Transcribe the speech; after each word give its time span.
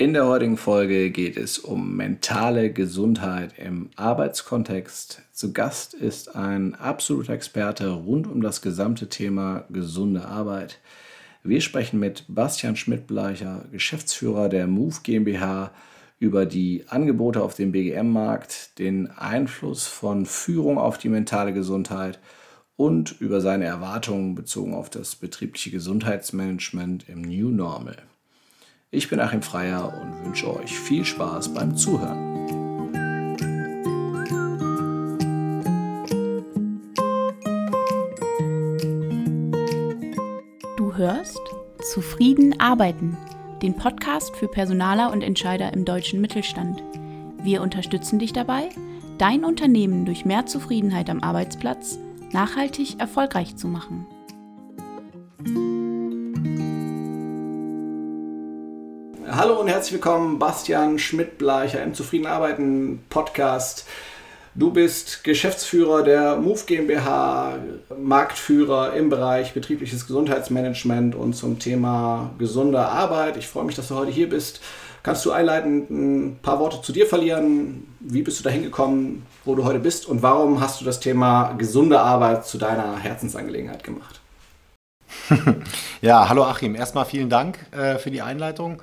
In 0.00 0.12
der 0.12 0.28
heutigen 0.28 0.56
Folge 0.56 1.10
geht 1.10 1.36
es 1.36 1.58
um 1.58 1.96
mentale 1.96 2.72
Gesundheit 2.72 3.54
im 3.58 3.90
Arbeitskontext. 3.96 5.22
Zu 5.32 5.52
Gast 5.52 5.92
ist 5.92 6.36
ein 6.36 6.76
absoluter 6.76 7.32
Experte 7.32 7.90
rund 7.90 8.28
um 8.28 8.40
das 8.40 8.62
gesamte 8.62 9.08
Thema 9.08 9.64
gesunde 9.70 10.24
Arbeit. 10.24 10.78
Wir 11.42 11.60
sprechen 11.60 11.98
mit 11.98 12.24
Bastian 12.28 12.76
Schmidt-Bleicher, 12.76 13.64
Geschäftsführer 13.72 14.48
der 14.48 14.68
Move 14.68 14.94
GmbH, 15.02 15.72
über 16.20 16.46
die 16.46 16.84
Angebote 16.86 17.42
auf 17.42 17.56
dem 17.56 17.72
BGM-Markt, 17.72 18.78
den 18.78 19.10
Einfluss 19.10 19.88
von 19.88 20.26
Führung 20.26 20.78
auf 20.78 20.98
die 20.98 21.08
mentale 21.08 21.52
Gesundheit 21.52 22.20
und 22.76 23.20
über 23.20 23.40
seine 23.40 23.64
Erwartungen 23.64 24.36
bezogen 24.36 24.74
auf 24.74 24.90
das 24.90 25.16
betriebliche 25.16 25.72
Gesundheitsmanagement 25.72 27.08
im 27.08 27.22
New 27.22 27.50
Normal. 27.50 27.96
Ich 28.90 29.10
bin 29.10 29.20
Achim 29.20 29.42
Freier 29.42 29.92
und 30.00 30.24
wünsche 30.24 30.48
euch 30.56 30.78
viel 30.78 31.04
Spaß 31.04 31.52
beim 31.52 31.76
Zuhören. 31.76 32.46
Du 40.78 40.96
hörst 40.96 41.38
Zufrieden 41.92 42.58
arbeiten, 42.58 43.18
den 43.60 43.76
Podcast 43.76 44.34
für 44.34 44.48
Personaler 44.48 45.12
und 45.12 45.20
Entscheider 45.20 45.70
im 45.74 45.84
deutschen 45.84 46.22
Mittelstand. 46.22 46.82
Wir 47.42 47.60
unterstützen 47.60 48.18
dich 48.18 48.32
dabei, 48.32 48.70
dein 49.18 49.44
Unternehmen 49.44 50.06
durch 50.06 50.24
mehr 50.24 50.46
Zufriedenheit 50.46 51.10
am 51.10 51.20
Arbeitsplatz 51.20 51.98
nachhaltig 52.32 52.98
erfolgreich 52.98 53.54
zu 53.54 53.68
machen. 53.68 54.06
Hallo 59.38 59.60
und 59.60 59.68
herzlich 59.68 59.92
willkommen, 59.92 60.40
Bastian 60.40 60.98
Schmidt-Bleicher 60.98 61.80
im 61.80 61.94
Zufrieden 61.94 62.26
Arbeiten 62.26 63.04
Podcast. 63.08 63.86
Du 64.56 64.72
bist 64.72 65.22
Geschäftsführer 65.22 66.02
der 66.02 66.34
Move 66.34 66.58
GmbH, 66.66 67.56
Marktführer 67.96 68.94
im 68.94 69.10
Bereich 69.10 69.54
betriebliches 69.54 70.08
Gesundheitsmanagement 70.08 71.14
und 71.14 71.34
zum 71.34 71.60
Thema 71.60 72.32
gesunde 72.40 72.80
Arbeit. 72.80 73.36
Ich 73.36 73.46
freue 73.46 73.62
mich, 73.62 73.76
dass 73.76 73.86
du 73.86 73.94
heute 73.94 74.10
hier 74.10 74.28
bist. 74.28 74.60
Kannst 75.04 75.24
du 75.24 75.30
einleitend 75.30 75.88
ein 75.88 76.38
paar 76.42 76.58
Worte 76.58 76.82
zu 76.82 76.90
dir 76.90 77.06
verlieren? 77.06 77.86
Wie 78.00 78.22
bist 78.22 78.40
du 78.40 78.42
dahin 78.42 78.64
gekommen, 78.64 79.24
wo 79.44 79.54
du 79.54 79.62
heute 79.62 79.78
bist 79.78 80.06
und 80.06 80.20
warum 80.20 80.60
hast 80.60 80.80
du 80.80 80.84
das 80.84 80.98
Thema 80.98 81.52
gesunde 81.52 82.00
Arbeit 82.00 82.44
zu 82.44 82.58
deiner 82.58 82.98
Herzensangelegenheit 82.98 83.84
gemacht? 83.84 84.20
ja, 86.00 86.28
hallo 86.28 86.42
Achim. 86.42 86.74
Erstmal 86.74 87.04
vielen 87.04 87.30
Dank 87.30 87.64
äh, 87.70 87.98
für 87.98 88.10
die 88.10 88.20
Einleitung. 88.20 88.82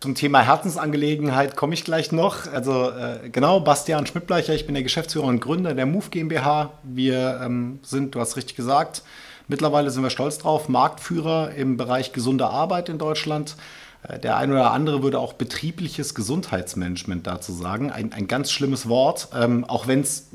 Zum 0.00 0.14
Thema 0.14 0.40
Herzensangelegenheit 0.40 1.56
komme 1.56 1.72
ich 1.72 1.84
gleich 1.84 2.12
noch. 2.12 2.52
Also 2.52 2.90
äh, 2.90 3.30
genau, 3.30 3.60
Bastian 3.60 4.06
Schmidtbleicher, 4.06 4.54
ich 4.54 4.66
bin 4.66 4.74
der 4.74 4.82
Geschäftsführer 4.82 5.24
und 5.24 5.40
Gründer 5.40 5.74
der 5.74 5.86
Move 5.86 6.10
GmbH. 6.10 6.70
Wir 6.82 7.40
ähm, 7.42 7.80
sind, 7.82 8.14
du 8.14 8.20
hast 8.20 8.36
richtig 8.36 8.56
gesagt, 8.56 9.02
mittlerweile 9.48 9.90
sind 9.90 10.02
wir 10.02 10.10
stolz 10.10 10.38
drauf, 10.38 10.68
Marktführer 10.68 11.52
im 11.54 11.78
Bereich 11.78 12.12
gesunde 12.12 12.46
Arbeit 12.46 12.90
in 12.90 12.98
Deutschland. 12.98 13.56
Äh, 14.02 14.18
der 14.18 14.36
ein 14.36 14.50
oder 14.50 14.70
andere 14.72 15.02
würde 15.02 15.18
auch 15.18 15.32
betriebliches 15.32 16.14
Gesundheitsmanagement 16.14 17.26
dazu 17.26 17.52
sagen. 17.52 17.90
Ein, 17.90 18.12
ein 18.12 18.28
ganz 18.28 18.52
schlimmes 18.52 18.90
Wort, 18.90 19.28
ähm, 19.34 19.64
auch 19.64 19.86
wenn 19.86 20.00
es 20.00 20.28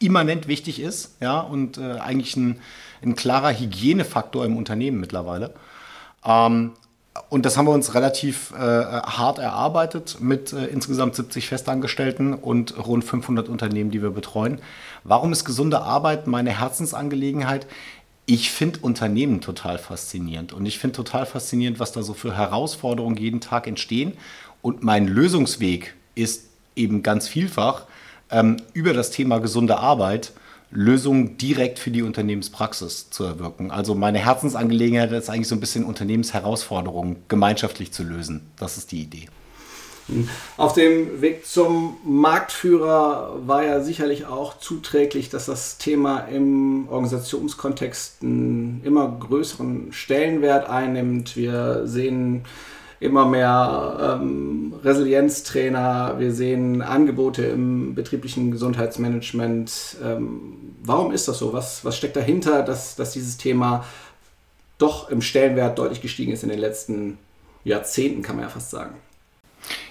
immanent 0.00 0.48
wichtig 0.48 0.80
ist 0.80 1.16
ja, 1.20 1.38
und 1.38 1.78
äh, 1.78 1.98
eigentlich 1.98 2.36
ein, 2.36 2.58
ein 3.02 3.14
klarer 3.14 3.52
Hygienefaktor 3.52 4.44
im 4.44 4.56
Unternehmen 4.56 4.98
mittlerweile. 4.98 5.54
Ähm, 6.24 6.72
und 7.28 7.46
das 7.46 7.56
haben 7.56 7.66
wir 7.66 7.72
uns 7.72 7.94
relativ 7.94 8.52
äh, 8.52 8.56
hart 8.58 9.38
erarbeitet 9.38 10.18
mit 10.20 10.52
äh, 10.52 10.66
insgesamt 10.66 11.14
70 11.14 11.48
Festangestellten 11.48 12.34
und 12.34 12.76
rund 12.86 13.04
500 13.04 13.48
Unternehmen, 13.48 13.90
die 13.90 14.02
wir 14.02 14.10
betreuen. 14.10 14.60
Warum 15.04 15.32
ist 15.32 15.44
gesunde 15.44 15.80
Arbeit 15.80 16.26
meine 16.26 16.58
Herzensangelegenheit? 16.58 17.66
Ich 18.26 18.50
finde 18.50 18.80
Unternehmen 18.80 19.40
total 19.40 19.78
faszinierend 19.78 20.52
und 20.52 20.66
ich 20.66 20.78
finde 20.78 20.96
total 20.96 21.26
faszinierend, 21.26 21.78
was 21.78 21.92
da 21.92 22.02
so 22.02 22.14
für 22.14 22.36
Herausforderungen 22.36 23.16
jeden 23.16 23.40
Tag 23.40 23.66
entstehen. 23.66 24.14
Und 24.60 24.82
mein 24.82 25.06
Lösungsweg 25.06 25.94
ist 26.14 26.46
eben 26.74 27.02
ganz 27.02 27.28
vielfach 27.28 27.86
ähm, 28.30 28.56
über 28.72 28.92
das 28.92 29.10
Thema 29.10 29.38
gesunde 29.38 29.78
Arbeit 29.78 30.32
Lösungen 30.74 31.38
direkt 31.38 31.78
für 31.78 31.90
die 31.90 32.02
Unternehmenspraxis 32.02 33.08
zu 33.08 33.24
erwirken. 33.24 33.70
Also 33.70 33.94
meine 33.94 34.18
Herzensangelegenheit 34.18 35.12
ist 35.12 35.30
eigentlich 35.30 35.48
so 35.48 35.54
ein 35.54 35.60
bisschen 35.60 35.84
Unternehmensherausforderungen 35.84 37.16
gemeinschaftlich 37.28 37.92
zu 37.92 38.02
lösen. 38.02 38.50
Das 38.58 38.76
ist 38.76 38.92
die 38.92 39.00
Idee. 39.00 39.28
Auf 40.58 40.74
dem 40.74 41.22
Weg 41.22 41.46
zum 41.46 41.96
Marktführer 42.04 43.36
war 43.46 43.64
ja 43.64 43.80
sicherlich 43.80 44.26
auch 44.26 44.58
zuträglich, 44.58 45.30
dass 45.30 45.46
das 45.46 45.78
Thema 45.78 46.18
im 46.26 46.88
Organisationskontext 46.90 48.22
einen 48.22 48.82
immer 48.84 49.16
größeren 49.18 49.92
Stellenwert 49.92 50.68
einnimmt. 50.68 51.36
Wir 51.36 51.86
sehen 51.86 52.44
immer 53.04 53.26
mehr 53.26 54.18
ähm, 54.20 54.74
Resilienztrainer, 54.82 56.16
wir 56.18 56.32
sehen 56.32 56.80
Angebote 56.80 57.44
im 57.44 57.94
betrieblichen 57.94 58.50
Gesundheitsmanagement. 58.50 59.96
Ähm, 60.02 60.74
warum 60.82 61.12
ist 61.12 61.28
das 61.28 61.38
so? 61.38 61.52
Was, 61.52 61.84
was 61.84 61.96
steckt 61.96 62.16
dahinter, 62.16 62.62
dass, 62.62 62.96
dass 62.96 63.12
dieses 63.12 63.36
Thema 63.36 63.84
doch 64.78 65.10
im 65.10 65.20
Stellenwert 65.20 65.78
deutlich 65.78 66.00
gestiegen 66.00 66.32
ist 66.32 66.42
in 66.42 66.48
den 66.48 66.58
letzten 66.58 67.18
Jahrzehnten, 67.62 68.22
kann 68.22 68.36
man 68.36 68.46
ja 68.46 68.50
fast 68.50 68.70
sagen? 68.70 68.94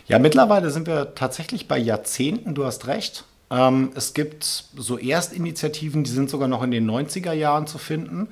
Ja, 0.08 0.18
mittlerweile 0.18 0.72
sind 0.72 0.88
wir 0.88 1.14
tatsächlich 1.16 1.68
bei 1.68 1.78
Jahrzehnten, 1.78 2.56
du 2.56 2.66
hast 2.66 2.88
recht. 2.88 3.26
Ähm, 3.52 3.92
es 3.94 4.16
gibt 4.16 4.44
so 4.44 4.98
Erstinitiativen, 4.98 6.04
die 6.04 6.12
sind 6.12 6.32
sogar 6.32 6.48
noch 6.48 6.64
in 6.64 6.72
den 6.72 6.90
90er 6.90 7.32
Jahren 7.32 7.68
zu 7.68 7.78
finden 7.78 8.30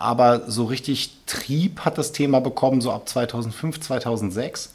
aber 0.00 0.50
so 0.50 0.64
richtig 0.64 1.12
Trieb 1.26 1.80
hat 1.80 1.98
das 1.98 2.12
Thema 2.12 2.40
bekommen, 2.40 2.80
so 2.80 2.90
ab 2.90 3.08
2005, 3.08 3.80
2006. 3.80 4.72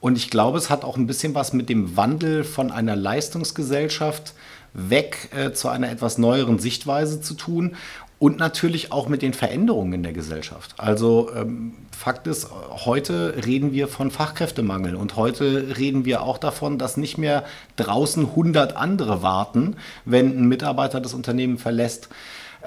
Und 0.00 0.16
ich 0.16 0.30
glaube, 0.30 0.58
es 0.58 0.70
hat 0.70 0.84
auch 0.84 0.96
ein 0.96 1.06
bisschen 1.06 1.34
was 1.34 1.52
mit 1.52 1.68
dem 1.68 1.96
Wandel 1.96 2.44
von 2.44 2.70
einer 2.70 2.96
Leistungsgesellschaft 2.96 4.34
weg 4.74 5.30
äh, 5.34 5.52
zu 5.52 5.68
einer 5.68 5.90
etwas 5.90 6.18
neueren 6.18 6.58
Sichtweise 6.58 7.20
zu 7.20 7.34
tun 7.34 7.76
und 8.18 8.38
natürlich 8.38 8.92
auch 8.92 9.08
mit 9.08 9.22
den 9.22 9.34
Veränderungen 9.34 9.92
in 9.94 10.02
der 10.02 10.12
Gesellschaft. 10.12 10.74
Also 10.78 11.30
ähm, 11.34 11.74
Fakt 11.96 12.26
ist, 12.26 12.48
heute 12.84 13.34
reden 13.44 13.72
wir 13.72 13.88
von 13.88 14.10
Fachkräftemangel 14.10 14.96
und 14.96 15.16
heute 15.16 15.76
reden 15.76 16.04
wir 16.04 16.22
auch 16.22 16.38
davon, 16.38 16.78
dass 16.78 16.96
nicht 16.96 17.18
mehr 17.18 17.44
draußen 17.76 18.26
100 18.26 18.76
andere 18.76 19.22
warten, 19.22 19.76
wenn 20.04 20.38
ein 20.38 20.48
Mitarbeiter 20.48 21.00
das 21.00 21.14
Unternehmen 21.14 21.58
verlässt. 21.58 22.08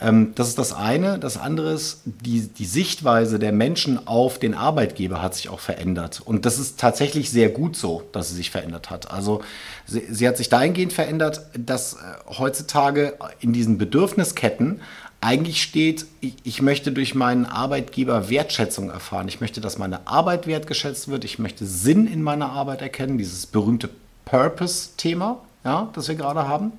Ähm, 0.02 0.34
das 0.36 0.50
ist 0.50 0.58
das 0.58 0.74
eine. 0.74 1.20
Das 1.20 1.38
andere 1.38 1.74
ist, 1.74 2.02
die, 2.06 2.48
die 2.48 2.66
Sichtweise 2.66 3.40
der 3.40 3.52
Menschen 3.52 4.08
auf 4.08 4.40
den 4.40 4.54
Arbeitgeber 4.54 5.22
hat 5.22 5.36
sich 5.36 5.50
auch 5.50 5.60
verändert. 5.60 6.22
Und 6.24 6.46
das 6.46 6.60
ist 6.60 6.80
tatsächlich 6.80 7.30
sehr 7.30 7.50
gut 7.50 7.76
so, 7.76 8.04
dass 8.12 8.30
sie 8.30 8.36
sich 8.36 8.52
verändert 8.52 8.90
hat. 8.90 9.12
Also 9.12 9.42
sie, 9.86 10.04
sie 10.10 10.28
hat 10.28 10.38
sich 10.38 10.50
dahingehend 10.50 10.94
verändert, 10.94 11.42
dass 11.58 11.94
äh, 11.94 11.98
heutzutage 12.38 13.14
in 13.40 13.54
diesen 13.54 13.78
Bedürfnisketten 13.78 14.82
eigentlich 15.22 15.62
steht, 15.62 16.06
ich, 16.22 16.36
ich, 16.44 16.62
möchte 16.62 16.94
durch 16.94 17.14
meinen 17.14 17.46
Arbeitgeber 17.46 18.30
Wertschätzung 18.30 18.90
erfahren. 18.90 19.28
Ich 19.28 19.42
möchte, 19.42 19.60
dass 19.60 19.78
meine 19.78 20.08
Arbeit 20.08 20.48
wertgeschätzt 20.48 21.10
wird. 21.10 21.26
Ich 21.26 21.40
möchte 21.40 21.66
Sinn 21.66 22.08
in 22.08 22.22
meiner 22.22 22.52
Arbeit 22.52 22.82
erkennen, 22.82 23.18
dieses 23.18 23.46
berühmte 23.46 23.90
Purpose-Thema, 24.24 25.40
ja, 25.66 25.90
das 25.94 26.08
wir 26.08 26.16
gerade 26.16 26.48
haben. 26.48 26.72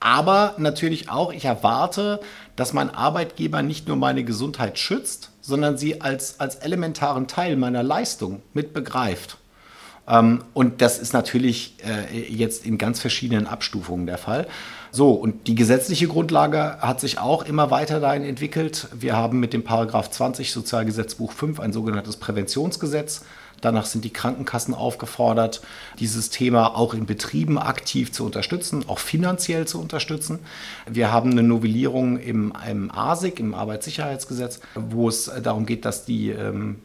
Aber 0.00 0.54
natürlich 0.58 1.10
auch, 1.10 1.32
ich 1.32 1.44
erwarte, 1.44 2.20
dass 2.56 2.72
mein 2.72 2.90
Arbeitgeber 2.90 3.62
nicht 3.62 3.88
nur 3.88 3.96
meine 3.96 4.24
Gesundheit 4.24 4.78
schützt, 4.78 5.30
sondern 5.40 5.76
sie 5.76 6.00
als, 6.00 6.38
als 6.40 6.56
elementaren 6.56 7.26
Teil 7.26 7.56
meiner 7.56 7.82
Leistung 7.82 8.42
mit 8.54 8.74
begreift. 8.74 9.38
Ähm, 10.08 10.44
und 10.54 10.80
das 10.82 10.98
ist 10.98 11.12
natürlich 11.12 11.74
äh, 11.84 12.20
jetzt 12.28 12.64
in 12.64 12.78
ganz 12.78 13.00
verschiedenen 13.00 13.46
Abstufungen 13.46 14.06
der 14.06 14.18
Fall. 14.18 14.46
So, 14.90 15.12
und 15.12 15.46
die 15.46 15.54
gesetzliche 15.54 16.08
Grundlage 16.08 16.78
hat 16.80 17.00
sich 17.00 17.18
auch 17.18 17.44
immer 17.44 17.70
weiter 17.70 18.00
dahin 18.00 18.24
entwickelt. 18.24 18.88
Wir 18.98 19.16
haben 19.16 19.38
mit 19.38 19.52
dem 19.52 19.64
Paragraph 19.64 20.10
20 20.10 20.52
Sozialgesetzbuch 20.52 21.32
5 21.32 21.60
ein 21.60 21.72
sogenanntes 21.72 22.16
Präventionsgesetz 22.16 23.22
Danach 23.60 23.86
sind 23.86 24.04
die 24.04 24.12
Krankenkassen 24.12 24.74
aufgefordert, 24.74 25.62
dieses 25.98 26.30
Thema 26.30 26.76
auch 26.76 26.94
in 26.94 27.06
Betrieben 27.06 27.58
aktiv 27.58 28.12
zu 28.12 28.24
unterstützen, 28.24 28.84
auch 28.88 28.98
finanziell 28.98 29.66
zu 29.66 29.80
unterstützen. 29.80 30.38
Wir 30.88 31.12
haben 31.12 31.32
eine 31.32 31.42
Novellierung 31.42 32.18
im, 32.18 32.52
im 32.68 32.90
ASIC, 32.90 33.40
im 33.40 33.54
Arbeitssicherheitsgesetz, 33.54 34.60
wo 34.74 35.08
es 35.08 35.30
darum 35.42 35.66
geht, 35.66 35.84
dass 35.84 36.04
die 36.04 36.30
ähm, 36.30 36.76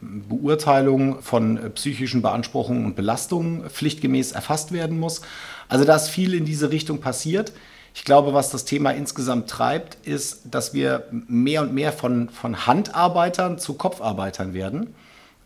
Beurteilung 0.00 1.22
von 1.22 1.58
psychischen 1.74 2.22
Beanspruchungen 2.22 2.84
und 2.84 2.96
Belastungen 2.96 3.68
pflichtgemäß 3.68 4.32
erfasst 4.32 4.72
werden 4.72 4.98
muss. 4.98 5.22
Also 5.68 5.84
da 5.84 5.96
ist 5.96 6.08
viel 6.08 6.34
in 6.34 6.44
diese 6.44 6.70
Richtung 6.70 7.00
passiert. 7.00 7.52
Ich 7.94 8.04
glaube, 8.04 8.32
was 8.32 8.50
das 8.50 8.64
Thema 8.64 8.92
insgesamt 8.92 9.50
treibt, 9.50 10.06
ist, 10.06 10.42
dass 10.50 10.72
wir 10.72 11.08
mehr 11.10 11.62
und 11.62 11.74
mehr 11.74 11.92
von, 11.92 12.30
von 12.30 12.66
Handarbeitern 12.66 13.58
zu 13.58 13.74
Kopfarbeitern 13.74 14.54
werden. 14.54 14.94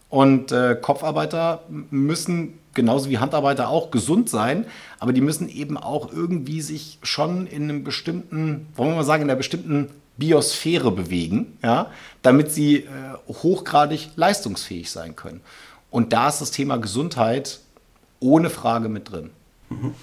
Und 0.09 0.53
äh, 0.53 0.77
Kopfarbeiter 0.81 1.63
müssen 1.91 2.59
genauso 2.75 3.11
wie 3.11 3.19
Handarbeiter 3.19 3.69
auch 3.69 3.91
gesund 3.91 4.31
sein, 4.31 4.67
aber 5.01 5.13
die 5.13 5.21
müssen 5.21 5.49
eben 5.49 5.77
auch 5.77 6.13
irgendwie 6.13 6.61
sich 6.61 6.99
schon 7.03 7.47
in 7.47 7.65
einem 7.65 7.83
bestimmten, 7.83 8.69
wollen 8.77 8.91
wir 8.91 8.97
mal 8.97 9.05
sagen, 9.05 9.23
in 9.23 9.31
einer 9.31 9.37
bestimmten 9.37 9.91
Biosphäre 10.17 10.93
bewegen, 10.93 11.59
ja, 11.63 11.91
damit 12.23 12.53
sie 12.53 12.77
äh, 12.77 12.87
hochgradig 13.29 14.11
leistungsfähig 14.17 14.91
sein 14.91 15.17
können. 15.17 15.41
Und 15.91 16.13
da 16.13 16.29
ist 16.29 16.41
das 16.41 16.51
Thema 16.51 16.77
Gesundheit 16.77 17.61
ohne 18.21 18.51
Frage 18.51 18.89
mit 18.89 19.11
drin. 19.11 19.31
Mhm. 19.69 19.95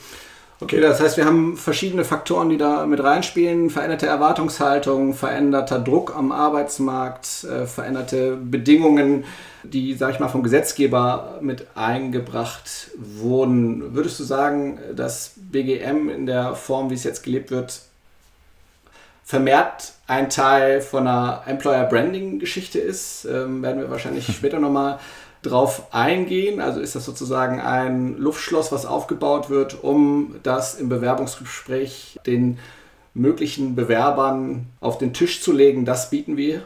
Okay, 0.64 0.80
das 0.80 1.02
heißt, 1.02 1.18
wir 1.18 1.26
haben 1.26 1.58
verschiedene 1.58 2.06
Faktoren, 2.06 2.48
die 2.48 2.56
da 2.56 2.86
mit 2.86 3.04
reinspielen. 3.04 3.70
Veränderte 3.70 4.08
Erwartungshaltung, 4.08 5.14
veränderter 5.14 5.78
Druck 5.78 6.16
am 6.16 6.32
Arbeitsmarkt, 6.32 7.44
äh, 7.44 7.66
veränderte 7.66 8.38
Bedingungen, 8.38 9.26
die, 9.64 9.94
sage 9.94 10.14
ich 10.14 10.20
mal, 10.22 10.30
vom 10.30 10.42
Gesetzgeber 10.42 11.40
mit 11.42 11.68
eingebracht 11.76 12.92
wurden. 12.96 13.94
Würdest 13.94 14.22
du 14.22 14.24
sagen, 14.24 14.80
dass 14.96 15.34
BGM 15.36 16.08
in 16.08 16.28
der 16.28 16.56
Form, 16.56 16.90
wie 16.90 16.96
es 16.96 17.04
jetzt 17.04 17.24
gelebt 17.24 17.52
wird, 17.52 17.82
vermehrt 19.26 19.92
ein 20.08 20.30
Teil 20.30 20.80
von 20.80 21.06
einer 21.06 21.44
Employer 21.46 21.84
Branding 21.84 22.40
Geschichte 22.40 22.80
ist? 22.80 23.26
Ähm, 23.26 23.62
werden 23.62 23.82
wir 23.82 23.92
wahrscheinlich 23.92 24.28
später 24.34 24.60
nochmal 24.60 24.98
drauf 25.44 25.94
eingehen? 25.94 26.60
Also 26.60 26.80
ist 26.80 26.96
das 26.96 27.06
sozusagen 27.06 27.62
ein 27.62 28.18
Luftschloss, 28.18 28.72
was 28.72 28.86
aufgebaut 28.86 29.50
wird, 29.50 29.84
um 29.84 30.36
das 30.44 30.76
im 30.76 30.90
Bewerbungsgespräch 30.90 32.20
den 32.26 32.58
möglichen 33.14 33.76
Bewerbern 33.76 34.68
auf 34.80 34.98
den 34.98 35.14
Tisch 35.14 35.42
zu 35.42 35.52
legen? 35.52 35.86
Das 35.86 36.10
bieten 36.10 36.38
wir. 36.38 36.64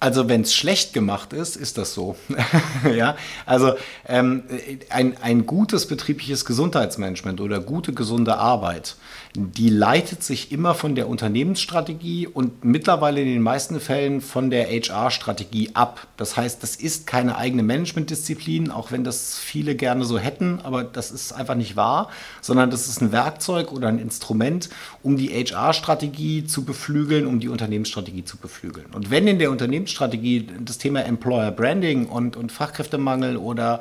Also 0.00 0.28
wenn 0.28 0.42
es 0.42 0.54
schlecht 0.54 0.92
gemacht 0.92 1.32
ist, 1.32 1.56
ist 1.56 1.78
das 1.78 1.94
so. 1.94 2.16
ja, 2.94 3.16
also 3.46 3.72
ähm, 4.06 4.42
ein, 4.90 5.16
ein 5.22 5.46
gutes 5.46 5.86
betriebliches 5.86 6.44
Gesundheitsmanagement 6.44 7.40
oder 7.40 7.58
gute 7.60 7.94
gesunde 7.94 8.36
Arbeit 8.36 8.96
die 9.36 9.68
leitet 9.68 10.22
sich 10.22 10.52
immer 10.52 10.76
von 10.76 10.94
der 10.94 11.08
Unternehmensstrategie 11.08 12.28
und 12.28 12.64
mittlerweile 12.64 13.20
in 13.20 13.26
den 13.26 13.42
meisten 13.42 13.80
Fällen 13.80 14.20
von 14.20 14.48
der 14.48 14.68
HR-Strategie 14.68 15.70
ab. 15.74 16.06
Das 16.16 16.36
heißt, 16.36 16.62
das 16.62 16.76
ist 16.76 17.08
keine 17.08 17.36
eigene 17.36 17.64
Managementdisziplin, 17.64 18.70
auch 18.70 18.92
wenn 18.92 19.02
das 19.02 19.36
viele 19.36 19.74
gerne 19.74 20.04
so 20.04 20.18
hätten, 20.18 20.60
aber 20.62 20.84
das 20.84 21.10
ist 21.10 21.32
einfach 21.32 21.56
nicht 21.56 21.74
wahr, 21.74 22.10
sondern 22.40 22.70
das 22.70 22.86
ist 22.86 23.00
ein 23.00 23.10
Werkzeug 23.10 23.72
oder 23.72 23.88
ein 23.88 23.98
Instrument, 23.98 24.68
um 25.02 25.16
die 25.16 25.30
HR-Strategie 25.30 26.44
zu 26.44 26.64
beflügeln, 26.64 27.26
um 27.26 27.40
die 27.40 27.48
Unternehmensstrategie 27.48 28.24
zu 28.24 28.36
beflügeln. 28.36 28.86
Und 28.94 29.10
wenn 29.10 29.26
in 29.26 29.40
der 29.40 29.50
Unternehmensstrategie 29.50 30.46
das 30.64 30.78
Thema 30.78 31.00
Employer 31.00 31.50
Branding 31.50 32.06
und, 32.06 32.36
und 32.36 32.52
Fachkräftemangel 32.52 33.36
oder 33.36 33.80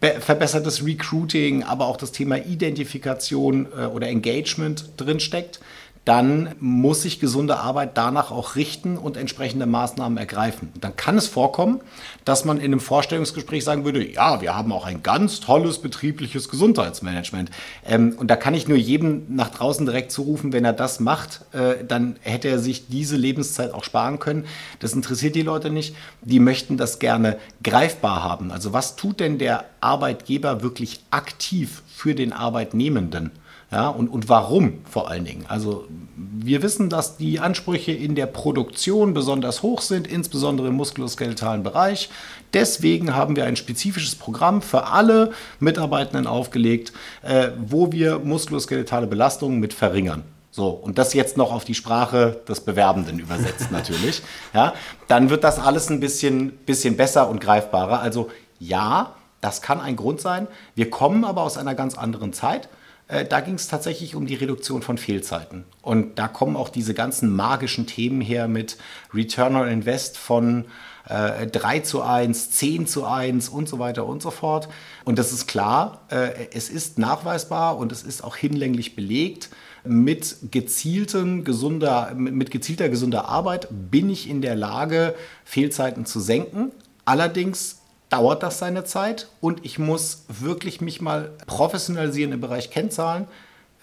verbessertes 0.00 0.84
Recruiting, 0.84 1.62
aber 1.62 1.86
auch 1.86 1.96
das 1.96 2.12
Thema 2.12 2.36
Identifikation 2.38 3.66
äh, 3.76 3.86
oder 3.86 4.08
Engagement 4.08 4.90
drinsteckt 4.96 5.60
dann 6.06 6.54
muss 6.60 7.02
sich 7.02 7.20
gesunde 7.20 7.58
Arbeit 7.58 7.96
danach 7.96 8.30
auch 8.30 8.56
richten 8.56 8.96
und 8.96 9.18
entsprechende 9.18 9.66
Maßnahmen 9.66 10.16
ergreifen. 10.16 10.72
Dann 10.80 10.96
kann 10.96 11.18
es 11.18 11.26
vorkommen, 11.26 11.82
dass 12.24 12.46
man 12.46 12.56
in 12.56 12.64
einem 12.64 12.80
Vorstellungsgespräch 12.80 13.64
sagen 13.64 13.84
würde, 13.84 14.10
ja, 14.10 14.40
wir 14.40 14.56
haben 14.56 14.72
auch 14.72 14.86
ein 14.86 15.02
ganz 15.02 15.40
tolles 15.40 15.78
betriebliches 15.78 16.48
Gesundheitsmanagement. 16.48 17.50
Ähm, 17.86 18.14
und 18.16 18.28
da 18.28 18.36
kann 18.36 18.54
ich 18.54 18.66
nur 18.66 18.78
jedem 18.78 19.26
nach 19.28 19.50
draußen 19.50 19.84
direkt 19.84 20.10
zurufen, 20.10 20.54
wenn 20.54 20.64
er 20.64 20.72
das 20.72 21.00
macht, 21.00 21.42
äh, 21.52 21.84
dann 21.86 22.16
hätte 22.22 22.48
er 22.48 22.58
sich 22.58 22.88
diese 22.88 23.16
Lebenszeit 23.16 23.74
auch 23.74 23.84
sparen 23.84 24.18
können. 24.18 24.46
Das 24.78 24.94
interessiert 24.94 25.34
die 25.34 25.42
Leute 25.42 25.68
nicht. 25.68 25.94
Die 26.22 26.40
möchten 26.40 26.78
das 26.78 26.98
gerne 26.98 27.36
greifbar 27.62 28.24
haben. 28.24 28.52
Also 28.52 28.72
was 28.72 28.96
tut 28.96 29.20
denn 29.20 29.38
der 29.38 29.66
Arbeitgeber 29.82 30.62
wirklich 30.62 31.00
aktiv 31.10 31.82
für 31.94 32.14
den 32.14 32.32
Arbeitnehmenden? 32.32 33.32
Ja, 33.70 33.88
und, 33.88 34.08
und 34.08 34.28
warum 34.28 34.80
vor 34.84 35.08
allen 35.08 35.24
Dingen? 35.24 35.44
Also 35.46 35.86
wir 36.16 36.62
wissen, 36.62 36.88
dass 36.88 37.16
die 37.16 37.38
Ansprüche 37.38 37.92
in 37.92 38.16
der 38.16 38.26
Produktion 38.26 39.14
besonders 39.14 39.62
hoch 39.62 39.80
sind, 39.80 40.08
insbesondere 40.08 40.68
im 40.68 40.74
muskuloskeletalen 40.74 41.62
Bereich. 41.62 42.10
Deswegen 42.52 43.14
haben 43.14 43.36
wir 43.36 43.44
ein 43.44 43.54
spezifisches 43.54 44.16
Programm 44.16 44.60
für 44.60 44.88
alle 44.88 45.30
Mitarbeitenden 45.60 46.26
aufgelegt, 46.26 46.92
äh, 47.22 47.50
wo 47.58 47.92
wir 47.92 48.18
muskuloskeletale 48.18 49.06
Belastungen 49.06 49.60
mit 49.60 49.72
verringern. 49.72 50.24
So, 50.50 50.68
und 50.70 50.98
das 50.98 51.14
jetzt 51.14 51.36
noch 51.36 51.52
auf 51.52 51.64
die 51.64 51.74
Sprache 51.74 52.40
des 52.48 52.60
Bewerbenden 52.60 53.20
übersetzt 53.20 53.70
natürlich. 53.70 54.22
Ja, 54.52 54.74
dann 55.06 55.30
wird 55.30 55.44
das 55.44 55.60
alles 55.60 55.90
ein 55.90 56.00
bisschen, 56.00 56.50
bisschen 56.66 56.96
besser 56.96 57.28
und 57.28 57.40
greifbarer. 57.40 58.00
Also 58.00 58.30
ja, 58.58 59.14
das 59.40 59.62
kann 59.62 59.80
ein 59.80 59.94
Grund 59.94 60.20
sein. 60.20 60.48
Wir 60.74 60.90
kommen 60.90 61.24
aber 61.24 61.42
aus 61.42 61.56
einer 61.56 61.76
ganz 61.76 61.96
anderen 61.96 62.32
Zeit. 62.32 62.68
Äh, 63.10 63.24
da 63.24 63.40
ging 63.40 63.54
es 63.54 63.68
tatsächlich 63.68 64.14
um 64.14 64.26
die 64.26 64.36
Reduktion 64.36 64.82
von 64.82 64.96
Fehlzeiten. 64.96 65.64
Und 65.82 66.18
da 66.18 66.28
kommen 66.28 66.56
auch 66.56 66.68
diese 66.68 66.94
ganzen 66.94 67.34
magischen 67.34 67.86
Themen 67.86 68.20
her 68.20 68.48
mit 68.48 68.76
Return 69.12 69.56
on 69.56 69.68
Invest 69.68 70.16
von 70.16 70.66
äh, 71.08 71.46
3 71.46 71.80
zu 71.80 72.02
1, 72.02 72.52
10 72.52 72.86
zu 72.86 73.04
1 73.04 73.48
und 73.48 73.68
so 73.68 73.78
weiter 73.78 74.06
und 74.06 74.22
so 74.22 74.30
fort. 74.30 74.68
Und 75.04 75.18
das 75.18 75.32
ist 75.32 75.48
klar, 75.48 76.02
äh, 76.08 76.48
es 76.52 76.68
ist 76.68 76.98
nachweisbar 76.98 77.76
und 77.78 77.90
es 77.90 78.02
ist 78.02 78.22
auch 78.22 78.36
hinlänglich 78.36 78.94
belegt. 78.94 79.50
Mit, 79.82 80.36
gezielten, 80.50 81.42
gesunder, 81.42 82.12
mit 82.14 82.50
gezielter 82.50 82.90
gesunder 82.90 83.28
Arbeit 83.28 83.66
bin 83.70 84.10
ich 84.10 84.28
in 84.28 84.42
der 84.42 84.54
Lage, 84.54 85.14
Fehlzeiten 85.44 86.04
zu 86.04 86.20
senken. 86.20 86.70
Allerdings 87.06 87.79
dauert 88.10 88.42
das 88.42 88.58
seine 88.58 88.84
Zeit 88.84 89.28
und 89.40 89.64
ich 89.64 89.78
muss 89.78 90.24
wirklich 90.28 90.80
mich 90.80 91.00
mal 91.00 91.30
professionalisieren 91.46 92.32
im 92.32 92.40
Bereich 92.40 92.70
Kennzahlen. 92.70 93.26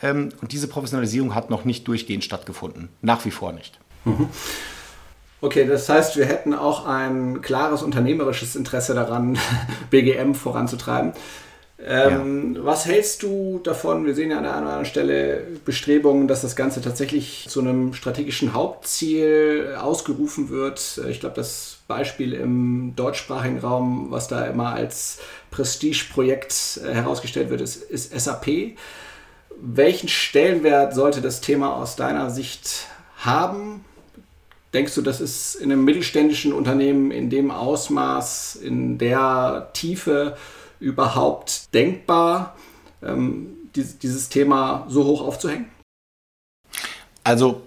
Ähm, 0.03 0.29
und 0.41 0.51
diese 0.51 0.67
Professionalisierung 0.67 1.33
hat 1.33 1.49
noch 1.49 1.65
nicht 1.65 1.87
durchgehend 1.87 2.23
stattgefunden. 2.23 2.89
Nach 3.01 3.25
wie 3.25 3.31
vor 3.31 3.51
nicht. 3.53 3.79
Mhm. 4.05 4.29
Okay, 5.39 5.65
das 5.65 5.87
heißt, 5.87 6.17
wir 6.17 6.25
hätten 6.25 6.53
auch 6.53 6.85
ein 6.85 7.41
klares 7.41 7.83
unternehmerisches 7.83 8.55
Interesse 8.55 8.93
daran, 8.93 9.37
BGM 9.89 10.33
voranzutreiben. 10.33 11.13
Ähm, 11.79 12.55
ja. 12.55 12.65
Was 12.65 12.87
hältst 12.87 13.21
du 13.21 13.59
davon? 13.63 14.05
Wir 14.05 14.15
sehen 14.15 14.31
ja 14.31 14.37
an 14.37 14.43
der 14.43 14.53
einen 14.53 14.63
oder 14.63 14.73
anderen 14.73 14.85
Stelle 14.85 15.43
Bestrebungen, 15.63 16.27
dass 16.27 16.41
das 16.41 16.55
Ganze 16.55 16.81
tatsächlich 16.81 17.45
zu 17.49 17.59
einem 17.59 17.93
strategischen 17.93 18.53
Hauptziel 18.53 19.75
ausgerufen 19.79 20.49
wird. 20.49 20.99
Ich 21.07 21.19
glaube, 21.19 21.35
das 21.35 21.77
Beispiel 21.87 22.33
im 22.33 22.93
deutschsprachigen 22.95 23.59
Raum, 23.59 24.07
was 24.09 24.27
da 24.27 24.45
immer 24.45 24.73
als 24.73 25.19
Prestigeprojekt 25.51 26.81
äh, 26.83 26.93
herausgestellt 26.93 27.49
wird, 27.51 27.61
ist, 27.61 27.83
ist 27.83 28.17
SAP. 28.19 28.75
Welchen 29.59 30.09
Stellenwert 30.09 30.95
sollte 30.95 31.21
das 31.21 31.41
Thema 31.41 31.75
aus 31.75 31.95
deiner 31.95 32.31
Sicht 32.31 32.87
haben? 33.17 33.85
Denkst 34.73 34.95
du, 34.95 35.01
das 35.01 35.21
ist 35.21 35.55
in 35.55 35.71
einem 35.71 35.85
mittelständischen 35.85 36.53
Unternehmen 36.53 37.11
in 37.11 37.29
dem 37.29 37.51
Ausmaß, 37.51 38.55
in 38.57 38.97
der 38.97 39.69
Tiefe 39.73 40.35
überhaupt 40.79 41.73
denkbar, 41.73 42.55
ähm, 43.01 43.69
dieses 43.75 44.29
Thema 44.29 44.85
so 44.89 45.03
hoch 45.05 45.21
aufzuhängen? 45.21 45.69
Also 47.23 47.61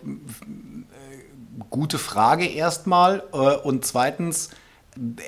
gute 1.70 1.98
Frage 1.98 2.46
erstmal. 2.46 3.22
Äh, 3.32 3.36
und 3.36 3.84
zweitens, 3.84 4.50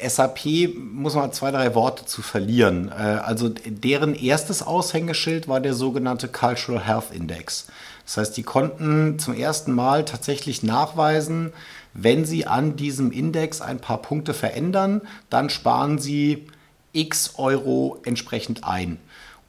SAP 0.07 0.75
muss 0.77 1.15
man 1.15 1.33
zwei, 1.33 1.51
drei 1.51 1.75
Worte 1.75 2.05
zu 2.05 2.23
verlieren. 2.23 2.89
Äh, 2.89 2.93
also 2.95 3.49
deren 3.49 4.15
erstes 4.15 4.62
Aushängeschild 4.62 5.49
war 5.49 5.61
der 5.61 5.75
sogenannte 5.75 6.29
Cultural 6.29 6.85
Health 6.85 7.12
Index. 7.12 7.69
Das 8.05 8.17
heißt, 8.17 8.37
die 8.37 8.43
konnten 8.43 9.19
zum 9.19 9.35
ersten 9.35 9.73
Mal 9.73 10.05
tatsächlich 10.05 10.62
nachweisen, 10.62 11.53
wenn 11.95 12.25
sie 12.25 12.47
an 12.47 12.77
diesem 12.77 13.12
Index 13.12 13.61
ein 13.61 13.79
paar 13.79 14.03
Punkte 14.03 14.35
verändern, 14.35 15.03
dann 15.31 15.51
sparen 15.51 15.99
sie 15.99 16.47
x 16.93 17.35
Euro 17.37 17.99
entsprechend 18.05 18.65
ein. 18.65 18.99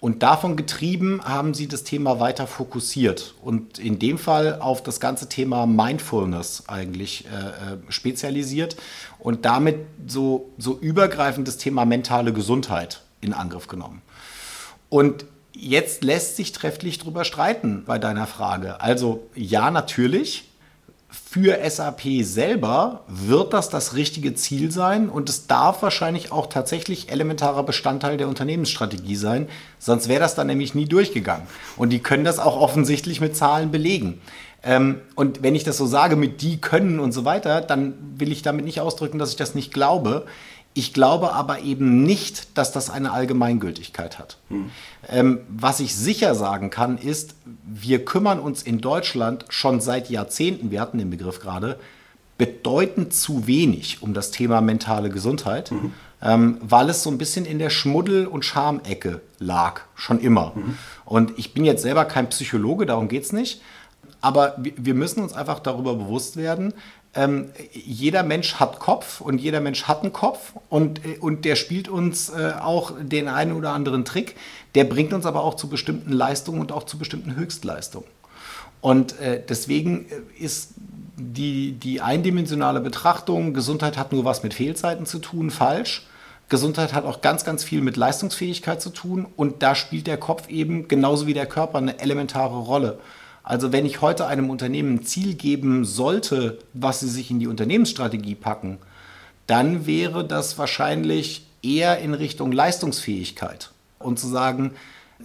Und 0.03 0.21
davon 0.21 0.57
getrieben 0.57 1.21
haben 1.23 1.53
sie 1.53 1.69
das 1.69 1.85
Thema 1.85 2.19
weiter 2.19 2.45
fokussiert 2.45 3.35
und 3.41 3.79
in 3.79 3.99
dem 3.99 4.17
Fall 4.17 4.59
auf 4.59 4.83
das 4.83 4.99
ganze 4.99 5.29
Thema 5.29 5.65
Mindfulness 5.65 6.63
eigentlich 6.67 7.23
äh, 7.23 7.29
äh, 7.29 7.77
spezialisiert 7.87 8.75
und 9.17 9.45
damit 9.45 9.77
so, 10.05 10.49
so 10.57 10.77
übergreifend 10.77 11.47
das 11.47 11.55
Thema 11.57 11.85
mentale 11.85 12.33
Gesundheit 12.33 13.01
in 13.21 13.31
Angriff 13.31 13.67
genommen. 13.67 14.01
Und 14.89 15.23
jetzt 15.53 16.03
lässt 16.03 16.35
sich 16.35 16.51
trefflich 16.51 16.99
drüber 16.99 17.23
streiten 17.23 17.83
bei 17.85 17.97
deiner 17.97 18.27
Frage. 18.27 18.81
Also 18.81 19.23
ja, 19.35 19.71
natürlich, 19.71 20.49
für 21.13 21.59
SAP 21.69 22.23
selber 22.23 23.01
wird 23.07 23.53
das 23.53 23.69
das 23.69 23.93
richtige 23.95 24.33
Ziel 24.33 24.71
sein 24.71 25.09
und 25.09 25.29
es 25.29 25.45
darf 25.45 25.83
wahrscheinlich 25.83 26.31
auch 26.31 26.47
tatsächlich 26.47 27.11
elementarer 27.11 27.61
Bestandteil 27.63 28.17
der 28.17 28.27
Unternehmensstrategie 28.27 29.15
sein, 29.15 29.47
sonst 29.77 30.07
wäre 30.07 30.21
das 30.21 30.33
dann 30.33 30.47
nämlich 30.47 30.73
nie 30.73 30.85
durchgegangen. 30.85 31.45
Und 31.77 31.91
die 31.91 31.99
können 31.99 32.23
das 32.23 32.39
auch 32.39 32.59
offensichtlich 32.59 33.21
mit 33.21 33.37
Zahlen 33.37 33.69
belegen. 33.69 34.21
Ähm, 34.63 35.01
und 35.15 35.43
wenn 35.43 35.53
ich 35.53 35.63
das 35.63 35.77
so 35.77 35.85
sage 35.85 36.15
mit 36.15 36.41
die 36.41 36.59
können 36.59 36.99
und 36.99 37.11
so 37.11 37.25
weiter, 37.25 37.61
dann 37.61 37.93
will 38.17 38.31
ich 38.31 38.41
damit 38.41 38.65
nicht 38.65 38.81
ausdrücken, 38.81 39.19
dass 39.19 39.29
ich 39.29 39.35
das 39.35 39.53
nicht 39.53 39.71
glaube. 39.71 40.25
Ich 40.75 40.93
glaube 40.93 41.33
aber 41.33 41.59
eben 41.59 42.03
nicht, 42.03 42.57
dass 42.57 42.71
das 42.71 42.89
eine 42.89 43.11
Allgemeingültigkeit 43.11 44.17
hat. 44.17 44.37
Hm. 44.49 44.71
Ähm, 45.07 45.39
was 45.47 45.79
ich 45.79 45.95
sicher 45.95 46.33
sagen 46.33 46.69
kann, 46.69 46.97
ist, 46.97 47.35
wir 47.63 48.05
kümmern 48.05 48.39
uns 48.39 48.63
in 48.63 48.79
Deutschland 48.79 49.45
schon 49.49 49.81
seit 49.81 50.09
Jahrzehnten, 50.09 50.71
wir 50.71 50.81
hatten 50.81 50.97
den 50.97 51.11
Begriff 51.11 51.39
gerade, 51.39 51.79
bedeutend 52.37 53.13
zu 53.13 53.45
wenig 53.45 54.01
um 54.01 54.13
das 54.13 54.31
Thema 54.31 54.61
mentale 54.61 55.09
Gesundheit, 55.09 55.71
mhm. 55.71 55.93
ähm, 56.21 56.57
weil 56.61 56.89
es 56.89 57.03
so 57.03 57.11
ein 57.11 57.19
bisschen 57.19 57.45
in 57.45 57.59
der 57.59 57.69
Schmuddel- 57.69 58.25
und 58.25 58.43
Schamecke 58.43 59.21
lag, 59.37 59.81
schon 59.93 60.19
immer. 60.19 60.53
Mhm. 60.55 60.77
Und 61.05 61.37
ich 61.37 61.53
bin 61.53 61.65
jetzt 61.65 61.83
selber 61.83 62.05
kein 62.05 62.29
Psychologe, 62.29 62.85
darum 62.87 63.07
geht 63.07 63.23
es 63.23 63.33
nicht. 63.33 63.61
Aber 64.21 64.55
wir 64.57 64.93
müssen 64.93 65.21
uns 65.21 65.33
einfach 65.33 65.59
darüber 65.59 65.95
bewusst 65.95 66.37
werden, 66.37 66.73
ähm, 67.15 67.51
jeder 67.71 68.23
Mensch 68.23 68.55
hat 68.55 68.79
Kopf 68.79 69.21
und 69.21 69.39
jeder 69.39 69.61
Mensch 69.61 69.83
hat 69.83 70.01
einen 70.01 70.13
Kopf 70.13 70.53
und, 70.69 71.05
äh, 71.05 71.17
und 71.19 71.45
der 71.45 71.55
spielt 71.55 71.87
uns 71.87 72.29
äh, 72.29 72.53
auch 72.59 72.93
den 72.99 73.27
einen 73.27 73.53
oder 73.53 73.71
anderen 73.71 74.03
Trick. 74.03 74.35
Der 74.73 74.83
bringt 74.85 75.13
uns 75.13 75.25
aber 75.25 75.43
auch 75.43 75.53
zu 75.53 75.69
bestimmten 75.69 76.11
Leistungen 76.11 76.59
und 76.59 76.71
auch 76.71 76.83
zu 76.83 76.97
bestimmten 76.97 77.35
Höchstleistungen. 77.35 78.07
Und 78.81 79.19
äh, 79.19 79.41
deswegen 79.47 80.07
äh, 80.09 80.43
ist 80.43 80.71
die, 81.15 81.73
die 81.73 82.01
eindimensionale 82.01 82.81
Betrachtung, 82.81 83.53
Gesundheit 83.53 83.97
hat 83.97 84.11
nur 84.11 84.25
was 84.25 84.41
mit 84.41 84.55
Fehlzeiten 84.55 85.05
zu 85.05 85.19
tun, 85.19 85.51
falsch. 85.51 86.07
Gesundheit 86.49 86.93
hat 86.93 87.05
auch 87.05 87.21
ganz, 87.21 87.45
ganz 87.45 87.63
viel 87.63 87.81
mit 87.81 87.95
Leistungsfähigkeit 87.95 88.81
zu 88.81 88.89
tun 88.89 89.27
und 89.37 89.63
da 89.63 89.75
spielt 89.75 90.07
der 90.07 90.17
Kopf 90.17 90.49
eben 90.49 90.87
genauso 90.87 91.27
wie 91.27 91.33
der 91.33 91.45
Körper 91.45 91.77
eine 91.77 91.99
elementare 91.99 92.57
Rolle. 92.57 92.99
Also 93.43 93.73
wenn 93.73 93.85
ich 93.85 94.01
heute 94.01 94.25
einem 94.25 94.49
Unternehmen 94.49 94.95
ein 94.95 95.03
Ziel 95.03 95.35
geben 95.35 95.83
sollte, 95.83 96.59
was 96.73 97.01
sie 97.01 97.09
sich 97.09 97.29
in 97.29 97.39
die 97.39 97.47
Unternehmensstrategie 97.47 98.35
packen, 98.35 98.79
dann 99.47 99.85
wäre 99.85 100.25
das 100.25 100.57
wahrscheinlich 100.57 101.45
eher 101.61 101.99
in 101.99 102.13
Richtung 102.13 102.53
Leistungsfähigkeit 102.53 103.71
und 103.99 104.17
zu 104.17 104.27
sagen, 104.27 104.71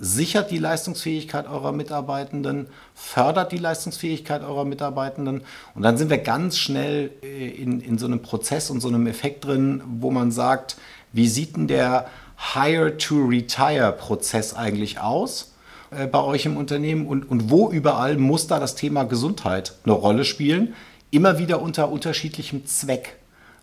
sichert 0.01 0.51
die 0.51 0.59
Leistungsfähigkeit 0.59 1.49
eurer 1.49 1.71
Mitarbeitenden, 1.73 2.67
fördert 2.95 3.53
die 3.53 3.59
Leistungsfähigkeit 3.59 4.43
eurer 4.43 4.65
Mitarbeitenden 4.65 5.43
und 5.75 5.83
dann 5.83 5.97
sind 5.97 6.11
wir 6.11 6.19
ganz 6.19 6.59
schnell 6.59 7.13
äh, 7.23 7.49
in, 7.49 7.81
in 7.81 7.97
so 7.99 8.07
einem 8.07 8.21
Prozess 8.23 8.71
und 8.71 8.81
so 8.81 8.89
einem 8.89 9.07
Effekt 9.07 9.45
drin, 9.45 9.83
wo 9.87 10.11
man 10.11 10.33
sagt, 10.33 10.77
wie 11.13 11.29
sieht 11.29 11.57
denn 11.57 11.69
der 11.69 12.09
Hire-to-Retire-Prozess 12.55 14.55
eigentlich 14.55 15.01
aus? 15.01 15.53
Äh, 15.91 16.07
bei 16.07 16.23
euch 16.23 16.47
im 16.47 16.57
Unternehmen 16.57 17.07
und, 17.07 17.31
und 17.31 17.51
wo 17.51 17.71
überall 17.71 18.17
muss 18.17 18.47
da 18.47 18.61
das 18.61 18.75
Thema 18.75 19.05
Gesundheit 19.05 19.75
eine 19.85 19.95
Rolle 19.95 20.25
spielen? 20.25 20.75
Immer 21.11 21.39
wieder 21.39 21.63
unter 21.63 21.91
unterschiedlichem 21.91 22.67
Zweck, 22.67 23.17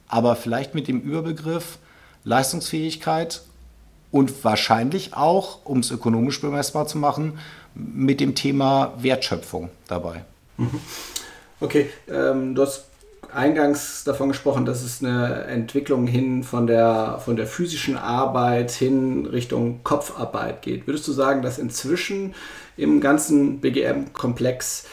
aber 0.08 0.36
vielleicht 0.36 0.74
mit 0.74 0.88
dem 0.88 1.01
Überbegriff 1.01 1.77
Leistungsfähigkeit 2.24 3.44
und 4.12 4.44
wahrscheinlich 4.44 5.13
auch, 5.13 5.60
um 5.65 5.79
es 5.79 5.91
ökonomisch 5.91 6.41
bemessbar 6.41 6.88
zu 6.88 6.98
machen, 6.98 7.38
mit 7.75 8.20
dem 8.20 8.34
Thema 8.34 8.94
Wertschöpfung 8.98 9.70
dabei. 9.88 10.24
Mhm. 10.58 10.79
Okay, 11.60 11.89
ähm, 12.10 12.55
du 12.55 12.63
hast 12.63 12.86
eingangs 13.36 14.04
davon 14.04 14.30
gesprochen, 14.30 14.65
dass 14.65 14.84
es 14.84 15.04
eine 15.04 15.44
Entwicklung 15.46 16.08
hin 16.08 16.44
von 16.44 16.68
der, 16.68 17.20
von 17.24 17.36
der 17.36 17.48
physischen 17.48 17.98
Arbeit 17.98 18.72
hin 18.72 19.25
Richtung 19.25 19.82
Kopfarbeit 19.84 20.62
geht. 20.62 20.88
Würdest 20.88 21.08
du 21.08 21.12
sagen, 21.12 21.42
dass 21.42 21.60
inzwischen 21.60 22.34
im 22.77 23.01
ganzen 23.01 23.60
BGM-Komplex 23.60 24.86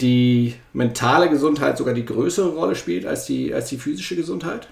die 0.00 0.54
mentale 0.72 1.30
Gesundheit 1.30 1.78
sogar 1.78 1.94
die 1.94 2.04
größere 2.04 2.50
Rolle 2.50 2.74
spielt 2.74 3.06
als 3.06 3.24
die, 3.24 3.54
als 3.54 3.68
die 3.68 3.78
physische 3.78 4.16
Gesundheit? 4.16 4.68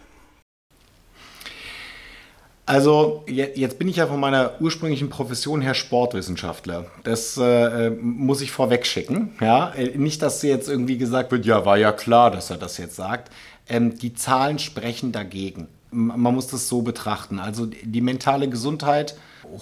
Also 2.66 3.24
jetzt 3.26 3.78
bin 3.78 3.88
ich 3.88 3.96
ja 3.96 4.06
von 4.06 4.18
meiner 4.18 4.52
ursprünglichen 4.60 5.10
Profession 5.10 5.60
her 5.60 5.74
Sportwissenschaftler. 5.74 6.86
Das 7.02 7.36
äh, 7.36 7.90
muss 7.90 8.40
ich 8.40 8.52
vorweg 8.52 8.86
schicken. 8.86 9.34
Ja? 9.40 9.70
Äh, 9.74 9.98
nicht, 9.98 10.22
dass 10.22 10.42
jetzt 10.42 10.68
irgendwie 10.68 10.96
gesagt 10.96 11.30
wird, 11.30 11.44
ja, 11.44 11.66
war 11.66 11.76
ja 11.76 11.92
klar, 11.92 12.30
dass 12.30 12.50
er 12.50 12.56
das 12.56 12.78
jetzt 12.78 12.96
sagt. 12.96 13.30
Ähm, 13.68 13.98
die 13.98 14.14
Zahlen 14.14 14.58
sprechen 14.58 15.12
dagegen. 15.12 15.68
Man 15.90 16.34
muss 16.34 16.46
das 16.46 16.68
so 16.68 16.82
betrachten. 16.82 17.38
Also 17.38 17.66
die 17.66 18.00
mentale 18.00 18.48
Gesundheit 18.48 19.14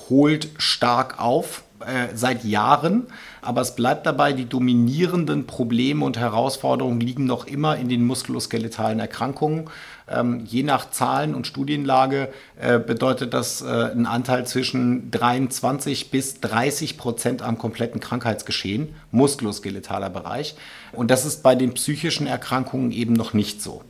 holt 0.09 0.49
stark 0.59 1.21
auf 1.21 1.65
äh, 1.87 2.09
seit 2.15 2.45
Jahren, 2.45 3.07
aber 3.41 3.61
es 3.61 3.75
bleibt 3.75 4.07
dabei, 4.07 4.33
die 4.33 4.49
dominierenden 4.49 5.47
Probleme 5.47 6.05
und 6.05 6.19
Herausforderungen 6.19 7.01
liegen 7.01 7.25
noch 7.25 7.47
immer 7.47 7.77
in 7.77 7.89
den 7.89 8.05
muskuloskeletalen 8.05 9.01
Erkrankungen. 9.01 9.69
Ähm, 10.09 10.45
je 10.47 10.63
nach 10.63 10.91
Zahlen 10.91 11.35
und 11.35 11.47
Studienlage 11.47 12.29
äh, 12.61 12.79
bedeutet 12.79 13.35
das 13.35 13.63
äh, 13.63 13.67
ein 13.67 14.07
Anteil 14.07 14.47
zwischen 14.47 15.11
23 15.11 16.11
bis 16.11 16.41
30 16.41 16.99
Prozent 16.99 17.43
am 17.43 17.59
kompletten 17.59 18.01
Krankheitsgeschehen, 18.01 18.95
muskuloskelettaler 19.11 20.11
Bereich. 20.11 20.57
Und 20.93 21.11
das 21.11 21.25
ist 21.25 21.43
bei 21.43 21.55
den 21.55 21.75
psychischen 21.75 22.27
Erkrankungen 22.27 22.93
eben 22.93 23.15
noch 23.15 23.33
nicht 23.33 23.63
so. 23.63 23.83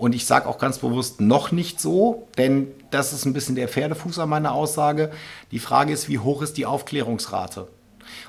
Und 0.00 0.14
ich 0.14 0.24
sage 0.24 0.48
auch 0.48 0.56
ganz 0.56 0.78
bewusst 0.78 1.20
noch 1.20 1.52
nicht 1.52 1.78
so, 1.78 2.26
denn 2.38 2.68
das 2.90 3.12
ist 3.12 3.26
ein 3.26 3.34
bisschen 3.34 3.54
der 3.54 3.68
Pferdefuß 3.68 4.18
an 4.18 4.30
meiner 4.30 4.54
Aussage. 4.54 5.10
Die 5.52 5.58
Frage 5.58 5.92
ist, 5.92 6.08
wie 6.08 6.18
hoch 6.18 6.40
ist 6.40 6.56
die 6.56 6.64
Aufklärungsrate? 6.64 7.68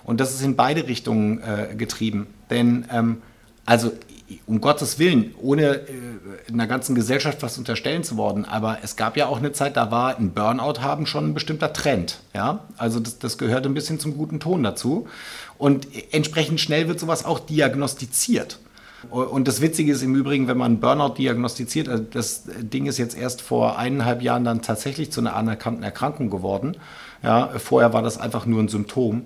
Und 0.03 0.19
das 0.19 0.33
ist 0.33 0.41
in 0.41 0.57
beide 0.57 0.89
Richtungen 0.89 1.41
äh, 1.41 1.73
getrieben. 1.75 2.27
Denn, 2.49 2.85
ähm, 2.91 3.21
also 3.65 3.93
um 4.47 4.59
Gottes 4.59 4.99
Willen, 4.99 5.33
ohne 5.41 5.75
äh, 5.75 5.85
einer 6.51 6.67
ganzen 6.67 6.93
Gesellschaft 6.93 7.41
was 7.41 7.57
unterstellen 7.57 8.03
zu 8.03 8.17
wollen, 8.17 8.43
aber 8.43 8.79
es 8.83 8.97
gab 8.97 9.15
ja 9.15 9.27
auch 9.27 9.37
eine 9.37 9.53
Zeit, 9.53 9.77
da 9.77 9.91
war 9.91 10.17
ein 10.17 10.33
Burnout 10.33 10.81
haben 10.81 11.05
schon 11.05 11.29
ein 11.29 11.33
bestimmter 11.33 11.71
Trend. 11.71 12.19
Ja? 12.33 12.65
Also 12.75 12.99
das, 12.99 13.17
das 13.17 13.37
gehört 13.37 13.65
ein 13.65 13.73
bisschen 13.73 13.97
zum 13.97 14.17
guten 14.17 14.41
Ton 14.41 14.61
dazu. 14.61 15.07
Und 15.57 15.87
entsprechend 16.11 16.59
schnell 16.59 16.89
wird 16.89 16.99
sowas 16.99 17.23
auch 17.23 17.39
diagnostiziert. 17.39 18.59
Und 19.10 19.48
das 19.48 19.62
Witzige 19.62 19.91
ist 19.91 20.03
im 20.03 20.15
Übrigen, 20.15 20.48
wenn 20.48 20.58
man 20.58 20.79
Burnout 20.79 21.15
diagnostiziert, 21.15 21.89
also 21.89 22.03
das 22.03 22.43
Ding 22.62 22.86
ist 22.86 22.98
jetzt 22.98 23.17
erst 23.17 23.41
vor 23.41 23.77
eineinhalb 23.77 24.22
Jahren 24.22 24.43
dann 24.43 24.62
tatsächlich 24.62 25.12
zu 25.12 25.22
einer 25.22 25.36
anerkannten 25.36 25.84
Erkrankung 25.84 26.29
geworden. 26.29 26.77
Ja, 27.24 27.50
vorher 27.58 27.93
war 27.93 28.01
das 28.01 28.17
einfach 28.17 28.46
nur 28.46 28.62
ein 28.62 28.67
Symptom. 28.67 29.24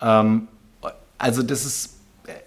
Ähm, 0.00 0.48
also 1.18 1.42
das 1.42 1.64
ist 1.64 1.94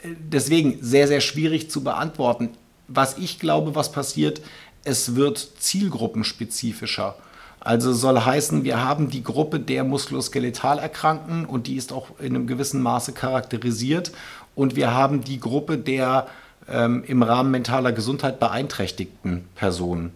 deswegen 0.04 0.80
sehr, 0.82 1.08
sehr 1.08 1.22
schwierig 1.22 1.70
zu 1.70 1.84
beantworten. 1.84 2.50
Was 2.88 3.18
ich 3.18 3.40
glaube, 3.40 3.76
was 3.76 3.92
passiert, 3.92 4.42
es 4.84 5.16
wird 5.16 5.38
zielgruppenspezifischer. 5.60 7.16
Also 7.60 7.92
soll 7.94 8.22
heißen, 8.22 8.64
wir 8.64 8.84
haben 8.84 9.10
die 9.10 9.24
Gruppe 9.24 9.60
der 9.60 9.84
muskuloskeletal 9.84 10.80
Erkrankten 10.80 11.46
und 11.46 11.68
die 11.68 11.76
ist 11.76 11.92
auch 11.92 12.20
in 12.20 12.36
einem 12.36 12.48
gewissen 12.48 12.82
Maße 12.82 13.12
charakterisiert. 13.14 14.12
Und 14.56 14.76
wir 14.76 14.94
haben 14.94 15.24
die 15.24 15.40
Gruppe 15.40 15.78
der 15.78 16.28
ähm, 16.70 17.04
im 17.08 17.24
Rahmen 17.24 17.52
mentaler 17.52 17.92
Gesundheit 17.92 18.40
beeinträchtigten 18.40 19.46
Personen. 19.56 20.12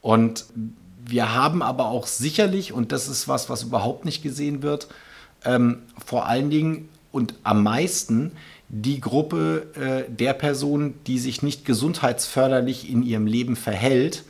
Und 0.00 0.46
wir 1.04 1.34
haben 1.34 1.62
aber 1.62 1.86
auch 1.86 2.06
sicherlich, 2.06 2.72
und 2.72 2.92
das 2.92 3.08
ist 3.08 3.28
was, 3.28 3.48
was 3.48 3.62
überhaupt 3.62 4.04
nicht 4.04 4.22
gesehen 4.22 4.62
wird, 4.62 4.88
ähm, 5.44 5.78
vor 6.04 6.26
allen 6.26 6.50
Dingen 6.50 6.88
und 7.12 7.34
am 7.44 7.62
meisten 7.62 8.32
die 8.68 9.00
Gruppe 9.00 9.66
äh, 9.74 10.10
der 10.10 10.32
Personen, 10.32 10.94
die 11.06 11.18
sich 11.18 11.42
nicht 11.42 11.64
gesundheitsförderlich 11.64 12.90
in 12.90 13.02
ihrem 13.02 13.26
Leben 13.26 13.54
verhält 13.54 14.24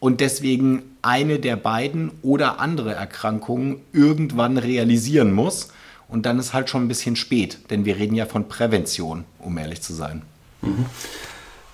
und 0.00 0.20
deswegen 0.20 0.82
eine 1.02 1.38
der 1.38 1.56
beiden 1.56 2.10
oder 2.22 2.58
andere 2.60 2.94
Erkrankungen 2.94 3.80
irgendwann 3.92 4.58
realisieren 4.58 5.32
muss. 5.32 5.68
Und 6.08 6.26
dann 6.26 6.38
ist 6.38 6.52
halt 6.52 6.70
schon 6.70 6.84
ein 6.84 6.88
bisschen 6.88 7.16
spät, 7.16 7.58
denn 7.70 7.84
wir 7.84 7.96
reden 7.96 8.14
ja 8.14 8.26
von 8.26 8.48
Prävention, 8.48 9.24
um 9.38 9.58
ehrlich 9.58 9.82
zu 9.82 9.92
sein. 9.92 10.22
Mhm. 10.62 10.86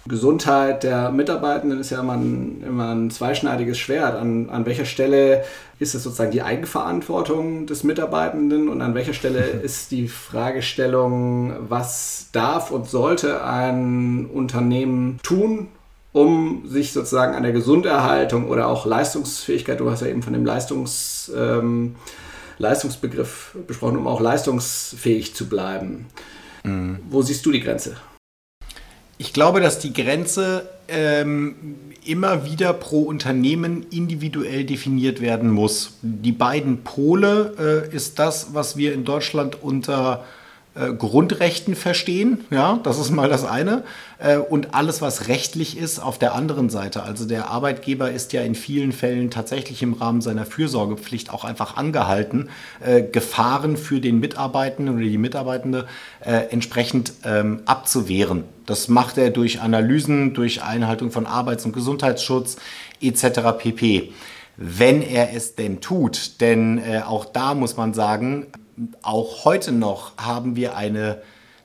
Gesundheit 0.08 0.82
der 0.82 1.12
Mitarbeitenden 1.12 1.78
ist 1.78 1.90
ja 1.90 2.00
immer 2.00 2.14
ein, 2.14 2.62
immer 2.66 2.92
ein 2.92 3.10
zweischneidiges 3.10 3.78
Schwert. 3.78 4.16
An, 4.16 4.50
an 4.50 4.66
welcher 4.66 4.84
Stelle 4.84 5.44
ist 5.78 5.94
es 5.94 6.02
sozusagen 6.02 6.32
die 6.32 6.42
Eigenverantwortung 6.42 7.66
des 7.66 7.84
Mitarbeitenden 7.84 8.68
und 8.68 8.82
an 8.82 8.94
welcher 8.94 9.14
Stelle 9.14 9.38
ist 9.62 9.92
die 9.92 10.08
Fragestellung, 10.08 11.54
was 11.68 12.28
darf 12.32 12.72
und 12.72 12.90
sollte 12.90 13.44
ein 13.44 14.26
Unternehmen 14.26 15.20
tun, 15.22 15.68
um 16.12 16.64
sich 16.66 16.92
sozusagen 16.92 17.36
an 17.36 17.44
der 17.44 17.52
Gesunderhaltung 17.52 18.48
oder 18.48 18.66
auch 18.66 18.86
Leistungsfähigkeit, 18.86 19.78
du 19.78 19.88
hast 19.88 20.00
ja 20.00 20.08
eben 20.08 20.22
von 20.22 20.32
dem 20.32 20.44
Leistungs, 20.44 21.30
ähm, 21.34 21.94
Leistungsbegriff 22.58 23.56
besprochen, 23.66 23.98
um 23.98 24.08
auch 24.08 24.20
leistungsfähig 24.20 25.34
zu 25.34 25.48
bleiben. 25.48 26.06
Mhm. 26.64 26.98
Wo 27.08 27.22
siehst 27.22 27.46
du 27.46 27.52
die 27.52 27.60
Grenze? 27.60 27.96
Ich 29.22 29.32
glaube, 29.32 29.60
dass 29.60 29.78
die 29.78 29.92
Grenze 29.92 30.68
ähm, 30.88 31.54
immer 32.04 32.44
wieder 32.44 32.72
pro 32.72 33.02
Unternehmen 33.02 33.86
individuell 33.92 34.64
definiert 34.64 35.20
werden 35.20 35.48
muss. 35.48 35.96
Die 36.02 36.32
beiden 36.32 36.82
Pole 36.82 37.86
äh, 37.92 37.94
ist 37.94 38.18
das, 38.18 38.52
was 38.52 38.76
wir 38.76 38.92
in 38.92 39.04
Deutschland 39.04 39.62
unter 39.62 40.24
äh, 40.24 40.41
Grundrechten 40.74 41.74
verstehen. 41.74 42.44
Ja, 42.50 42.80
das 42.82 42.98
ist 42.98 43.10
mal 43.10 43.28
das 43.28 43.44
eine. 43.44 43.84
Äh, 44.18 44.38
und 44.38 44.74
alles, 44.74 45.02
was 45.02 45.28
rechtlich 45.28 45.76
ist, 45.76 45.98
auf 45.98 46.18
der 46.18 46.34
anderen 46.34 46.70
Seite. 46.70 47.02
Also 47.02 47.26
der 47.26 47.50
Arbeitgeber 47.50 48.10
ist 48.10 48.32
ja 48.32 48.40
in 48.40 48.54
vielen 48.54 48.92
Fällen 48.92 49.30
tatsächlich 49.30 49.82
im 49.82 49.92
Rahmen 49.92 50.22
seiner 50.22 50.46
Fürsorgepflicht 50.46 51.30
auch 51.30 51.44
einfach 51.44 51.76
angehalten, 51.76 52.48
äh, 52.80 53.02
Gefahren 53.02 53.76
für 53.76 54.00
den 54.00 54.18
Mitarbeitenden 54.18 54.94
oder 54.94 55.04
die 55.04 55.18
Mitarbeitende 55.18 55.86
äh, 56.24 56.50
entsprechend 56.50 57.12
ähm, 57.24 57.60
abzuwehren. 57.66 58.44
Das 58.64 58.88
macht 58.88 59.18
er 59.18 59.30
durch 59.30 59.60
Analysen, 59.60 60.32
durch 60.32 60.62
Einhaltung 60.62 61.10
von 61.10 61.26
Arbeits- 61.26 61.66
und 61.66 61.72
Gesundheitsschutz 61.72 62.56
etc. 63.00 63.40
pp 63.58 64.12
wenn 64.56 65.02
er 65.02 65.34
es 65.34 65.54
denn 65.54 65.80
tut. 65.80 66.40
Denn 66.40 66.78
äh, 66.78 67.00
auch 67.00 67.24
da 67.24 67.54
muss 67.54 67.76
man 67.76 67.94
sagen, 67.94 68.46
auch 69.02 69.44
heute 69.44 69.72
noch 69.72 70.16
haben 70.16 70.56
wir 70.56 70.76
eine 70.76 71.22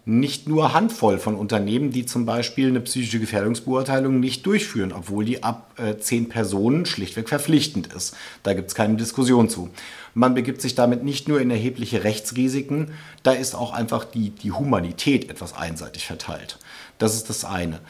nicht 0.10 0.48
nur 0.48 0.74
Handvoll 0.74 1.20
von 1.20 1.36
Unternehmen, 1.36 1.92
die 1.92 2.06
zum 2.06 2.26
Beispiel 2.26 2.70
eine 2.70 2.80
psychische 2.80 3.20
Gefährdungsbeurteilung 3.20 4.22
nicht 4.22 4.46
durchführen, 4.46 4.94
obwohl 4.94 5.26
die 5.26 5.44
ab 5.44 5.74
äh, 5.78 5.98
zehn 5.98 6.30
Personen 6.30 6.86
schlichtweg 6.86 7.28
verpflichtend 7.28 7.88
ist. 7.88 8.16
Da 8.44 8.54
gibt 8.54 8.70
es 8.70 8.76
keine 8.76 8.96
Diskussion 8.96 9.50
zu. 9.50 9.70
Man 10.14 10.34
begibt 10.34 10.62
sich 10.62 10.76
damit 10.76 11.04
nicht 11.04 11.28
nur 11.28 11.42
in 11.42 11.52
erhebliche 11.52 12.06
Rechtsrisiken, 12.06 12.94
da 13.24 13.34
ist 13.34 13.54
auch 13.54 13.74
einfach 13.74 14.06
die, 14.06 14.30
die 14.30 14.54
Humanität 14.54 15.30
etwas 15.30 15.54
einseitig 15.54 16.06
verteilt. 16.06 16.58
Das 17.00 17.14
ist 17.14 17.30
das 17.30 17.44
eine. 17.44 17.82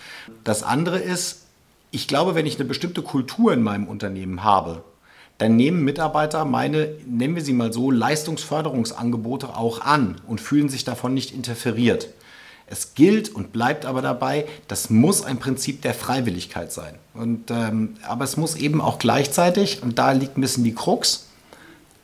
Das 0.43 0.63
andere 0.63 0.97
ist, 0.97 1.43
ich 1.91 2.07
glaube, 2.07 2.33
wenn 2.33 2.47
ich 2.47 2.55
eine 2.55 2.67
bestimmte 2.67 3.03
Kultur 3.03 3.53
in 3.53 3.61
meinem 3.61 3.87
Unternehmen 3.87 4.43
habe, 4.43 4.83
dann 5.37 5.55
nehmen 5.55 5.83
Mitarbeiter 5.83 6.45
meine, 6.45 6.89
nennen 7.05 7.35
wir 7.35 7.43
sie 7.43 7.53
mal 7.53 7.71
so, 7.71 7.91
Leistungsförderungsangebote 7.91 9.55
auch 9.55 9.81
an 9.81 10.15
und 10.27 10.41
fühlen 10.41 10.69
sich 10.69 10.83
davon 10.83 11.13
nicht 11.13 11.33
interferiert. 11.33 12.09
Es 12.65 12.95
gilt 12.95 13.33
und 13.33 13.53
bleibt 13.53 13.85
aber 13.85 14.01
dabei, 14.01 14.45
das 14.67 14.89
muss 14.89 15.23
ein 15.23 15.37
Prinzip 15.37 15.81
der 15.83 15.93
Freiwilligkeit 15.93 16.71
sein. 16.71 16.95
Und, 17.13 17.49
ähm, 17.49 17.95
aber 18.05 18.25
es 18.25 18.35
muss 18.35 18.55
eben 18.55 18.81
auch 18.81 18.99
gleichzeitig, 18.99 19.81
und 19.83 19.97
da 19.97 20.11
liegt 20.11 20.37
ein 20.37 20.41
bisschen 20.41 20.65
die 20.65 20.75
Krux, 20.75 21.27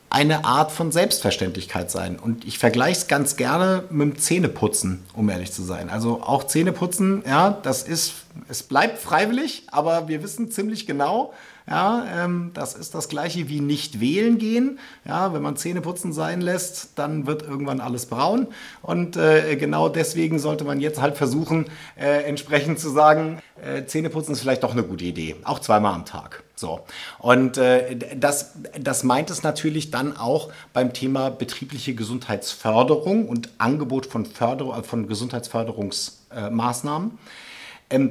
eine 0.08 0.44
Art 0.44 0.70
von 0.70 0.92
Selbstverständlichkeit 0.92 1.90
sein. 1.90 2.18
Und 2.18 2.44
ich 2.44 2.58
vergleiche 2.58 3.00
es 3.00 3.08
ganz 3.08 3.36
gerne 3.36 3.82
mit 3.90 4.00
dem 4.00 4.18
Zähneputzen, 4.18 5.02
um 5.12 5.28
ehrlich 5.28 5.52
zu 5.52 5.62
sein. 5.64 5.90
Also 5.90 6.22
auch 6.22 6.44
Zähneputzen, 6.44 7.24
ja, 7.26 7.50
das 7.50 7.82
ist, 7.82 8.14
es 8.48 8.62
bleibt 8.62 8.98
freiwillig, 8.98 9.64
aber 9.72 10.08
wir 10.08 10.22
wissen 10.22 10.50
ziemlich 10.50 10.86
genau, 10.86 11.34
ja, 11.66 12.04
ähm, 12.14 12.50
das 12.52 12.74
ist 12.74 12.94
das 12.94 13.08
gleiche 13.08 13.48
wie 13.48 13.60
nicht 13.60 13.98
wählen 13.98 14.36
gehen. 14.36 14.78
Ja, 15.06 15.32
wenn 15.32 15.40
man 15.40 15.56
Zähneputzen 15.56 16.12
sein 16.12 16.42
lässt, 16.42 16.90
dann 16.96 17.26
wird 17.26 17.42
irgendwann 17.42 17.80
alles 17.80 18.04
braun. 18.04 18.48
Und 18.82 19.16
äh, 19.16 19.56
genau 19.56 19.88
deswegen 19.88 20.38
sollte 20.38 20.64
man 20.64 20.80
jetzt 20.80 21.00
halt 21.00 21.16
versuchen, 21.16 21.66
äh, 21.96 22.24
entsprechend 22.24 22.80
zu 22.80 22.90
sagen, 22.90 23.40
äh, 23.62 23.86
Zähneputzen 23.86 24.34
ist 24.34 24.42
vielleicht 24.42 24.62
doch 24.62 24.72
eine 24.72 24.82
gute 24.82 25.04
Idee. 25.04 25.36
Auch 25.44 25.58
zweimal 25.58 25.94
am 25.94 26.04
Tag. 26.04 26.42
So. 26.54 26.80
Und 27.18 27.56
äh, 27.56 27.96
das, 28.14 28.52
das 28.78 29.02
meint 29.02 29.30
es 29.30 29.42
natürlich 29.42 29.90
dann 29.90 30.14
auch 30.16 30.50
beim 30.74 30.92
Thema 30.92 31.30
betriebliche 31.30 31.94
Gesundheitsförderung 31.94 33.26
und 33.26 33.48
Angebot 33.56 34.04
von, 34.04 34.26
Förder 34.26 34.84
von 34.84 35.08
Gesundheitsförderungsmaßnahmen. 35.08 37.10
Ähm, 37.10 37.18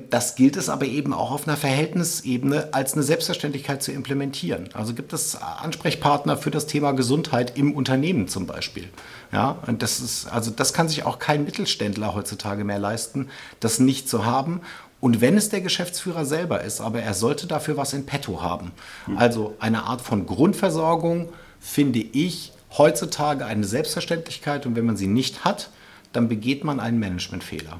das 0.09 0.35
gilt 0.35 0.55
es 0.55 0.69
aber 0.69 0.85
eben 0.85 1.13
auch 1.13 1.31
auf 1.31 1.47
einer 1.47 1.57
Verhältnisebene 1.57 2.69
als 2.73 2.93
eine 2.93 3.03
Selbstverständlichkeit 3.03 3.81
zu 3.83 3.91
implementieren. 3.91 4.69
Also 4.73 4.93
gibt 4.93 5.13
es 5.13 5.35
Ansprechpartner 5.35 6.37
für 6.37 6.51
das 6.51 6.67
Thema 6.67 6.91
Gesundheit 6.91 7.57
im 7.57 7.73
Unternehmen 7.73 8.27
zum 8.27 8.45
Beispiel. 8.45 8.89
Ja, 9.31 9.57
und 9.65 9.81
das 9.81 9.99
ist, 9.99 10.27
also 10.27 10.51
das 10.51 10.73
kann 10.73 10.87
sich 10.87 11.05
auch 11.05 11.19
kein 11.19 11.43
Mittelständler 11.43 12.13
heutzutage 12.13 12.63
mehr 12.63 12.79
leisten, 12.79 13.29
das 13.59 13.79
nicht 13.79 14.07
zu 14.07 14.25
haben. 14.25 14.61
Und 15.01 15.19
wenn 15.19 15.35
es 15.35 15.49
der 15.49 15.59
Geschäftsführer 15.59 16.23
selber 16.23 16.61
ist, 16.61 16.79
aber 16.79 17.01
er 17.01 17.13
sollte 17.13 17.47
dafür 17.47 17.75
was 17.75 17.93
in 17.93 18.05
petto 18.05 18.41
haben. 18.41 18.71
Hm. 19.05 19.17
Also 19.17 19.55
eine 19.59 19.83
Art 19.83 20.01
von 20.01 20.25
Grundversorgung 20.27 21.29
finde 21.59 21.99
ich 21.99 22.53
heutzutage 22.77 23.45
eine 23.45 23.65
Selbstverständlichkeit 23.65 24.65
und 24.65 24.75
wenn 24.75 24.85
man 24.85 24.97
sie 24.97 25.07
nicht 25.07 25.43
hat, 25.43 25.71
dann 26.13 26.29
begeht 26.29 26.63
man 26.63 26.79
einen 26.79 26.99
Managementfehler. 26.99 27.79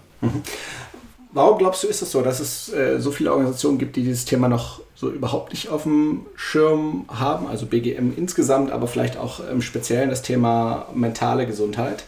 Warum 1.34 1.58
glaubst 1.58 1.84
du, 1.84 1.88
ist 1.88 2.04
es 2.04 2.12
so, 2.12 2.22
dass 2.22 2.40
es 2.40 2.72
äh, 2.72 3.00
so 3.00 3.12
viele 3.12 3.32
Organisationen 3.32 3.80
gibt, 3.80 3.96
die 3.96 4.04
dieses 4.04 4.26
Thema 4.26 4.48
noch 4.48 4.82
so 4.94 5.10
überhaupt 5.10 5.52
nicht 5.52 5.70
auf 5.70 5.84
dem 5.84 6.28
Schirm 6.36 7.06
haben? 7.08 7.48
Also 7.48 7.66
BGM 7.66 8.14
insgesamt, 8.16 8.72
aber 8.72 8.88
vielleicht 8.88 9.18
auch 9.18 9.40
im 9.50 9.64
Speziellen 9.64 10.12
das 10.12 10.22
Thema 10.22 10.88
mentale 10.94 11.48
Gesundheit. 11.48 12.04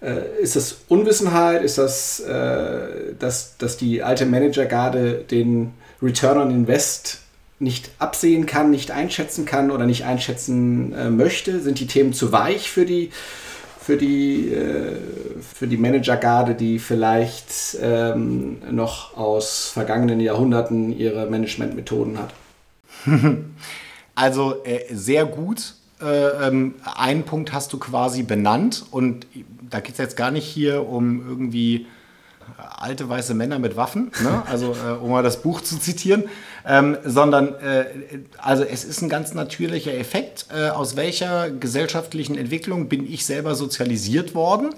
Äh, 0.00 0.42
ist 0.42 0.56
das 0.56 0.78
Unwissenheit? 0.88 1.62
Ist 1.62 1.78
das, 1.78 2.18
äh, 2.18 3.14
dass, 3.16 3.56
dass 3.58 3.76
die 3.76 4.02
alte 4.02 4.26
Managergarde 4.26 5.24
den 5.30 5.72
Return 6.02 6.38
on 6.38 6.50
Invest 6.50 7.20
nicht 7.60 7.90
absehen 8.00 8.46
kann, 8.46 8.70
nicht 8.70 8.90
einschätzen 8.90 9.44
kann 9.44 9.70
oder 9.70 9.86
nicht 9.86 10.04
einschätzen 10.04 10.92
äh, 10.94 11.10
möchte? 11.10 11.60
Sind 11.60 11.78
die 11.78 11.86
Themen 11.86 12.12
zu 12.12 12.32
weich 12.32 12.70
für 12.70 12.86
die 12.86 13.10
für 13.88 13.96
die, 13.96 14.52
äh, 14.52 14.96
für 15.40 15.66
die 15.66 15.78
Managergarde, 15.78 16.54
die 16.54 16.78
vielleicht 16.78 17.78
ähm, 17.80 18.58
noch 18.70 19.16
aus 19.16 19.70
vergangenen 19.70 20.20
Jahrhunderten 20.20 20.92
ihre 20.92 21.24
Managementmethoden 21.26 22.18
hat? 22.18 22.34
Also 24.14 24.64
äh, 24.64 24.92
sehr 24.92 25.26
gut. 25.26 25.74
Äh, 26.02 26.48
ähm, 26.48 26.74
einen 26.96 27.22
Punkt 27.22 27.52
hast 27.52 27.72
du 27.72 27.78
quasi 27.78 28.24
benannt 28.24 28.84
und 28.90 29.28
da 29.70 29.78
geht 29.78 29.92
es 29.92 29.98
jetzt 29.98 30.16
gar 30.16 30.32
nicht 30.32 30.44
hier 30.44 30.88
um 30.88 31.24
irgendwie 31.24 31.86
alte 32.56 33.08
weiße 33.08 33.34
Männer 33.34 33.60
mit 33.60 33.76
Waffen, 33.76 34.10
ne? 34.24 34.42
also 34.46 34.72
äh, 34.72 34.94
um 35.00 35.12
mal 35.12 35.22
das 35.22 35.40
Buch 35.40 35.60
zu 35.60 35.78
zitieren, 35.78 36.24
ähm, 36.68 36.98
sondern 37.02 37.54
äh, 37.54 37.86
also 38.36 38.62
es 38.62 38.84
ist 38.84 39.00
ein 39.00 39.08
ganz 39.08 39.32
natürlicher 39.32 39.94
Effekt, 39.94 40.46
äh, 40.54 40.68
aus 40.68 40.96
welcher 40.96 41.50
gesellschaftlichen 41.50 42.36
Entwicklung 42.36 42.90
bin 42.90 43.10
ich 43.10 43.24
selber 43.24 43.54
sozialisiert 43.54 44.34
worden. 44.34 44.74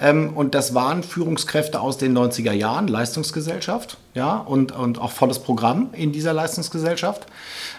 Ähm, 0.00 0.32
und 0.34 0.54
das 0.54 0.74
waren 0.74 1.02
Führungskräfte 1.02 1.80
aus 1.80 1.98
den 1.98 2.16
90er 2.16 2.52
Jahren, 2.52 2.88
Leistungsgesellschaft, 2.88 3.98
ja, 4.14 4.38
und, 4.38 4.72
und 4.72 4.98
auch 4.98 5.12
volles 5.12 5.38
Programm 5.38 5.90
in 5.92 6.12
dieser 6.12 6.32
Leistungsgesellschaft. 6.32 7.26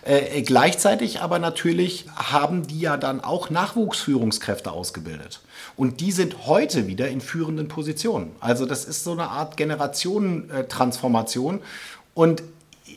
Äh, 0.04 0.44
gleichzeitig 0.44 1.22
aber 1.22 1.40
natürlich 1.40 2.06
haben 2.16 2.68
die 2.68 2.82
ja 2.82 2.98
dann 2.98 3.20
auch 3.20 3.50
Nachwuchsführungskräfte 3.50 4.72
ausgebildet. 4.72 5.42
Und 5.76 6.02
die 6.02 6.12
sind 6.12 6.46
heute 6.46 6.86
wieder 6.86 7.10
in 7.10 7.20
führenden 7.20 7.68
Positionen. 7.68 8.36
Also 8.40 8.68
das 8.68 8.86
ist 8.86 9.04
so 9.04 9.14
eine 9.14 9.30
Art 9.30 9.58
Generationentransformation. 9.58 11.62
Und 12.14 12.44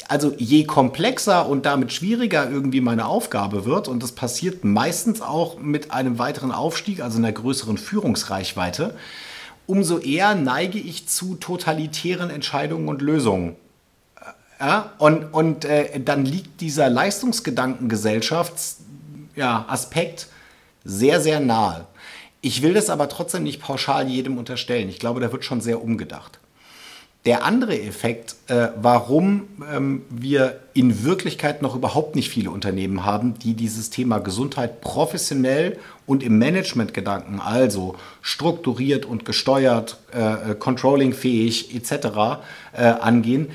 also 0.08 0.32
je 0.37 0.64
komplexer 0.64 1.48
und 1.48 1.66
damit 1.66 1.92
schwieriger 1.92 2.50
irgendwie 2.50 2.80
meine 2.80 3.06
Aufgabe 3.06 3.64
wird, 3.64 3.88
und 3.88 4.02
das 4.02 4.12
passiert 4.12 4.64
meistens 4.64 5.20
auch 5.20 5.58
mit 5.58 5.90
einem 5.90 6.18
weiteren 6.18 6.52
Aufstieg, 6.52 7.00
also 7.00 7.18
einer 7.18 7.32
größeren 7.32 7.78
Führungsreichweite, 7.78 8.94
umso 9.66 9.98
eher 9.98 10.34
neige 10.34 10.78
ich 10.78 11.08
zu 11.08 11.34
totalitären 11.34 12.30
Entscheidungen 12.30 12.88
und 12.88 13.02
Lösungen. 13.02 13.56
Ja, 14.61 14.92
und 14.98 15.32
und 15.32 15.64
äh, 15.64 16.00
dann 16.00 16.24
liegt 16.24 16.61
dieser 16.61 16.90
Leistungsgedankengesellschaftsaspekt 16.90 19.37
ja, 19.37 19.66
sehr, 20.84 21.20
sehr 21.20 21.40
nahe. 21.40 21.87
Ich 22.40 22.62
will 22.62 22.74
das 22.74 22.90
aber 22.90 23.08
trotzdem 23.08 23.42
nicht 23.42 23.61
pauschal 23.61 24.08
jedem 24.08 24.38
unterstellen. 24.38 24.88
Ich 24.88 24.98
glaube, 24.98 25.20
da 25.20 25.32
wird 25.32 25.44
schon 25.44 25.61
sehr 25.61 25.82
umgedacht. 25.82 26.38
Der 27.28 27.44
andere 27.44 27.78
Effekt, 27.78 28.36
äh, 28.46 28.68
warum 28.80 29.48
ähm, 29.70 30.00
wir 30.08 30.60
in 30.72 31.04
Wirklichkeit 31.04 31.60
noch 31.60 31.76
überhaupt 31.76 32.16
nicht 32.16 32.30
viele 32.30 32.50
Unternehmen 32.50 33.04
haben, 33.04 33.38
die 33.38 33.52
dieses 33.52 33.90
Thema 33.90 34.18
Gesundheit 34.18 34.80
professionell 34.80 35.76
und 36.06 36.22
im 36.22 36.38
Managementgedanken, 36.38 37.38
also 37.38 37.96
strukturiert 38.22 39.04
und 39.04 39.26
gesteuert, 39.26 39.98
äh, 40.14 40.52
äh 40.52 40.54
controllingfähig 40.54 41.74
etc. 41.76 41.92
Äh, 42.72 42.84
angehen, 42.84 43.50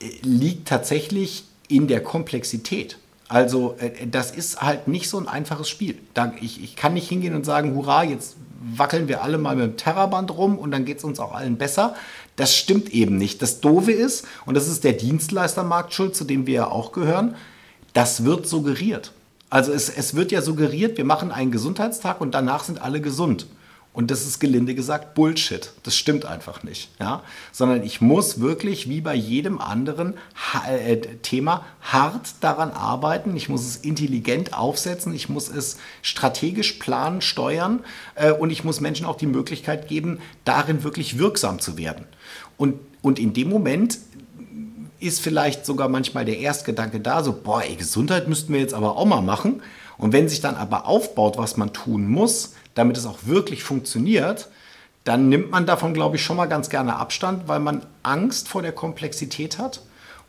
äh, 0.00 0.10
liegt 0.20 0.68
tatsächlich 0.68 1.44
in 1.66 1.88
der 1.88 2.02
Komplexität. 2.02 2.98
Also 3.30 3.76
äh, 3.78 4.06
das 4.06 4.32
ist 4.32 4.60
halt 4.60 4.86
nicht 4.86 5.08
so 5.08 5.16
ein 5.16 5.28
einfaches 5.28 5.70
Spiel. 5.70 5.96
ich, 6.42 6.62
ich 6.62 6.76
kann 6.76 6.92
nicht 6.92 7.08
hingehen 7.08 7.34
und 7.34 7.46
sagen, 7.46 7.74
hurra, 7.74 8.04
jetzt 8.04 8.36
wackeln 8.76 9.08
wir 9.08 9.22
alle 9.22 9.38
mal 9.38 9.56
mit 9.56 9.64
dem 9.64 9.76
Terraband 9.76 10.36
rum 10.36 10.58
und 10.58 10.70
dann 10.70 10.84
geht 10.84 10.98
es 10.98 11.04
uns 11.04 11.20
auch 11.20 11.34
allen 11.34 11.56
besser. 11.56 11.94
Das 12.36 12.54
stimmt 12.54 12.90
eben 12.90 13.16
nicht. 13.16 13.42
Das 13.42 13.60
Doofe 13.60 13.92
ist, 13.92 14.26
und 14.44 14.54
das 14.54 14.68
ist 14.68 14.84
der 14.84 14.94
Dienstleistermarkt 14.94 15.92
schuld, 15.92 16.16
zu 16.16 16.24
dem 16.24 16.46
wir 16.46 16.54
ja 16.54 16.66
auch 16.68 16.92
gehören, 16.92 17.36
das 17.92 18.24
wird 18.24 18.46
suggeriert. 18.46 19.12
Also 19.50 19.72
es, 19.72 19.88
es 19.88 20.14
wird 20.14 20.32
ja 20.32 20.42
suggeriert, 20.42 20.98
wir 20.98 21.04
machen 21.04 21.30
einen 21.30 21.52
Gesundheitstag 21.52 22.20
und 22.20 22.34
danach 22.34 22.64
sind 22.64 22.82
alle 22.82 23.00
gesund. 23.00 23.46
Und 23.94 24.10
das 24.10 24.26
ist 24.26 24.40
gelinde 24.40 24.74
gesagt 24.74 25.14
Bullshit. 25.14 25.72
Das 25.84 25.96
stimmt 25.96 26.24
einfach 26.24 26.64
nicht. 26.64 26.90
Ja? 26.98 27.22
Sondern 27.52 27.84
ich 27.84 28.00
muss 28.00 28.40
wirklich 28.40 28.88
wie 28.88 29.00
bei 29.00 29.14
jedem 29.14 29.60
anderen 29.60 30.14
äh, 30.68 30.96
Thema 31.22 31.64
hart 31.80 32.34
daran 32.40 32.72
arbeiten. 32.72 33.36
Ich 33.36 33.48
muss 33.48 33.64
es 33.64 33.76
intelligent 33.76 34.52
aufsetzen. 34.52 35.14
Ich 35.14 35.28
muss 35.28 35.48
es 35.48 35.78
strategisch 36.02 36.72
planen, 36.72 37.20
steuern. 37.20 37.84
Äh, 38.16 38.32
und 38.32 38.50
ich 38.50 38.64
muss 38.64 38.80
Menschen 38.80 39.06
auch 39.06 39.16
die 39.16 39.26
Möglichkeit 39.26 39.86
geben, 39.86 40.18
darin 40.44 40.82
wirklich 40.82 41.16
wirksam 41.16 41.60
zu 41.60 41.78
werden. 41.78 42.04
Und, 42.56 42.80
und 43.00 43.20
in 43.20 43.32
dem 43.32 43.48
Moment 43.48 43.98
ist 44.98 45.20
vielleicht 45.20 45.64
sogar 45.64 45.88
manchmal 45.88 46.24
der 46.24 46.38
Erstgedanke 46.38 46.98
da, 46.98 47.22
so, 47.22 47.32
boah, 47.32 47.62
ey, 47.62 47.76
Gesundheit 47.76 48.26
müssten 48.26 48.52
wir 48.52 48.60
jetzt 48.60 48.74
aber 48.74 48.96
auch 48.96 49.06
mal 49.06 49.22
machen. 49.22 49.62
Und 49.98 50.12
wenn 50.12 50.28
sich 50.28 50.40
dann 50.40 50.56
aber 50.56 50.86
aufbaut, 50.86 51.38
was 51.38 51.56
man 51.56 51.72
tun 51.72 52.08
muss, 52.08 52.54
damit 52.74 52.96
es 52.96 53.06
auch 53.06 53.18
wirklich 53.24 53.64
funktioniert, 53.64 54.48
dann 55.04 55.28
nimmt 55.28 55.50
man 55.50 55.66
davon, 55.66 55.92
glaube 55.94 56.16
ich, 56.16 56.22
schon 56.22 56.36
mal 56.36 56.46
ganz 56.46 56.70
gerne 56.70 56.96
Abstand, 56.96 57.46
weil 57.46 57.60
man 57.60 57.86
Angst 58.02 58.48
vor 58.48 58.62
der 58.62 58.72
Komplexität 58.72 59.58
hat. 59.58 59.82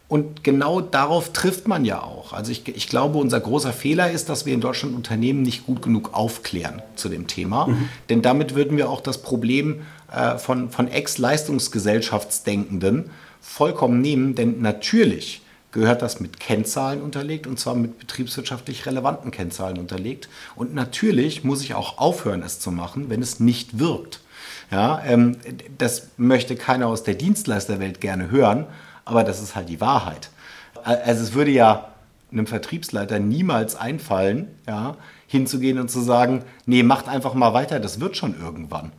Und 0.07 0.43
genau 0.43 0.81
darauf 0.81 1.33
trifft 1.33 1.67
man 1.67 1.83
ja 1.83 2.03
auch. 2.03 2.31
Also 2.31 2.51
ich, 2.51 2.67
ich 2.67 2.87
glaube, 2.87 3.17
unser 3.17 3.39
großer 3.39 3.73
Fehler 3.73 4.11
ist, 4.11 4.29
dass 4.29 4.45
wir 4.45 4.53
in 4.53 4.61
Deutschland 4.61 4.95
Unternehmen 4.95 5.41
nicht 5.41 5.65
gut 5.65 5.81
genug 5.81 6.13
aufklären 6.13 6.83
zu 6.95 7.09
dem 7.09 7.25
Thema. 7.25 7.65
Mhm. 7.67 7.89
Denn 8.09 8.21
damit 8.21 8.53
würden 8.53 8.77
wir 8.77 8.87
auch 8.89 9.01
das 9.01 9.23
Problem 9.23 9.81
äh, 10.11 10.37
von, 10.37 10.69
von 10.69 10.89
Ex-Leistungsgesellschaftsdenkenden 10.89 13.09
vollkommen 13.41 14.01
nehmen. 14.01 14.35
Denn 14.35 14.61
natürlich 14.61 15.41
gehört 15.75 16.01
das 16.01 16.21
mit 16.21 16.39
Kennzahlen 16.39 17.01
unterlegt 17.01 17.47
und 17.47 17.59
zwar 17.59 17.75
mit 17.75 17.99
betriebswirtschaftlich 17.99 18.85
relevanten 18.85 19.29
Kennzahlen 19.29 19.77
unterlegt. 19.77 20.29
Und 20.55 20.73
natürlich 20.73 21.43
muss 21.43 21.61
ich 21.61 21.73
auch 21.73 21.97
aufhören, 21.97 22.43
es 22.43 22.61
zu 22.61 22.71
machen, 22.71 23.09
wenn 23.09 23.21
es 23.21 23.41
nicht 23.41 23.77
wirkt. 23.77 24.21
Ja, 24.71 25.03
ähm, 25.05 25.35
das 25.77 26.07
möchte 26.15 26.55
keiner 26.55 26.87
aus 26.87 27.03
der 27.03 27.15
Dienstleisterwelt 27.15 27.99
gerne 27.99 28.31
hören, 28.31 28.67
aber 29.03 29.25
das 29.25 29.41
ist 29.41 29.57
halt 29.57 29.67
die 29.67 29.81
Wahrheit. 29.81 30.29
Also 30.81 31.21
es 31.21 31.33
würde 31.33 31.51
ja 31.51 31.89
einem 32.31 32.47
Vertriebsleiter 32.47 33.19
niemals 33.19 33.75
einfallen, 33.75 34.47
ja, 34.65 34.95
hinzugehen 35.27 35.77
und 35.77 35.91
zu 35.91 35.99
sagen, 35.99 36.45
nee, 36.65 36.83
macht 36.83 37.09
einfach 37.09 37.33
mal 37.33 37.53
weiter, 37.53 37.81
das 37.81 37.99
wird 37.99 38.15
schon 38.15 38.39
irgendwann. 38.39 38.93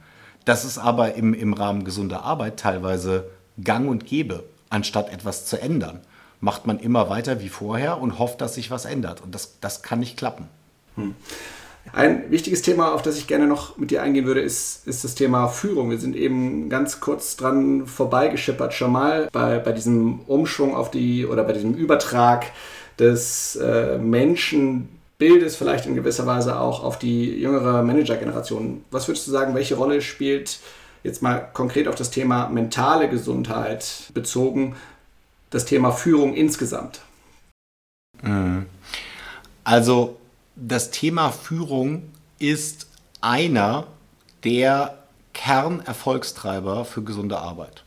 Das 0.45 0.67
ist 0.67 0.77
aber 0.77 1.15
im, 1.15 1.33
im 1.33 1.55
Rahmen 1.55 1.85
gesunder 1.85 2.23
Arbeit 2.23 2.61
teilweise 2.61 3.31
gang 3.65 3.89
und 3.89 4.05
gäbe, 4.05 4.45
anstatt 4.69 5.11
etwas 5.11 5.47
zu 5.47 5.59
ändern 5.59 6.03
macht 6.47 6.65
man 6.65 6.79
immer 6.79 7.11
weiter 7.11 7.41
wie 7.41 7.49
vorher 7.49 8.01
und 8.01 8.21
hofft, 8.21 8.41
dass 8.41 8.55
sich 8.55 8.71
was 8.71 8.85
ändert. 8.85 9.21
Und 9.21 9.35
das, 9.35 9.59
das 9.61 9.83
kann 9.83 9.99
nicht 9.99 10.17
klappen. 10.17 10.47
Hm. 10.95 11.17
Ein 11.93 12.31
wichtiges 12.31 12.63
Thema, 12.63 12.95
auf 12.95 13.03
das 13.03 13.19
ich 13.19 13.27
gerne 13.27 13.49
noch 13.49 13.79
mit 13.79 13.91
dir 13.91 14.01
eingehen 14.01 14.27
würde, 14.27 14.43
ist, 14.43 14.87
ist 14.87 15.03
das 15.03 15.17
Thema 15.17 15.49
Führung. 15.49 15.91
Wir 15.91 15.99
sind 15.99 16.15
eben 16.15 16.69
ganz 16.69 17.01
kurz 17.01 17.37
dran 17.37 17.89
vorbeigeschippert 17.89 18.75
schon 18.75 18.93
mal 18.93 19.29
bei, 19.33 19.59
bei 19.59 19.73
diesem 19.73 20.21
Umschwung 20.21 20.77
auf 20.77 20.93
die 20.93 21.27
oder 21.27 21.43
bei 21.43 21.53
diesem 21.53 21.75
Übertrag 21.75 22.47
des 22.97 23.57
äh, 23.57 23.99
Menschenbildes 23.99 25.57
vielleicht 25.57 25.87
in 25.87 25.97
gewisser 25.97 26.27
Weise 26.27 26.61
auch 26.61 26.85
auf 26.85 26.97
die 26.97 27.41
jüngere 27.41 27.83
Managergeneration. 27.83 28.85
Was 28.93 29.09
würdest 29.09 29.27
du 29.27 29.33
sagen, 29.33 29.57
welche 29.57 29.75
Rolle 29.75 30.01
spielt 30.01 30.61
jetzt 31.03 31.23
mal 31.23 31.49
konkret 31.53 31.89
auf 31.89 31.97
das 31.97 32.11
Thema 32.11 32.49
mentale 32.49 33.09
Gesundheit 33.09 34.11
bezogen 34.15 34.77
das 35.51 35.65
Thema 35.65 35.93
Führung 35.93 36.35
insgesamt? 36.35 37.01
Mhm. 38.23 38.67
Also 39.65 40.17
das 40.55 40.91
Thema 40.91 41.31
Führung 41.33 42.03
ist 42.39 42.87
einer 43.21 43.87
der 44.45 44.99
Kernerfolgstreiber 45.33 46.85
für 46.85 47.03
gesunde 47.03 47.39
Arbeit. 47.39 47.85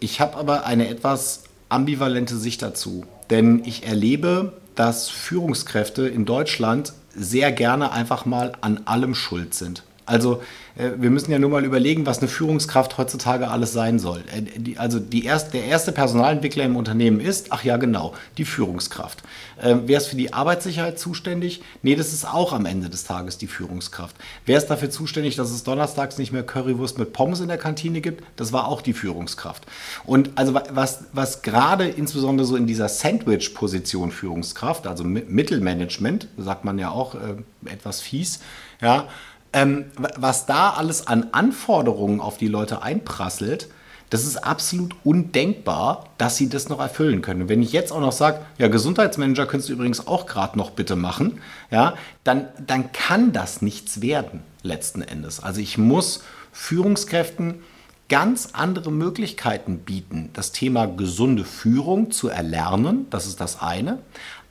Ich 0.00 0.20
habe 0.20 0.36
aber 0.36 0.66
eine 0.66 0.88
etwas 0.88 1.44
ambivalente 1.68 2.36
Sicht 2.36 2.62
dazu, 2.62 3.06
denn 3.30 3.64
ich 3.64 3.86
erlebe, 3.86 4.52
dass 4.74 5.08
Führungskräfte 5.08 6.06
in 6.06 6.24
Deutschland 6.24 6.92
sehr 7.14 7.52
gerne 7.52 7.92
einfach 7.92 8.26
mal 8.26 8.52
an 8.60 8.82
allem 8.84 9.14
schuld 9.14 9.54
sind. 9.54 9.82
Also 10.06 10.42
äh, 10.76 10.90
wir 10.96 11.10
müssen 11.10 11.30
ja 11.30 11.38
nur 11.38 11.50
mal 11.50 11.64
überlegen, 11.64 12.06
was 12.06 12.18
eine 12.18 12.28
Führungskraft 12.28 12.98
heutzutage 12.98 13.48
alles 13.48 13.72
sein 13.72 13.98
soll. 13.98 14.22
Äh, 14.26 14.76
also 14.76 14.98
die 14.98 15.24
erst, 15.24 15.54
der 15.54 15.64
erste 15.64 15.92
Personalentwickler 15.92 16.64
im 16.64 16.76
Unternehmen 16.76 17.20
ist, 17.20 17.48
ach 17.50 17.64
ja 17.64 17.76
genau, 17.76 18.14
die 18.38 18.44
Führungskraft. 18.44 19.22
Ähm, 19.62 19.82
wer 19.86 19.98
ist 19.98 20.08
für 20.08 20.16
die 20.16 20.32
Arbeitssicherheit 20.32 20.98
zuständig? 20.98 21.62
Nee, 21.82 21.96
das 21.96 22.12
ist 22.12 22.26
auch 22.26 22.52
am 22.52 22.66
Ende 22.66 22.90
des 22.90 23.04
Tages 23.04 23.38
die 23.38 23.46
Führungskraft. 23.46 24.16
Wer 24.46 24.58
ist 24.58 24.66
dafür 24.66 24.90
zuständig, 24.90 25.36
dass 25.36 25.50
es 25.50 25.64
donnerstags 25.64 26.18
nicht 26.18 26.32
mehr 26.32 26.42
Currywurst 26.42 26.98
mit 26.98 27.12
Pommes 27.12 27.40
in 27.40 27.48
der 27.48 27.58
Kantine 27.58 28.00
gibt? 28.00 28.24
Das 28.36 28.52
war 28.52 28.68
auch 28.68 28.82
die 28.82 28.92
Führungskraft. 28.92 29.64
Und 30.04 30.30
also 30.34 30.54
was, 30.54 31.04
was 31.12 31.42
gerade 31.42 31.86
insbesondere 31.86 32.46
so 32.46 32.56
in 32.56 32.66
dieser 32.66 32.88
Sandwich-Position 32.88 34.10
Führungskraft, 34.10 34.86
also 34.86 35.04
Mittelmanagement, 35.04 36.28
sagt 36.36 36.64
man 36.64 36.78
ja 36.78 36.90
auch 36.90 37.14
äh, 37.14 37.70
etwas 37.70 38.00
fies, 38.00 38.40
ja, 38.80 39.08
ähm, 39.54 39.86
was 39.96 40.46
da 40.46 40.70
alles 40.70 41.06
an 41.06 41.28
Anforderungen 41.32 42.20
auf 42.20 42.36
die 42.36 42.48
Leute 42.48 42.82
einprasselt, 42.82 43.68
das 44.10 44.24
ist 44.24 44.36
absolut 44.36 44.94
undenkbar, 45.02 46.10
dass 46.18 46.36
sie 46.36 46.48
das 46.48 46.68
noch 46.68 46.78
erfüllen 46.78 47.22
können. 47.22 47.42
Und 47.42 47.48
wenn 47.48 47.62
ich 47.62 47.72
jetzt 47.72 47.90
auch 47.90 48.00
noch 48.00 48.12
sage, 48.12 48.40
ja, 48.58 48.68
Gesundheitsmanager 48.68 49.46
könntest 49.46 49.70
du 49.70 49.72
übrigens 49.72 50.06
auch 50.06 50.26
gerade 50.26 50.58
noch 50.58 50.70
bitte 50.70 50.94
machen, 50.94 51.40
ja, 51.70 51.94
dann, 52.22 52.48
dann 52.64 52.92
kann 52.92 53.32
das 53.32 53.62
nichts 53.62 54.02
werden, 54.02 54.42
letzten 54.62 55.02
Endes. 55.02 55.40
Also 55.40 55.60
ich 55.60 55.78
muss 55.78 56.22
Führungskräften 56.52 57.62
ganz 58.08 58.50
andere 58.52 58.92
Möglichkeiten 58.92 59.78
bieten, 59.78 60.30
das 60.34 60.52
Thema 60.52 60.86
gesunde 60.86 61.44
Führung 61.44 62.10
zu 62.10 62.28
erlernen, 62.28 63.06
das 63.10 63.26
ist 63.26 63.40
das 63.40 63.62
eine, 63.62 63.98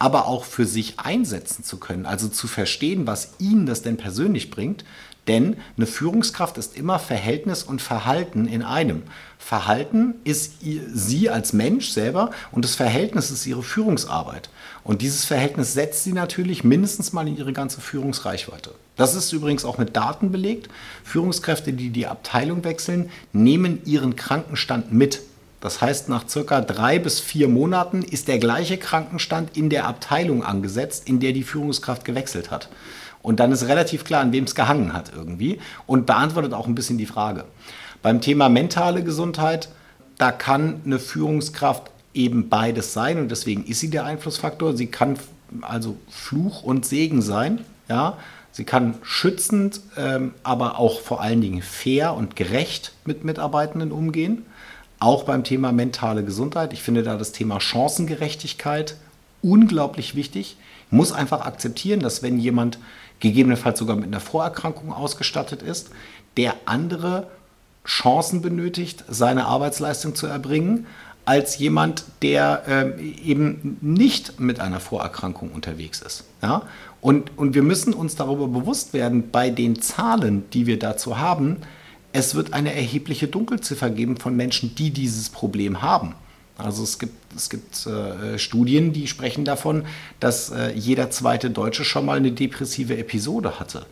aber 0.03 0.27
auch 0.27 0.43
für 0.43 0.65
sich 0.65 0.99
einsetzen 0.99 1.63
zu 1.63 1.77
können, 1.77 2.05
also 2.05 2.27
zu 2.27 2.47
verstehen, 2.47 3.07
was 3.07 3.35
ihnen 3.39 3.65
das 3.65 3.83
denn 3.83 3.95
persönlich 3.95 4.51
bringt. 4.51 4.83
Denn 5.29 5.55
eine 5.77 5.85
Führungskraft 5.85 6.57
ist 6.57 6.75
immer 6.75 6.99
Verhältnis 6.99 7.63
und 7.63 7.81
Verhalten 7.81 8.45
in 8.45 8.63
einem. 8.63 9.03
Verhalten 9.39 10.15
ist 10.25 10.55
sie 10.61 11.29
als 11.29 11.53
Mensch 11.53 11.91
selber 11.91 12.31
und 12.51 12.65
das 12.65 12.75
Verhältnis 12.75 13.31
ist 13.31 13.45
ihre 13.45 13.63
Führungsarbeit. 13.63 14.49
Und 14.83 15.01
dieses 15.01 15.23
Verhältnis 15.23 15.71
setzt 15.73 16.03
sie 16.03 16.11
natürlich 16.11 16.65
mindestens 16.65 17.13
mal 17.13 17.25
in 17.25 17.37
ihre 17.37 17.53
ganze 17.53 17.79
Führungsreichweite. 17.79 18.75
Das 18.97 19.15
ist 19.15 19.31
übrigens 19.31 19.63
auch 19.63 19.77
mit 19.77 19.95
Daten 19.95 20.33
belegt. 20.33 20.67
Führungskräfte, 21.05 21.71
die 21.71 21.91
die 21.91 22.07
Abteilung 22.07 22.65
wechseln, 22.65 23.09
nehmen 23.31 23.79
ihren 23.85 24.17
Krankenstand 24.17 24.91
mit. 24.91 25.21
Das 25.63 25.79
heißt, 25.79 26.09
nach 26.09 26.27
circa 26.27 26.59
drei 26.59 26.99
bis 26.99 27.21
vier 27.21 27.47
Monaten 27.47 28.01
ist 28.01 28.27
der 28.27 28.37
gleiche 28.37 28.77
Krankenstand 28.77 29.55
in 29.55 29.69
der 29.69 29.87
Abteilung 29.87 30.43
angesetzt, 30.43 31.07
in 31.07 31.21
der 31.21 31.31
die 31.31 31.43
Führungskraft 31.43 32.03
gewechselt 32.03 32.51
hat. 32.51 32.67
Und 33.21 33.39
dann 33.39 33.53
ist 33.53 33.69
relativ 33.69 34.03
klar, 34.03 34.19
an 34.19 34.33
wem 34.33 34.43
es 34.43 34.55
gehangen 34.55 34.91
hat 34.91 35.13
irgendwie 35.15 35.59
und 35.87 36.05
beantwortet 36.05 36.53
auch 36.53 36.67
ein 36.67 36.75
bisschen 36.75 36.97
die 36.97 37.05
Frage. 37.05 37.45
Beim 38.01 38.19
Thema 38.19 38.49
mentale 38.49 39.05
Gesundheit, 39.05 39.69
da 40.17 40.33
kann 40.33 40.81
eine 40.83 40.99
Führungskraft 40.99 41.91
eben 42.13 42.49
beides 42.49 42.91
sein 42.91 43.17
und 43.17 43.31
deswegen 43.31 43.63
ist 43.65 43.79
sie 43.79 43.89
der 43.89 44.03
Einflussfaktor. 44.03 44.75
Sie 44.75 44.87
kann 44.87 45.17
also 45.61 45.95
Fluch 46.09 46.63
und 46.63 46.85
Segen 46.85 47.21
sein, 47.21 47.61
ja. 47.87 48.17
Sie 48.51 48.65
kann 48.65 48.95
schützend, 49.01 49.79
ähm, 49.97 50.33
aber 50.43 50.77
auch 50.77 50.99
vor 50.99 51.21
allen 51.21 51.41
Dingen 51.41 51.61
fair 51.61 52.13
und 52.13 52.35
gerecht 52.35 52.91
mit 53.05 53.23
Mitarbeitenden 53.23 53.93
umgehen 53.93 54.45
auch 55.03 55.23
beim 55.23 55.43
Thema 55.43 55.71
mentale 55.71 56.23
Gesundheit. 56.23 56.71
Ich 56.71 56.81
finde 56.81 57.03
da 57.03 57.17
das 57.17 57.33
Thema 57.33 57.59
Chancengerechtigkeit 57.59 58.95
unglaublich 59.41 60.15
wichtig. 60.15 60.55
Ich 60.87 60.91
muss 60.91 61.11
einfach 61.11 61.45
akzeptieren, 61.45 61.99
dass 61.99 62.23
wenn 62.23 62.39
jemand 62.39 62.79
gegebenenfalls 63.19 63.79
sogar 63.79 63.97
mit 63.97 64.05
einer 64.05 64.21
Vorerkrankung 64.21 64.93
ausgestattet 64.93 65.61
ist, 65.61 65.89
der 66.37 66.55
andere 66.65 67.27
Chancen 67.85 68.41
benötigt, 68.41 69.03
seine 69.09 69.45
Arbeitsleistung 69.45 70.15
zu 70.15 70.27
erbringen, 70.27 70.87
als 71.25 71.57
jemand, 71.57 72.05
der 72.21 72.63
äh, 72.67 73.01
eben 73.01 73.77
nicht 73.81 74.39
mit 74.39 74.59
einer 74.59 74.79
Vorerkrankung 74.79 75.51
unterwegs 75.51 76.01
ist. 76.01 76.23
Ja? 76.41 76.63
Und, 77.01 77.37
und 77.37 77.55
wir 77.55 77.63
müssen 77.63 77.93
uns 77.93 78.15
darüber 78.15 78.47
bewusst 78.47 78.93
werden, 78.93 79.31
bei 79.31 79.49
den 79.49 79.81
Zahlen, 79.81 80.49
die 80.51 80.65
wir 80.65 80.79
dazu 80.79 81.17
haben, 81.17 81.57
es 82.13 82.35
wird 82.35 82.53
eine 82.53 82.73
erhebliche 82.73 83.27
Dunkelziffer 83.27 83.89
geben 83.89 84.17
von 84.17 84.35
Menschen, 84.35 84.75
die 84.75 84.91
dieses 84.91 85.29
Problem 85.29 85.81
haben. 85.81 86.15
Also 86.57 86.83
es 86.83 86.99
gibt, 86.99 87.35
es 87.35 87.49
gibt 87.49 87.87
äh, 87.87 88.37
Studien, 88.37 88.93
die 88.93 89.07
sprechen 89.07 89.43
davon, 89.43 89.85
dass 90.19 90.51
äh, 90.51 90.71
jeder 90.73 91.09
zweite 91.09 91.49
Deutsche 91.49 91.83
schon 91.83 92.05
mal 92.05 92.17
eine 92.17 92.31
depressive 92.31 92.95
Episode 92.95 93.59
hatte. 93.59 93.87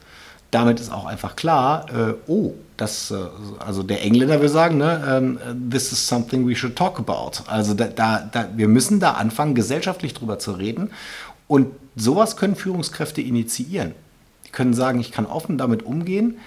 Damit 0.52 0.80
ist 0.80 0.92
auch 0.92 1.06
einfach 1.06 1.36
klar, 1.36 1.88
äh, 1.90 2.14
oh, 2.28 2.54
das, 2.78 3.10
äh, 3.10 3.16
also 3.58 3.82
der 3.82 4.04
Engländer 4.04 4.40
will 4.42 4.50
sagen, 4.50 4.78
ne, 4.78 5.04
ähm, 5.10 5.40
this 5.72 5.92
is 5.92 6.08
something 6.08 6.48
we 6.48 6.56
should 6.56 6.76
talk 6.76 7.00
about. 7.00 7.44
Also 7.48 7.74
da, 7.74 7.88
da, 7.88 8.30
da, 8.32 8.50
wir 8.56 8.68
müssen 8.68 9.00
da 9.00 9.14
anfangen, 9.14 9.56
gesellschaftlich 9.56 10.14
drüber 10.14 10.38
zu 10.38 10.52
reden. 10.52 10.92
Und 11.48 11.68
sowas 11.96 12.38
können 12.38 12.56
Führungskräfte 12.56 13.22
initiieren. 13.22 13.94
Die 14.46 14.52
können 14.52 14.76
sagen, 14.76 15.00
ich 15.00 15.12
kann 15.12 15.26
offen 15.26 15.58
damit 15.58 15.82
umgehen 15.82 16.38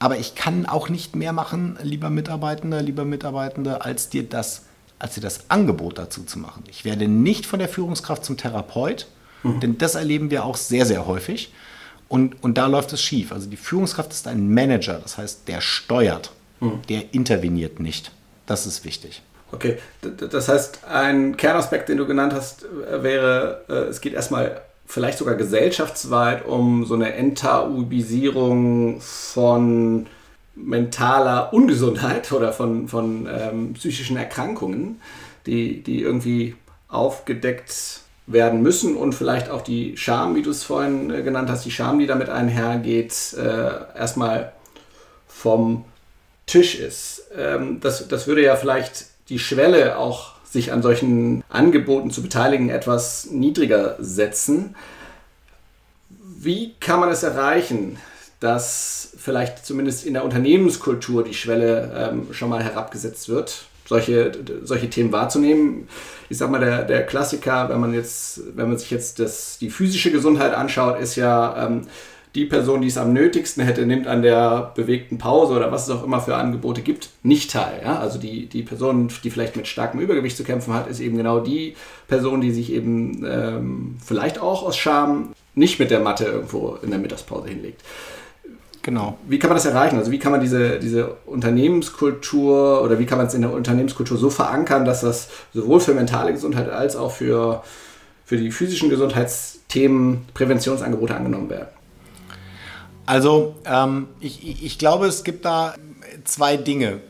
aber 0.00 0.16
ich 0.18 0.34
kann 0.34 0.66
auch 0.66 0.88
nicht 0.88 1.14
mehr 1.14 1.32
machen, 1.32 1.78
lieber 1.82 2.10
Mitarbeitender, 2.10 2.82
lieber 2.82 3.04
Mitarbeitende, 3.04 3.84
als 3.84 4.08
dir 4.08 4.24
das, 4.24 4.64
als 4.98 5.14
dir 5.14 5.20
das 5.20 5.50
Angebot 5.50 5.98
dazu 5.98 6.24
zu 6.24 6.38
machen. 6.38 6.64
Ich 6.68 6.84
werde 6.86 7.06
nicht 7.06 7.46
von 7.46 7.58
der 7.58 7.68
Führungskraft 7.68 8.24
zum 8.24 8.38
Therapeut, 8.38 9.06
mhm. 9.42 9.60
denn 9.60 9.78
das 9.78 9.94
erleben 9.94 10.30
wir 10.30 10.44
auch 10.44 10.56
sehr, 10.56 10.86
sehr 10.86 11.06
häufig. 11.06 11.52
Und, 12.08 12.42
und 12.42 12.56
da 12.56 12.66
läuft 12.66 12.92
es 12.94 13.02
schief. 13.02 13.30
Also 13.30 13.48
die 13.48 13.58
Führungskraft 13.58 14.10
ist 14.10 14.26
ein 14.26 14.52
Manager, 14.52 14.98
das 14.98 15.18
heißt, 15.18 15.46
der 15.46 15.60
steuert, 15.60 16.32
mhm. 16.60 16.80
der 16.88 17.14
interveniert 17.14 17.78
nicht. 17.78 18.10
Das 18.46 18.66
ist 18.66 18.84
wichtig. 18.86 19.22
Okay, 19.52 19.78
das 20.00 20.48
heißt, 20.48 20.84
ein 20.84 21.36
Kernaspekt, 21.36 21.90
den 21.90 21.98
du 21.98 22.06
genannt 22.06 22.32
hast, 22.32 22.64
äh, 22.64 23.02
wäre, 23.02 23.64
äh, 23.68 23.90
es 23.90 24.00
geht 24.00 24.14
erstmal 24.14 24.62
vielleicht 24.90 25.18
sogar 25.18 25.36
gesellschaftsweit 25.36 26.44
um 26.46 26.84
so 26.84 26.94
eine 26.94 27.14
Enttabuisierung 27.14 29.00
von 29.00 30.06
mentaler 30.56 31.52
Ungesundheit 31.52 32.32
oder 32.36 32.52
von, 32.52 32.88
von 32.88 33.28
ähm, 33.30 33.74
psychischen 33.74 34.16
Erkrankungen, 34.16 35.00
die, 35.46 35.82
die 35.82 36.02
irgendwie 36.02 36.56
aufgedeckt 36.88 38.00
werden 38.26 38.62
müssen 38.62 38.96
und 38.96 39.14
vielleicht 39.14 39.48
auch 39.48 39.62
die 39.62 39.96
Scham, 39.96 40.34
wie 40.34 40.42
du 40.42 40.50
es 40.50 40.64
vorhin 40.64 41.10
äh, 41.10 41.22
genannt 41.22 41.48
hast, 41.50 41.64
die 41.64 41.70
Scham, 41.70 42.00
die 42.00 42.06
damit 42.06 42.28
einhergeht, 42.28 43.34
äh, 43.38 43.96
erstmal 43.96 44.52
vom 45.28 45.84
Tisch 46.46 46.74
ist. 46.74 47.28
Ähm, 47.36 47.78
das, 47.80 48.08
das 48.08 48.26
würde 48.26 48.42
ja 48.42 48.56
vielleicht 48.56 49.06
die 49.28 49.38
Schwelle 49.38 49.98
auch 49.98 50.39
sich 50.50 50.72
an 50.72 50.82
solchen 50.82 51.44
Angeboten 51.48 52.10
zu 52.10 52.22
beteiligen, 52.22 52.70
etwas 52.70 53.30
niedriger 53.30 53.96
setzen. 54.00 54.74
Wie 56.08 56.74
kann 56.80 57.00
man 57.00 57.10
es 57.10 57.22
erreichen, 57.22 57.98
dass 58.40 59.12
vielleicht 59.16 59.64
zumindest 59.64 60.04
in 60.04 60.14
der 60.14 60.24
Unternehmenskultur 60.24 61.22
die 61.22 61.34
Schwelle 61.34 61.92
ähm, 61.94 62.32
schon 62.32 62.48
mal 62.48 62.64
herabgesetzt 62.64 63.28
wird, 63.28 63.66
solche, 63.86 64.32
solche 64.64 64.90
Themen 64.90 65.12
wahrzunehmen? 65.12 65.88
Ich 66.28 66.38
sag 66.38 66.50
mal, 66.50 66.60
der, 66.60 66.84
der 66.84 67.06
Klassiker, 67.06 67.68
wenn 67.68 67.78
man 67.78 67.94
jetzt, 67.94 68.40
wenn 68.56 68.68
man 68.68 68.78
sich 68.78 68.90
jetzt 68.90 69.20
das, 69.20 69.58
die 69.58 69.70
physische 69.70 70.10
Gesundheit 70.10 70.54
anschaut, 70.54 70.98
ist 70.98 71.14
ja, 71.14 71.66
ähm, 71.66 71.82
die 72.34 72.44
Person, 72.44 72.80
die 72.80 72.88
es 72.88 72.96
am 72.96 73.12
nötigsten 73.12 73.64
hätte, 73.64 73.86
nimmt 73.86 74.06
an 74.06 74.22
der 74.22 74.72
bewegten 74.76 75.18
Pause 75.18 75.54
oder 75.54 75.72
was 75.72 75.88
es 75.88 75.94
auch 75.94 76.04
immer 76.04 76.20
für 76.20 76.36
Angebote 76.36 76.80
gibt, 76.80 77.10
nicht 77.22 77.50
teil. 77.50 77.80
Ja? 77.82 77.98
Also 77.98 78.18
die, 78.18 78.46
die 78.46 78.62
Person, 78.62 79.10
die 79.24 79.30
vielleicht 79.30 79.56
mit 79.56 79.66
starkem 79.66 80.00
Übergewicht 80.00 80.36
zu 80.36 80.44
kämpfen 80.44 80.72
hat, 80.72 80.88
ist 80.88 81.00
eben 81.00 81.16
genau 81.16 81.40
die 81.40 81.74
Person, 82.06 82.40
die 82.40 82.52
sich 82.52 82.72
eben 82.72 83.24
ähm, 83.28 83.96
vielleicht 84.04 84.38
auch 84.38 84.62
aus 84.62 84.76
Scham 84.76 85.30
nicht 85.54 85.80
mit 85.80 85.90
der 85.90 86.00
Matte 86.00 86.24
irgendwo 86.24 86.78
in 86.82 86.90
der 86.90 87.00
Mittagspause 87.00 87.48
hinlegt. 87.48 87.82
Genau. 88.82 89.18
Wie 89.26 89.38
kann 89.38 89.50
man 89.50 89.56
das 89.56 89.66
erreichen? 89.66 89.98
Also 89.98 90.10
wie 90.10 90.18
kann 90.18 90.32
man 90.32 90.40
diese, 90.40 90.78
diese 90.78 91.16
Unternehmenskultur 91.26 92.82
oder 92.82 92.98
wie 92.98 93.06
kann 93.06 93.18
man 93.18 93.26
es 93.26 93.34
in 93.34 93.42
der 93.42 93.52
Unternehmenskultur 93.52 94.16
so 94.16 94.30
verankern, 94.30 94.84
dass 94.84 95.00
das 95.02 95.28
sowohl 95.52 95.80
für 95.80 95.94
mentale 95.94 96.32
Gesundheit 96.32 96.70
als 96.70 96.96
auch 96.96 97.10
für, 97.10 97.62
für 98.24 98.36
die 98.36 98.52
physischen 98.52 98.88
Gesundheitsthemen 98.88 100.22
Präventionsangebote 100.32 101.14
angenommen 101.14 101.50
werden? 101.50 101.68
Also 103.10 103.56
ähm, 103.64 104.06
ich, 104.20 104.62
ich 104.64 104.78
glaube, 104.78 105.08
es 105.08 105.24
gibt 105.24 105.44
da 105.44 105.74
zwei 106.22 106.56
Dinge. 106.56 107.00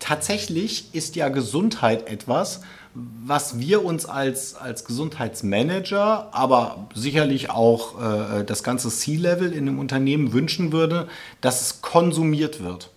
Tatsächlich 0.00 0.92
ist 0.96 1.14
ja 1.14 1.28
Gesundheit 1.28 2.08
etwas, 2.08 2.62
was 2.92 3.60
wir 3.60 3.84
uns 3.84 4.04
als, 4.04 4.56
als 4.56 4.84
Gesundheitsmanager, 4.84 6.30
aber 6.32 6.88
sicherlich 6.92 7.50
auch 7.50 8.02
äh, 8.02 8.42
das 8.42 8.64
ganze 8.64 8.88
C-Level 8.88 9.52
in 9.52 9.68
einem 9.68 9.78
Unternehmen 9.78 10.32
wünschen 10.32 10.72
würde, 10.72 11.06
dass 11.40 11.60
es 11.60 11.82
konsumiert 11.82 12.60
wird. 12.60 12.90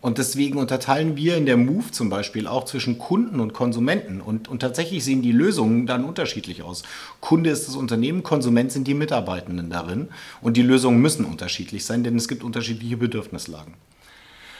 Und 0.00 0.16
deswegen 0.16 0.58
unterteilen 0.58 1.16
wir 1.16 1.36
in 1.36 1.44
der 1.44 1.58
Move 1.58 1.90
zum 1.90 2.08
Beispiel 2.08 2.46
auch 2.46 2.64
zwischen 2.64 2.98
Kunden 2.98 3.38
und 3.38 3.52
Konsumenten. 3.52 4.20
Und, 4.20 4.48
und 4.48 4.60
tatsächlich 4.60 5.04
sehen 5.04 5.20
die 5.20 5.32
Lösungen 5.32 5.86
dann 5.86 6.04
unterschiedlich 6.04 6.62
aus. 6.62 6.82
Kunde 7.20 7.50
ist 7.50 7.68
das 7.68 7.76
Unternehmen, 7.76 8.22
Konsument 8.22 8.72
sind 8.72 8.88
die 8.88 8.94
Mitarbeitenden 8.94 9.68
darin. 9.68 10.08
Und 10.40 10.56
die 10.56 10.62
Lösungen 10.62 11.02
müssen 11.02 11.26
unterschiedlich 11.26 11.84
sein, 11.84 12.02
denn 12.02 12.16
es 12.16 12.28
gibt 12.28 12.42
unterschiedliche 12.42 12.96
Bedürfnislagen. 12.96 13.74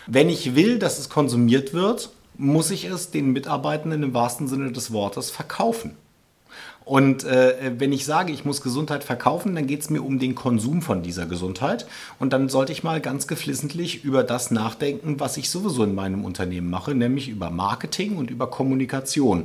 Wenn 0.07 0.29
ich 0.29 0.55
will, 0.55 0.79
dass 0.79 0.99
es 0.99 1.09
konsumiert 1.09 1.73
wird, 1.73 2.11
muss 2.37 2.71
ich 2.71 2.85
es 2.85 3.11
den 3.11 3.33
Mitarbeitenden 3.33 4.03
im 4.03 4.15
wahrsten 4.15 4.47
Sinne 4.47 4.73
des 4.73 4.93
Wortes 4.93 5.31
verkaufen. 5.31 5.93
Und 6.91 7.23
äh, 7.23 7.71
wenn 7.79 7.93
ich 7.93 8.05
sage, 8.05 8.33
ich 8.33 8.45
muss 8.45 8.63
Gesundheit 8.63 9.05
verkaufen, 9.05 9.55
dann 9.55 9.69
geht 9.69 9.83
es 9.83 9.91
mir 9.91 10.03
um 10.03 10.19
den 10.19 10.35
Konsum 10.35 10.83
von 10.83 11.05
dieser 11.05 11.25
Gesundheit. 11.25 11.87
Und 12.19 12.33
dann 12.33 12.49
sollte 12.49 12.73
ich 12.73 12.83
mal 12.83 13.01
ganz 13.01 13.29
geflissentlich 13.29 14.03
über 14.03 14.25
das 14.25 14.51
nachdenken, 14.51 15.21
was 15.21 15.37
ich 15.37 15.51
sowieso 15.51 15.85
in 15.85 15.95
meinem 15.95 16.25
Unternehmen 16.25 16.69
mache, 16.69 16.97
nämlich 16.97 17.29
über 17.29 17.51
Marketing 17.51 18.17
und 18.17 18.29
über 18.29 18.49
Kommunikation 18.49 19.45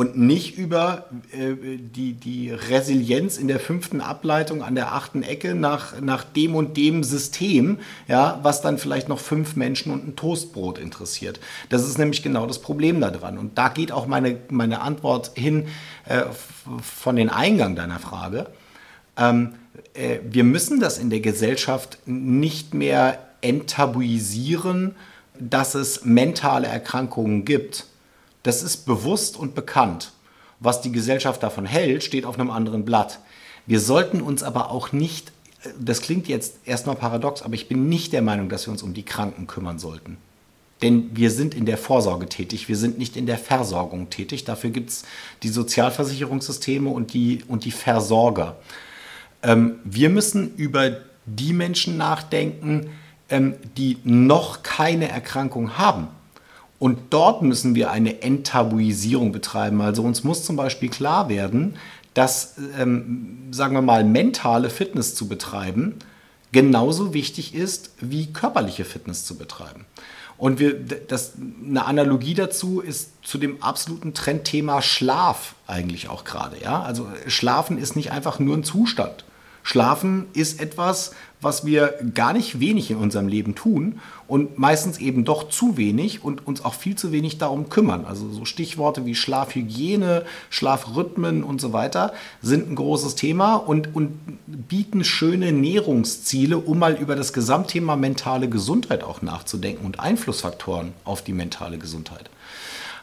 und 0.00 0.16
nicht 0.16 0.56
über 0.56 1.04
äh, 1.30 1.76
die, 1.76 2.14
die 2.14 2.50
Resilienz 2.50 3.36
in 3.36 3.48
der 3.48 3.60
fünften 3.60 4.00
Ableitung 4.00 4.62
an 4.62 4.74
der 4.74 4.94
achten 4.94 5.22
Ecke 5.22 5.54
nach, 5.54 6.00
nach 6.00 6.24
dem 6.24 6.54
und 6.54 6.78
dem 6.78 7.04
System, 7.04 7.80
ja, 8.08 8.40
was 8.42 8.62
dann 8.62 8.78
vielleicht 8.78 9.10
noch 9.10 9.18
fünf 9.18 9.56
Menschen 9.56 9.92
und 9.92 10.08
ein 10.08 10.16
Toastbrot 10.16 10.78
interessiert. 10.78 11.38
Das 11.68 11.86
ist 11.86 11.98
nämlich 11.98 12.22
genau 12.22 12.46
das 12.46 12.60
Problem 12.60 12.98
daran. 13.02 13.36
Und 13.36 13.58
da 13.58 13.68
geht 13.68 13.92
auch 13.92 14.06
meine, 14.06 14.38
meine 14.48 14.80
Antwort 14.80 15.32
hin 15.34 15.66
äh, 16.06 16.22
von 16.80 17.16
den 17.16 17.28
Eingang 17.28 17.76
deiner 17.76 17.98
Frage. 17.98 18.46
Ähm, 19.18 19.50
äh, 19.92 20.20
wir 20.24 20.44
müssen 20.44 20.80
das 20.80 20.96
in 20.96 21.10
der 21.10 21.20
Gesellschaft 21.20 21.98
nicht 22.06 22.72
mehr 22.72 23.18
enttabuisieren, 23.42 24.94
dass 25.38 25.74
es 25.74 26.06
mentale 26.06 26.68
Erkrankungen 26.68 27.44
gibt 27.44 27.84
das 28.42 28.62
ist 28.62 28.86
bewusst 28.86 29.36
und 29.36 29.54
bekannt. 29.54 30.12
Was 30.60 30.82
die 30.82 30.92
Gesellschaft 30.92 31.42
davon 31.42 31.64
hält, 31.64 32.04
steht 32.04 32.24
auf 32.24 32.38
einem 32.38 32.50
anderen 32.50 32.84
Blatt. 32.84 33.20
Wir 33.66 33.80
sollten 33.80 34.20
uns 34.20 34.42
aber 34.42 34.70
auch 34.70 34.92
nicht, 34.92 35.32
das 35.78 36.00
klingt 36.02 36.28
jetzt 36.28 36.56
erstmal 36.64 36.96
paradox, 36.96 37.42
aber 37.42 37.54
ich 37.54 37.68
bin 37.68 37.88
nicht 37.88 38.12
der 38.12 38.22
Meinung, 38.22 38.48
dass 38.48 38.66
wir 38.66 38.72
uns 38.72 38.82
um 38.82 38.94
die 38.94 39.04
Kranken 39.04 39.46
kümmern 39.46 39.78
sollten. 39.78 40.18
Denn 40.82 41.14
wir 41.14 41.30
sind 41.30 41.54
in 41.54 41.66
der 41.66 41.76
Vorsorge 41.76 42.26
tätig, 42.26 42.68
wir 42.68 42.76
sind 42.76 42.98
nicht 42.98 43.16
in 43.16 43.26
der 43.26 43.38
Versorgung 43.38 44.08
tätig. 44.08 44.44
Dafür 44.44 44.70
gibt 44.70 44.90
es 44.90 45.04
die 45.42 45.50
Sozialversicherungssysteme 45.50 46.88
und 46.88 47.12
die, 47.12 47.44
und 47.48 47.64
die 47.64 47.70
Versorger. 47.70 48.56
Ähm, 49.42 49.78
wir 49.84 50.08
müssen 50.08 50.54
über 50.56 50.96
die 51.26 51.52
Menschen 51.52 51.98
nachdenken, 51.98 52.90
ähm, 53.28 53.54
die 53.76 53.98
noch 54.04 54.62
keine 54.62 55.08
Erkrankung 55.08 55.76
haben. 55.76 56.08
Und 56.80 56.98
dort 57.10 57.42
müssen 57.42 57.76
wir 57.76 57.92
eine 57.92 58.22
Enttabuisierung 58.22 59.30
betreiben. 59.30 59.80
Also 59.82 60.02
uns 60.02 60.24
muss 60.24 60.44
zum 60.44 60.56
Beispiel 60.56 60.88
klar 60.88 61.28
werden, 61.28 61.76
dass, 62.14 62.56
ähm, 62.76 63.38
sagen 63.52 63.74
wir 63.74 63.82
mal, 63.82 64.02
mentale 64.02 64.70
Fitness 64.70 65.14
zu 65.14 65.28
betreiben 65.28 65.94
genauso 66.52 67.14
wichtig 67.14 67.54
ist 67.54 67.92
wie 68.00 68.32
körperliche 68.32 68.84
Fitness 68.84 69.24
zu 69.24 69.36
betreiben. 69.36 69.84
Und 70.36 70.58
wir, 70.58 70.74
das, 70.80 71.34
eine 71.64 71.84
Analogie 71.84 72.34
dazu 72.34 72.80
ist 72.80 73.10
zu 73.22 73.36
dem 73.36 73.62
absoluten 73.62 74.14
Trendthema 74.14 74.80
Schlaf 74.80 75.54
eigentlich 75.66 76.08
auch 76.08 76.24
gerade. 76.24 76.56
Ja? 76.62 76.82
Also 76.82 77.06
Schlafen 77.26 77.76
ist 77.76 77.94
nicht 77.94 78.10
einfach 78.10 78.38
nur 78.38 78.56
ein 78.56 78.64
Zustand. 78.64 79.24
Schlafen 79.62 80.26
ist 80.32 80.60
etwas, 80.60 81.12
was 81.42 81.64
wir 81.64 81.94
gar 82.14 82.32
nicht 82.32 82.60
wenig 82.60 82.90
in 82.90 82.98
unserem 82.98 83.26
Leben 83.26 83.54
tun 83.54 84.00
und 84.28 84.58
meistens 84.58 84.98
eben 84.98 85.24
doch 85.24 85.48
zu 85.48 85.76
wenig 85.76 86.22
und 86.22 86.46
uns 86.46 86.64
auch 86.64 86.74
viel 86.74 86.96
zu 86.96 87.12
wenig 87.12 87.38
darum 87.38 87.70
kümmern. 87.70 88.04
Also 88.04 88.28
so 88.30 88.44
Stichworte 88.44 89.06
wie 89.06 89.14
Schlafhygiene, 89.14 90.24
Schlafrhythmen 90.50 91.42
und 91.42 91.60
so 91.60 91.72
weiter 91.72 92.12
sind 92.42 92.70
ein 92.70 92.74
großes 92.74 93.14
Thema 93.14 93.54
und, 93.54 93.94
und 93.94 94.18
bieten 94.46 95.02
schöne 95.02 95.52
Nährungsziele, 95.52 96.58
um 96.58 96.78
mal 96.78 96.94
über 96.94 97.16
das 97.16 97.32
Gesamtthema 97.32 97.96
mentale 97.96 98.48
Gesundheit 98.48 99.02
auch 99.02 99.22
nachzudenken 99.22 99.86
und 99.86 99.98
Einflussfaktoren 99.98 100.92
auf 101.04 101.22
die 101.22 101.32
mentale 101.32 101.78
Gesundheit. 101.78 102.28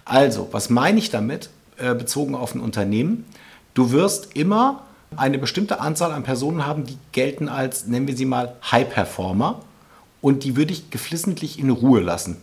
Also, 0.06 0.48
was 0.52 0.70
meine 0.70 1.00
ich 1.00 1.10
damit, 1.10 1.50
äh, 1.78 1.93
bezogen 1.93 2.36
auf 2.36 2.56
ein 2.56 2.62
Unternehmen? 2.62 3.26
Du 3.74 3.91
wirst 3.91 4.36
immer 4.36 4.87
eine 5.15 5.38
bestimmte 5.38 5.80
Anzahl 5.80 6.12
an 6.12 6.24
Personen 6.24 6.65
haben, 6.65 6.86
die 6.86 6.98
gelten 7.12 7.50
als, 7.50 7.88
nennen 7.88 8.08
wir 8.08 8.15
sie 8.15 8.26
mal, 8.26 8.56
High-Performer. 8.72 9.62
Und 10.22 10.43
die 10.43 10.56
würde 10.56 10.74
ich 10.74 10.89
geflissentlich 10.89 11.60
in 11.60 11.70
Ruhe 11.70 12.02
lassen. 12.02 12.38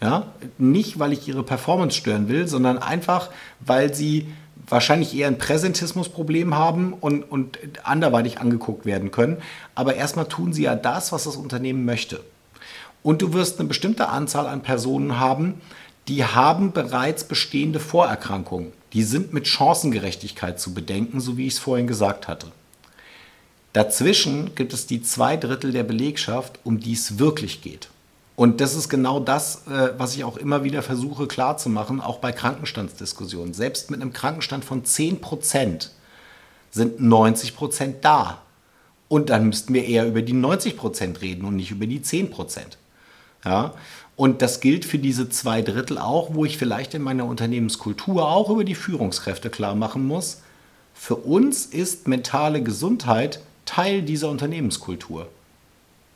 Ja? 0.00 0.26
Nicht, 0.58 0.98
weil 0.98 1.12
ich 1.12 1.28
ihre 1.28 1.42
Performance 1.42 1.96
stören 1.96 2.28
will, 2.28 2.48
sondern 2.48 2.78
einfach, 2.78 3.30
weil 3.60 3.94
sie 3.94 4.28
wahrscheinlich 4.66 5.16
eher 5.16 5.28
ein 5.28 5.38
Präsentismusproblem 5.38 6.54
haben 6.54 6.92
und, 6.92 7.22
und 7.22 7.58
anderweitig 7.84 8.40
angeguckt 8.40 8.86
werden 8.86 9.10
können. 9.10 9.38
Aber 9.74 9.94
erstmal 9.94 10.26
tun 10.26 10.52
sie 10.52 10.64
ja 10.64 10.74
das, 10.74 11.12
was 11.12 11.24
das 11.24 11.36
Unternehmen 11.36 11.84
möchte. 11.84 12.20
Und 13.02 13.22
du 13.22 13.32
wirst 13.32 13.58
eine 13.58 13.68
bestimmte 13.68 14.08
Anzahl 14.08 14.46
an 14.46 14.62
Personen 14.62 15.18
haben, 15.18 15.60
die 16.08 16.24
haben 16.24 16.72
bereits 16.72 17.24
bestehende 17.24 17.80
Vorerkrankungen. 17.80 18.72
Die 18.94 19.02
sind 19.02 19.34
mit 19.34 19.46
Chancengerechtigkeit 19.46 20.58
zu 20.58 20.72
bedenken, 20.72 21.20
so 21.20 21.36
wie 21.36 21.46
ich 21.46 21.54
es 21.54 21.58
vorhin 21.58 21.86
gesagt 21.86 22.26
hatte. 22.26 22.48
Dazwischen 23.74 24.54
gibt 24.54 24.72
es 24.72 24.86
die 24.86 25.02
zwei 25.02 25.36
Drittel 25.36 25.72
der 25.72 25.84
Belegschaft, 25.84 26.58
um 26.64 26.80
die 26.80 26.94
es 26.94 27.18
wirklich 27.18 27.60
geht. 27.60 27.88
Und 28.34 28.60
das 28.60 28.74
ist 28.74 28.88
genau 28.88 29.20
das, 29.20 29.66
äh, 29.66 29.92
was 29.98 30.14
ich 30.14 30.24
auch 30.24 30.36
immer 30.36 30.64
wieder 30.64 30.82
versuche 30.82 31.26
klarzumachen, 31.26 32.00
auch 32.00 32.18
bei 32.18 32.32
Krankenstandsdiskussionen. 32.32 33.52
Selbst 33.52 33.90
mit 33.90 34.00
einem 34.00 34.12
Krankenstand 34.12 34.64
von 34.64 34.84
10 34.84 35.20
Prozent 35.20 35.90
sind 36.70 37.00
90 37.00 37.56
Prozent 37.56 38.04
da. 38.04 38.42
Und 39.08 39.30
dann 39.30 39.48
müssten 39.48 39.74
wir 39.74 39.84
eher 39.84 40.06
über 40.06 40.22
die 40.22 40.34
90 40.34 40.76
Prozent 40.76 41.20
reden 41.20 41.44
und 41.44 41.56
nicht 41.56 41.70
über 41.70 41.86
die 41.86 42.00
10 42.00 42.30
Prozent. 42.30 42.78
Ja? 43.44 43.74
Und 44.18 44.42
das 44.42 44.58
gilt 44.58 44.84
für 44.84 44.98
diese 44.98 45.30
zwei 45.30 45.62
Drittel 45.62 45.96
auch, 45.96 46.34
wo 46.34 46.44
ich 46.44 46.58
vielleicht 46.58 46.92
in 46.92 47.02
meiner 47.02 47.24
Unternehmenskultur 47.24 48.28
auch 48.28 48.50
über 48.50 48.64
die 48.64 48.74
Führungskräfte 48.74 49.48
klar 49.48 49.76
machen 49.76 50.08
muss. 50.08 50.42
Für 50.92 51.14
uns 51.14 51.66
ist 51.66 52.08
mentale 52.08 52.60
Gesundheit 52.60 53.38
Teil 53.64 54.02
dieser 54.02 54.28
Unternehmenskultur. 54.28 55.28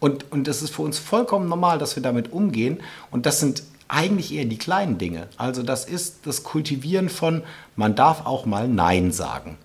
Und, 0.00 0.32
und 0.32 0.48
das 0.48 0.62
ist 0.62 0.74
für 0.74 0.82
uns 0.82 0.98
vollkommen 0.98 1.48
normal, 1.48 1.78
dass 1.78 1.94
wir 1.94 2.02
damit 2.02 2.32
umgehen. 2.32 2.80
Und 3.12 3.24
das 3.24 3.38
sind 3.38 3.62
eigentlich 3.86 4.34
eher 4.34 4.46
die 4.46 4.58
kleinen 4.58 4.98
Dinge. 4.98 5.28
Also 5.36 5.62
das 5.62 5.84
ist 5.84 6.26
das 6.26 6.42
Kultivieren 6.42 7.08
von, 7.08 7.44
man 7.76 7.94
darf 7.94 8.26
auch 8.26 8.46
mal 8.46 8.66
Nein 8.66 9.12
sagen. 9.12 9.58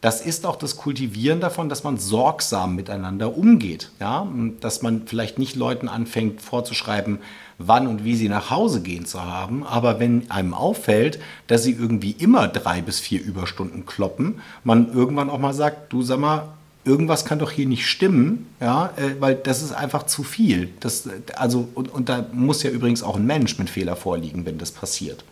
Das 0.00 0.24
ist 0.24 0.46
auch 0.46 0.56
das 0.56 0.76
Kultivieren 0.76 1.40
davon, 1.40 1.68
dass 1.68 1.84
man 1.84 1.98
sorgsam 1.98 2.76
miteinander 2.76 3.36
umgeht. 3.36 3.90
Ja? 4.00 4.26
Dass 4.60 4.80
man 4.80 5.06
vielleicht 5.06 5.38
nicht 5.38 5.54
Leuten 5.54 5.88
anfängt 5.88 6.40
vorzuschreiben, 6.40 7.18
wann 7.58 7.86
und 7.86 8.04
wie 8.04 8.16
sie 8.16 8.28
nach 8.28 8.50
Hause 8.50 8.80
gehen 8.80 9.06
zu 9.06 9.22
haben. 9.22 9.64
Aber 9.64 10.00
wenn 10.00 10.30
einem 10.30 10.54
auffällt, 10.54 11.20
dass 11.46 11.62
sie 11.64 11.72
irgendwie 11.72 12.12
immer 12.12 12.48
drei 12.48 12.82
bis 12.82 13.00
vier 13.00 13.22
Überstunden 13.22 13.86
kloppen, 13.86 14.40
man 14.64 14.92
irgendwann 14.92 15.30
auch 15.30 15.38
mal 15.38 15.54
sagt, 15.54 15.92
du 15.92 16.02
sag 16.02 16.18
mal, 16.18 16.48
irgendwas 16.84 17.24
kann 17.24 17.38
doch 17.38 17.50
hier 17.50 17.66
nicht 17.66 17.86
stimmen, 17.86 18.46
ja, 18.60 18.92
äh, 18.96 19.20
weil 19.20 19.34
das 19.34 19.62
ist 19.62 19.72
einfach 19.72 20.04
zu 20.04 20.22
viel. 20.22 20.70
Das, 20.80 21.08
also, 21.34 21.68
und, 21.74 21.92
und 21.92 22.08
da 22.08 22.26
muss 22.32 22.62
ja 22.62 22.70
übrigens 22.70 23.02
auch 23.02 23.16
ein 23.16 23.26
Mensch 23.26 23.58
mit 23.58 23.70
Fehler 23.70 23.96
vorliegen, 23.96 24.44
wenn 24.46 24.58
das 24.58 24.70
passiert. 24.70 25.24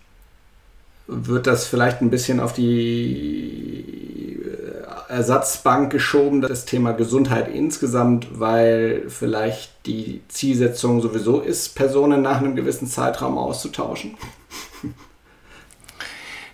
wird 1.07 1.47
das 1.47 1.69
vielleicht 1.69 2.01
ein 2.01 2.11
bisschen 2.11 2.41
auf 2.41 2.53
die 2.53 4.43
äh, 4.45 5.13
Ersatzbank 5.13 5.93
geschoben, 5.93 6.41
das 6.41 6.65
Thema 6.65 6.91
Gesundheit 6.91 7.49
insgesamt, 7.49 8.41
weil 8.41 9.05
vielleicht 9.09 9.87
die 9.87 10.23
Zielsetzung 10.27 11.01
sowieso 11.01 11.41
ist, 11.41 11.77
Personen 11.77 12.23
nach 12.23 12.39
einem 12.39 12.57
gewissen 12.57 12.89
Zeitraum 12.89 13.39
auszutauschen? 13.39 14.17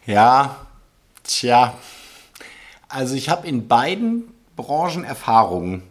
Ja, 0.05 0.67
tja. 1.23 1.75
Also 2.93 3.15
ich 3.15 3.29
habe 3.29 3.47
in 3.47 3.69
beiden 3.69 4.25
Branchen 4.55 5.05
Erfahrungen. 5.05 5.83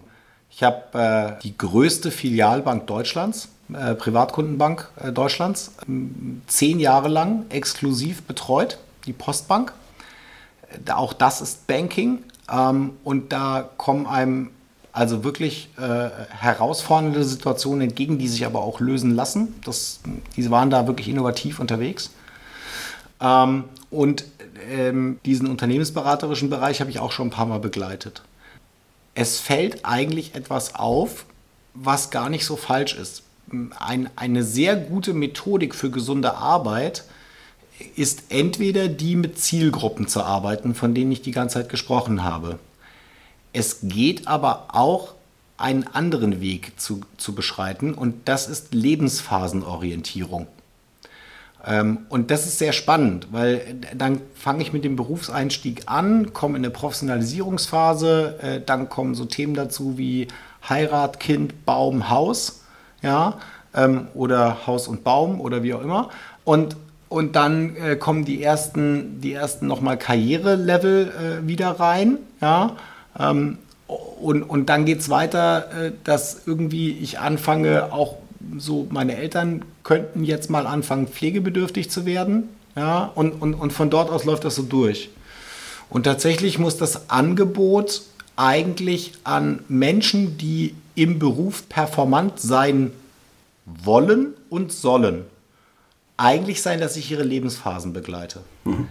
Ich 0.52 0.64
habe 0.64 1.38
äh, 1.38 1.42
die 1.42 1.58
größte 1.58 2.12
Filialbank 2.12 2.86
Deutschlands 2.86 3.50
äh, 3.74 3.96
Privatkundenbank 3.96 4.90
äh, 5.02 5.12
Deutschlands, 5.12 5.72
ähm, 5.88 6.42
zehn 6.48 6.80
Jahre 6.80 7.08
lang 7.08 7.46
exklusiv 7.50 8.24
betreut, 8.24 8.78
die 9.06 9.14
Postbank. 9.14 9.74
Auch 10.94 11.14
das 11.14 11.42
ist 11.42 11.68
Banking 11.68 12.20
ähm, 12.52 12.92
und 13.04 13.32
da 13.32 13.70
kommen 13.78 14.08
einem 14.08 14.50
also 14.94 15.24
wirklich 15.24 15.70
äh, 15.78 16.10
herausfordernde 16.30 17.24
Situationen 17.24 17.82
entgegen, 17.82 18.18
die 18.18 18.28
sich 18.28 18.46
aber 18.46 18.62
auch 18.62 18.82
lösen 18.82 19.16
lassen. 19.16 19.56
Das, 19.64 20.02
diese 20.36 20.52
waren 20.52 20.70
da 20.70 20.86
wirklich 20.86 21.08
innovativ 21.08 21.60
unterwegs. 21.60 22.12
Ähm, 23.22 23.66
und 23.90 24.26
ähm, 24.70 25.20
diesen 25.26 25.48
unternehmensberaterischen 25.48 26.50
Bereich 26.50 26.82
habe 26.82 26.90
ich 26.90 27.00
auch 27.00 27.12
schon 27.12 27.28
ein 27.28 27.32
paar 27.32 27.46
Mal 27.46 27.60
begleitet. 27.60 28.22
Es 29.14 29.40
fällt 29.40 29.86
eigentlich 29.86 30.36
etwas 30.36 30.76
auf, 30.76 31.26
was 31.74 32.12
gar 32.12 32.30
nicht 32.30 32.46
so 32.46 32.56
falsch 32.56 32.96
ist 32.96 33.24
ein, 33.80 34.10
eine 34.16 34.44
sehr 34.44 34.76
gute 34.76 35.14
Methodik 35.14 35.76
für 35.76 35.90
gesunde 35.90 36.36
Arbeit 36.36 37.06
ist 37.96 38.26
entweder 38.30 38.88
die 38.88 39.16
mit 39.16 39.40
Zielgruppen 39.40 40.08
zu 40.08 40.24
arbeiten, 40.24 40.76
von 40.76 40.94
denen 40.94 41.12
ich 41.12 41.22
die 41.22 41.32
ganze 41.32 41.56
Zeit 41.56 41.70
gesprochen 41.70 42.24
habe. 42.24 42.60
Es 43.54 43.80
geht 43.82 44.28
aber 44.28 44.68
auch 44.74 45.16
einen 45.58 45.88
anderen 45.88 46.42
Weg 46.42 46.80
zu, 46.80 47.02
zu 47.18 47.34
beschreiten 47.34 47.94
und 47.94 48.28
das 48.28 48.48
ist 48.48 48.74
Lebensphasenorientierung. 48.74 50.48
Ähm, 51.66 52.00
und 52.10 52.32
das 52.32 52.46
ist 52.46 52.58
sehr 52.58 52.74
spannend, 52.74 53.28
weil 53.32 53.76
dann 53.96 54.22
fange 54.36 54.64
ich 54.64 54.74
mit 54.74 54.84
dem 54.84 54.96
Berufseinstieg 54.96 55.84
an, 55.86 56.34
komme 56.34 56.58
in 56.58 56.66
eine 56.66 56.72
Professionalisierungsphase, 56.72 58.40
äh, 58.42 58.62
dann 58.66 58.90
kommen 58.90 59.14
so 59.14 59.26
Themen 59.26 59.54
dazu 59.54 59.98
wie 59.98 60.28
Heirat, 60.68 61.20
Kind, 61.20 61.66
Baum, 61.66 62.10
Haus 62.10 62.64
ja, 63.02 63.36
ähm, 63.76 64.08
oder 64.14 64.66
Haus 64.66 64.88
und 64.88 65.04
Baum 65.04 65.40
oder 65.40 65.64
wie 65.64 65.74
auch 65.74 65.82
immer. 65.82 66.10
Und, 66.44 66.76
und 67.10 67.36
dann 67.36 67.76
äh, 67.76 67.96
kommen 67.96 68.26
die 68.26 68.42
ersten, 68.42 69.22
die 69.22 69.34
ersten 69.34 69.68
nochmal 69.68 69.98
Karrierelevel 69.98 71.42
äh, 71.44 71.48
wieder 71.48 71.80
rein, 71.80 72.18
ja. 72.42 72.76
Ähm, 73.20 73.58
und, 74.22 74.44
und 74.44 74.70
dann 74.70 74.86
geht 74.86 75.00
es 75.00 75.10
weiter, 75.10 75.66
äh, 75.72 75.92
dass 76.06 76.44
irgendwie 76.48 76.92
ich 76.92 77.20
anfange, 77.20 77.92
auch 77.92 78.16
so 78.58 78.88
meine 78.90 79.16
Eltern 79.16 79.64
könnten 79.84 80.24
jetzt 80.24 80.50
mal 80.50 80.68
anfangen, 80.68 81.08
pflegebedürftig 81.08 81.90
zu 81.90 82.06
werden. 82.06 82.50
Ja, 82.76 83.12
und, 83.16 83.34
und, 83.42 83.54
und 83.54 83.74
von 83.74 83.90
dort 83.90 84.10
aus 84.10 84.24
läuft 84.24 84.46
das 84.46 84.56
so 84.56 84.64
durch. 84.64 85.10
Und 85.90 86.04
tatsächlich 86.04 86.58
muss 86.58 86.78
das 86.78 87.10
Angebot 87.10 88.02
eigentlich 88.38 89.14
an 89.24 89.60
Menschen, 89.68 90.38
die 90.38 90.76
im 90.96 91.20
Beruf 91.20 91.68
performant 91.68 92.40
sein 92.40 92.92
wollen 93.66 94.34
und 94.50 94.72
sollen 94.72 95.26
eigentlich 96.18 96.62
sein, 96.62 96.80
dass 96.80 96.96
ich 96.98 97.12
ihre 97.12 97.24
Lebensphasen 97.24 97.94
begleite. 97.94 98.42
Mhm. 98.64 98.88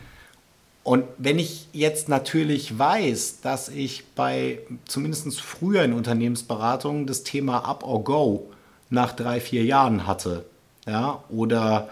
Und 0.82 1.04
wenn 1.18 1.38
ich 1.38 1.68
jetzt 1.72 2.08
natürlich 2.08 2.78
weiß, 2.78 3.40
dass 3.42 3.68
ich 3.68 4.04
bei 4.14 4.60
zumindest 4.86 5.40
früher 5.40 5.84
in 5.84 5.92
Unternehmensberatungen 5.92 7.06
das 7.06 7.22
Thema 7.22 7.58
Up 7.60 7.84
or 7.84 8.02
Go 8.02 8.50
nach 8.90 9.12
drei, 9.12 9.40
vier 9.40 9.64
Jahren 9.64 10.06
hatte, 10.06 10.44
ja, 10.86 11.22
oder 11.28 11.88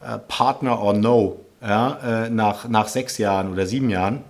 äh, 0.00 0.18
Partner 0.18 0.80
or 0.80 0.92
No 0.92 1.40
ja, 1.62 2.24
äh, 2.24 2.30
nach, 2.30 2.68
nach 2.68 2.88
sechs 2.88 3.18
Jahren 3.18 3.52
oder 3.52 3.66
sieben 3.66 3.88
Jahren, 3.88 4.24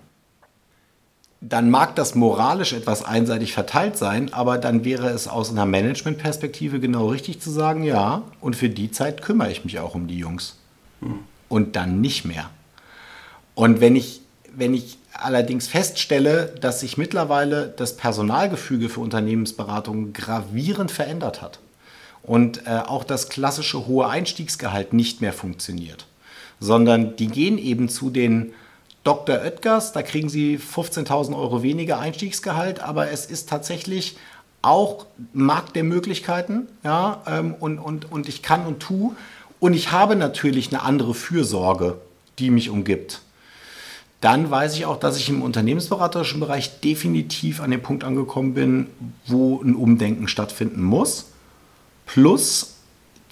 dann 1.41 1.71
mag 1.71 1.97
das 1.97 2.15
moralisch 2.15 2.73
etwas 2.73 3.05
einseitig 3.05 3.53
verteilt 3.53 3.97
sein, 3.97 4.33
aber 4.33 4.59
dann 4.59 4.85
wäre 4.85 5.09
es 5.09 5.27
aus 5.27 5.51
einer 5.51 5.67
Managementperspektive 5.67 6.79
genau 6.79 7.09
richtig 7.09 7.41
zu 7.41 7.51
sagen, 7.51 7.83
ja, 7.83 8.23
und 8.41 8.55
für 8.55 8.69
die 8.69 8.93
Zeit 8.93 9.23
kümmere 9.23 9.51
ich 9.51 9.65
mich 9.65 9.81
auch 9.81 9.95
um 9.95 10.07
die 10.07 10.19
Jungs. 10.19 10.57
Hm. 11.01 11.21
Und 11.49 11.75
dann 11.75 12.01
nicht 12.01 12.25
mehr. 12.25 12.49
Und 13.55 13.81
wenn 13.81 13.97
ich, 13.97 14.21
wenn 14.55 14.73
ich 14.73 14.99
allerdings 15.15 15.67
feststelle, 15.67 16.55
dass 16.61 16.81
sich 16.81 16.97
mittlerweile 16.97 17.75
das 17.77 17.97
Personalgefüge 17.97 18.89
für 18.89 19.01
Unternehmensberatungen 19.01 20.13
gravierend 20.13 20.91
verändert 20.91 21.43
hat 21.43 21.59
und 22.23 22.67
äh, 22.67 22.79
auch 22.87 23.05
das 23.05 23.29
klassische 23.29 23.87
hohe 23.87 24.09
Einstiegsgehalt 24.09 24.93
nicht 24.93 25.21
mehr 25.21 25.33
funktioniert, 25.33 26.07
sondern 26.61 27.17
die 27.17 27.29
gehen 27.29 27.59
eben 27.59 27.89
zu 27.89 28.11
den 28.11 28.53
Dr. 29.05 29.41
Oetkers, 29.43 29.93
da 29.93 30.03
kriegen 30.03 30.29
sie 30.29 30.59
15.000 30.59 31.37
Euro 31.37 31.63
weniger 31.63 31.99
Einstiegsgehalt, 31.99 32.81
aber 32.81 33.11
es 33.11 33.27
ist 33.27 33.49
tatsächlich 33.49 34.17
auch 34.63 35.07
Markt 35.33 35.75
der 35.75 35.83
Möglichkeiten, 35.83 36.69
ja, 36.85 37.21
ähm, 37.27 37.55
und, 37.59 37.79
und, 37.79 38.13
und 38.13 38.29
ich 38.29 38.43
kann 38.43 38.65
und 38.65 38.79
tu. 38.79 39.15
Und 39.59 39.75
ich 39.75 39.91
habe 39.91 40.15
natürlich 40.15 40.69
eine 40.69 40.83
andere 40.83 41.15
Fürsorge, 41.15 42.01
die 42.39 42.51
mich 42.51 42.71
umgibt 42.71 43.23
dann 44.23 44.53
weiß 44.53 44.77
ich 44.77 44.87
auch, 44.87 44.99
dass 45.01 45.19
ich 45.19 45.29
im 45.29 45.43
unternehmensberaterischen 45.43 46.39
Bereich 46.39 46.81
definitiv 46.81 47.61
an 47.61 47.73
dem 47.73 47.83
Punkt 47.83 48.05
angekommen 48.05 48.55
bin, 48.55 48.87
wo 49.27 49.61
ein 49.61 49.75
Umdenken 49.75 50.29
stattfinden 50.29 50.81
muss. 50.81 51.32
Plus 52.07 52.75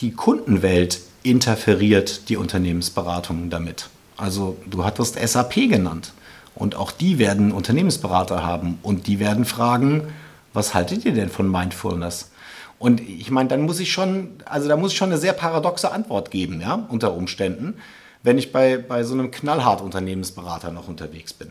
die 0.00 0.12
Kundenwelt 0.12 1.00
interferiert 1.22 2.28
die 2.28 2.36
Unternehmensberatungen 2.36 3.50
damit. 3.50 3.88
Also 4.16 4.56
du 4.66 4.84
hattest 4.84 5.18
SAP 5.18 5.54
genannt 5.54 6.12
und 6.54 6.74
auch 6.74 6.90
die 6.90 7.18
werden 7.18 7.52
Unternehmensberater 7.52 8.42
haben 8.42 8.78
und 8.82 9.06
die 9.06 9.20
werden 9.20 9.44
fragen, 9.44 10.08
was 10.52 10.74
haltet 10.74 11.04
ihr 11.04 11.12
denn 11.12 11.28
von 11.28 11.50
Mindfulness? 11.50 12.30
Und 12.78 13.00
ich 13.00 13.30
meine, 13.30 13.50
dann 13.50 13.62
muss 13.62 13.78
ich 13.78 13.92
schon, 13.92 14.30
also 14.46 14.68
da 14.68 14.76
muss 14.76 14.92
ich 14.92 14.98
schon 14.98 15.10
eine 15.10 15.18
sehr 15.18 15.34
paradoxe 15.34 15.92
Antwort 15.92 16.30
geben, 16.30 16.60
ja, 16.60 16.86
unter 16.88 17.12
Umständen 17.12 17.74
wenn 18.22 18.38
ich 18.38 18.52
bei, 18.52 18.76
bei 18.76 19.02
so 19.02 19.14
einem 19.14 19.30
knallhart 19.30 19.80
Unternehmensberater 19.80 20.70
noch 20.70 20.88
unterwegs 20.88 21.32
bin. 21.32 21.50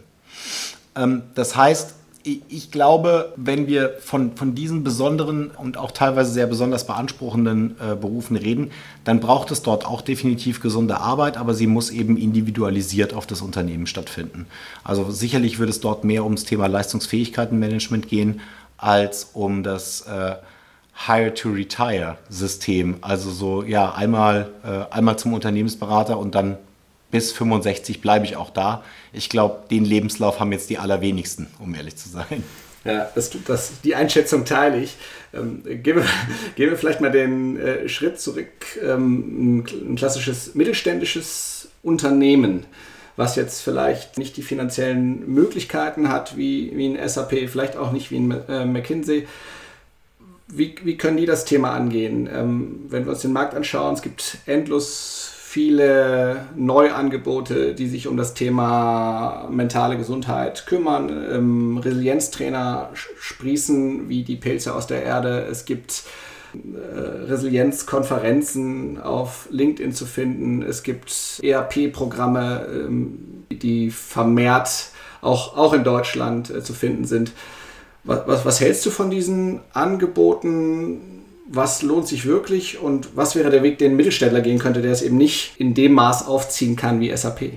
Ähm, 0.95 1.24
das 1.36 1.55
heißt, 1.55 1.95
ich, 2.49 2.71
glaube, 2.71 3.34
wenn 3.36 3.67
wir 3.67 3.97
von, 3.99 4.36
von 4.36 4.55
diesen 4.55 4.84
besonderen 4.84 5.51
und 5.51 5.77
auch 5.77 5.91
teilweise 5.91 6.32
sehr 6.32 6.47
besonders 6.47 6.88
beanspruchenden 6.88 7.75
äh, 7.80 7.95
Berufen 7.95 8.36
reden, 8.36 8.71
dann 9.03 9.19
braucht 9.19 9.51
es 9.51 9.61
dort 9.61 9.86
auch 9.86 10.01
definitiv 10.01 10.61
gesunde 10.61 10.99
Arbeit, 10.99 11.38
aber 11.38 11.53
sie 11.53 11.67
muss 11.67 11.91
eben 11.91 12.17
individualisiert 12.17 13.13
auf 13.13 13.27
das 13.27 13.41
Unternehmen 13.41 13.88
stattfinden. 13.88 14.47
Also 14.84 15.11
sicherlich 15.11 15.59
wird 15.59 15.69
es 15.69 15.80
dort 15.80 16.03
mehr 16.03 16.23
ums 16.23 16.45
Thema 16.45 16.67
Leistungsfähigkeitenmanagement 16.67 18.07
gehen, 18.07 18.41
als 18.77 19.32
um 19.34 19.63
das 19.63 20.01
äh, 20.01 20.36
Hire-to-Retire-System. 21.07 22.97
Also 23.01 23.32
so, 23.32 23.63
ja, 23.63 23.93
einmal, 23.93 24.51
äh, 24.63 24.93
einmal 24.93 25.17
zum 25.17 25.34
Unternehmensberater 25.34 26.17
und 26.17 26.36
dann 26.36 26.57
bis 27.12 27.32
65 27.32 28.01
bleibe 28.01 28.26
ich 28.26 28.36
auch 28.36 28.49
da. 28.49 28.84
Ich 29.14 29.30
glaube, 29.30 29.64
den 29.70 29.86
Lebenslauf 29.86 30.39
haben 30.39 30.51
jetzt 30.51 30.70
die 30.70 30.78
allerwenigsten, 30.78 31.47
um 31.60 31.74
ehrlich 31.74 31.95
zu 31.95 32.10
sein. 32.10 32.43
Ja, 32.86 33.10
das, 33.14 33.32
das, 33.45 33.82
die 33.84 33.95
Einschätzung 33.95 34.45
teile 34.45 34.80
ich. 34.80 34.95
Ähm, 35.34 35.64
gehen, 35.64 35.97
wir, 35.97 36.05
gehen 36.55 36.70
wir 36.70 36.78
vielleicht 36.78 37.01
mal 37.01 37.12
den 37.12 37.60
äh, 37.60 37.89
Schritt 37.89 38.20
zurück. 38.20 38.47
Ähm, 38.82 39.60
ein 39.60 39.95
klassisches 39.95 40.55
mittelständisches 40.55 41.70
Unternehmen, 41.84 42.66
was 43.16 43.36
jetzt 43.36 43.62
vielleicht 43.62 44.18
nicht 44.18 44.38
die 44.38 44.43
finanziellen 44.43 45.28
Möglichkeiten 45.34 46.10
hat 46.10 46.38
wie, 46.38 46.72
wie 46.76 46.88
ein 46.88 47.10
SAP, 47.10 47.49
vielleicht 47.49 47.76
auch 47.76 47.91
nicht 47.91 48.12
wie 48.12 48.20
ein 48.20 48.32
äh, 48.47 48.66
McKinsey, 48.66 49.28
wie, 50.47 50.76
wie 50.84 50.97
können 50.97 51.18
die 51.18 51.26
das 51.26 51.45
Thema 51.45 51.72
angehen? 51.72 52.28
Ähm, 52.32 52.86
wenn 52.89 53.05
wir 53.05 53.12
uns 53.12 53.22
den 53.22 53.34
Markt 53.34 53.53
anschauen, 53.53 53.93
es 53.93 54.01
gibt 54.01 54.38
endlos 54.45 55.32
viele 55.49 56.45
Neuangebote, 56.55 57.73
die 57.73 57.87
sich 57.87 58.07
um 58.07 58.17
das 58.17 58.35
Thema 58.35 59.47
mentale 59.49 59.97
Gesundheit 59.97 60.67
kümmern. 60.67 61.09
Ähm, 61.09 61.77
Resilienztrainer 61.79 62.91
sprießen 62.93 64.09
wie 64.09 64.21
die 64.21 64.35
Pilze 64.35 64.75
aus 64.75 64.85
der 64.85 65.01
Erde. 65.01 65.47
Es 65.49 65.65
gibt 65.65 66.03
äh, 66.53 66.99
Resilienzkonferenzen 67.31 69.01
auf 69.01 69.47
LinkedIn 69.49 69.91
zu 69.91 70.05
finden. 70.05 70.61
Es 70.61 70.83
gibt 70.83 71.39
ERP-Programme, 71.41 72.67
ähm, 72.71 73.45
die 73.49 73.89
vermehrt 73.89 74.89
auch, 75.21 75.57
auch 75.57 75.73
in 75.73 75.83
Deutschland 75.83 76.51
äh, 76.51 76.61
zu 76.61 76.73
finden 76.73 77.05
sind. 77.05 77.31
Was, 78.03 78.21
was, 78.27 78.45
was 78.45 78.61
hältst 78.61 78.85
du 78.85 78.91
von 78.91 79.09
diesen 79.09 79.61
Angeboten? 79.73 81.18
Was 81.51 81.81
lohnt 81.81 82.07
sich 82.07 82.25
wirklich 82.25 82.79
und 82.79 83.15
was 83.15 83.35
wäre 83.35 83.49
der 83.49 83.63
Weg, 83.63 83.79
den 83.79 83.93
ein 83.93 83.95
Mittelständler 83.95 84.41
gehen 84.41 84.59
könnte, 84.59 84.83
der 84.83 84.91
es 84.91 85.01
eben 85.01 85.17
nicht 85.17 85.53
in 85.57 85.73
dem 85.73 85.93
Maß 85.93 86.27
aufziehen 86.27 86.75
kann 86.75 86.99
wie 86.99 87.15
SAP? 87.15 87.53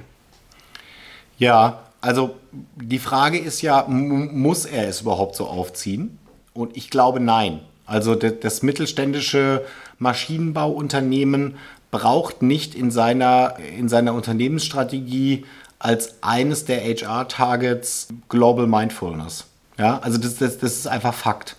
Ja, 1.36 1.80
also 2.00 2.36
die 2.76 2.98
Frage 2.98 3.38
ist 3.38 3.60
ja, 3.60 3.84
muss 3.88 4.64
er 4.64 4.88
es 4.88 5.02
überhaupt 5.02 5.36
so 5.36 5.46
aufziehen? 5.46 6.18
Und 6.54 6.76
ich 6.76 6.88
glaube 6.88 7.20
nein. 7.20 7.60
Also 7.84 8.14
das 8.14 8.62
mittelständische 8.62 9.64
Maschinenbauunternehmen 9.98 11.56
braucht 11.90 12.42
nicht 12.42 12.74
in 12.74 12.90
seiner, 12.90 13.56
in 13.76 13.88
seiner 13.88 14.14
Unternehmensstrategie 14.14 15.44
als 15.78 16.22
eines 16.22 16.64
der 16.64 16.80
HR-Targets 16.80 18.08
Global 18.28 18.66
Mindfulness. 18.66 19.44
Ja, 19.78 19.98
also 19.98 20.18
das, 20.18 20.36
das, 20.36 20.58
das 20.58 20.76
ist 20.76 20.86
einfach 20.86 21.12
Fakt. 21.12 21.56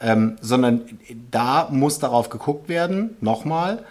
Ähm, 0.00 0.36
sondern 0.40 0.82
da 1.30 1.68
muss 1.70 1.98
darauf 1.98 2.30
geguckt 2.30 2.68
werden, 2.68 3.16
nochmal, 3.20 3.84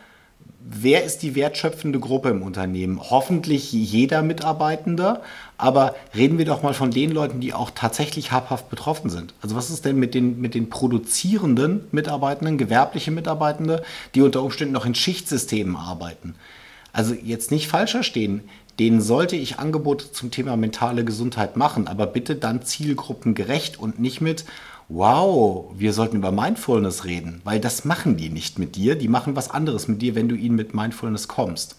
wer 0.60 1.04
ist 1.04 1.22
die 1.24 1.36
wertschöpfende 1.36 2.00
Gruppe 2.00 2.30
im 2.30 2.42
Unternehmen? 2.42 3.00
Hoffentlich 3.00 3.72
jeder 3.72 4.22
Mitarbeitende, 4.22 5.22
aber 5.58 5.96
reden 6.16 6.38
wir 6.38 6.46
doch 6.46 6.64
mal 6.64 6.74
von 6.74 6.92
den 6.92 7.12
Leuten, 7.12 7.40
die 7.40 7.54
auch 7.54 7.72
tatsächlich 7.74 8.32
habhaft 8.32 8.70
betroffen 8.70 9.10
sind. 9.10 9.34
Also 9.42 9.56
was 9.56 9.70
ist 9.70 9.86
denn 9.86 9.98
mit 9.98 10.14
den, 10.14 10.40
mit 10.40 10.56
den 10.56 10.70
produzierenden 10.70 11.86
Mitarbeitenden, 11.92 12.58
gewerbliche 12.58 13.12
Mitarbeitende, 13.12 13.84
die 14.16 14.22
unter 14.22 14.44
Umständen 14.44 14.74
noch 14.74 14.86
in 14.86 14.96
Schichtsystemen 14.96 15.76
arbeiten? 15.76 16.36
Also 16.92 17.14
jetzt 17.14 17.52
nicht 17.52 17.68
falsch 17.68 17.92
verstehen, 17.92 18.42
denen 18.80 19.02
sollte 19.02 19.36
ich 19.36 19.60
Angebote 19.60 20.12
zum 20.12 20.32
Thema 20.32 20.56
mentale 20.56 21.04
Gesundheit 21.04 21.58
machen, 21.58 21.88
aber 21.88 22.08
bitte 22.08 22.36
dann 22.36 22.64
zielgruppengerecht 22.64 23.80
und 23.80 24.00
nicht 24.00 24.22
mit, 24.22 24.46
wow, 24.90 25.72
wir 25.76 25.94
sollten 25.94 26.18
über 26.18 26.32
Mindfulness 26.32 27.06
reden, 27.06 27.42
weil 27.44 27.60
das 27.60 27.86
machen 27.86 28.18
die 28.18 28.30
nicht 28.30 28.58
mit 28.58 28.76
dir, 28.76 28.96
die 28.96 29.08
machen 29.08 29.36
was 29.36 29.52
anderes 29.52 29.88
mit 29.88 30.02
dir, 30.02 30.16
wenn 30.16 30.28
du 30.28 30.36
ihnen 30.36 30.56
mit 30.56 30.74
Mindfulness 30.74 31.28
kommst. 31.28 31.78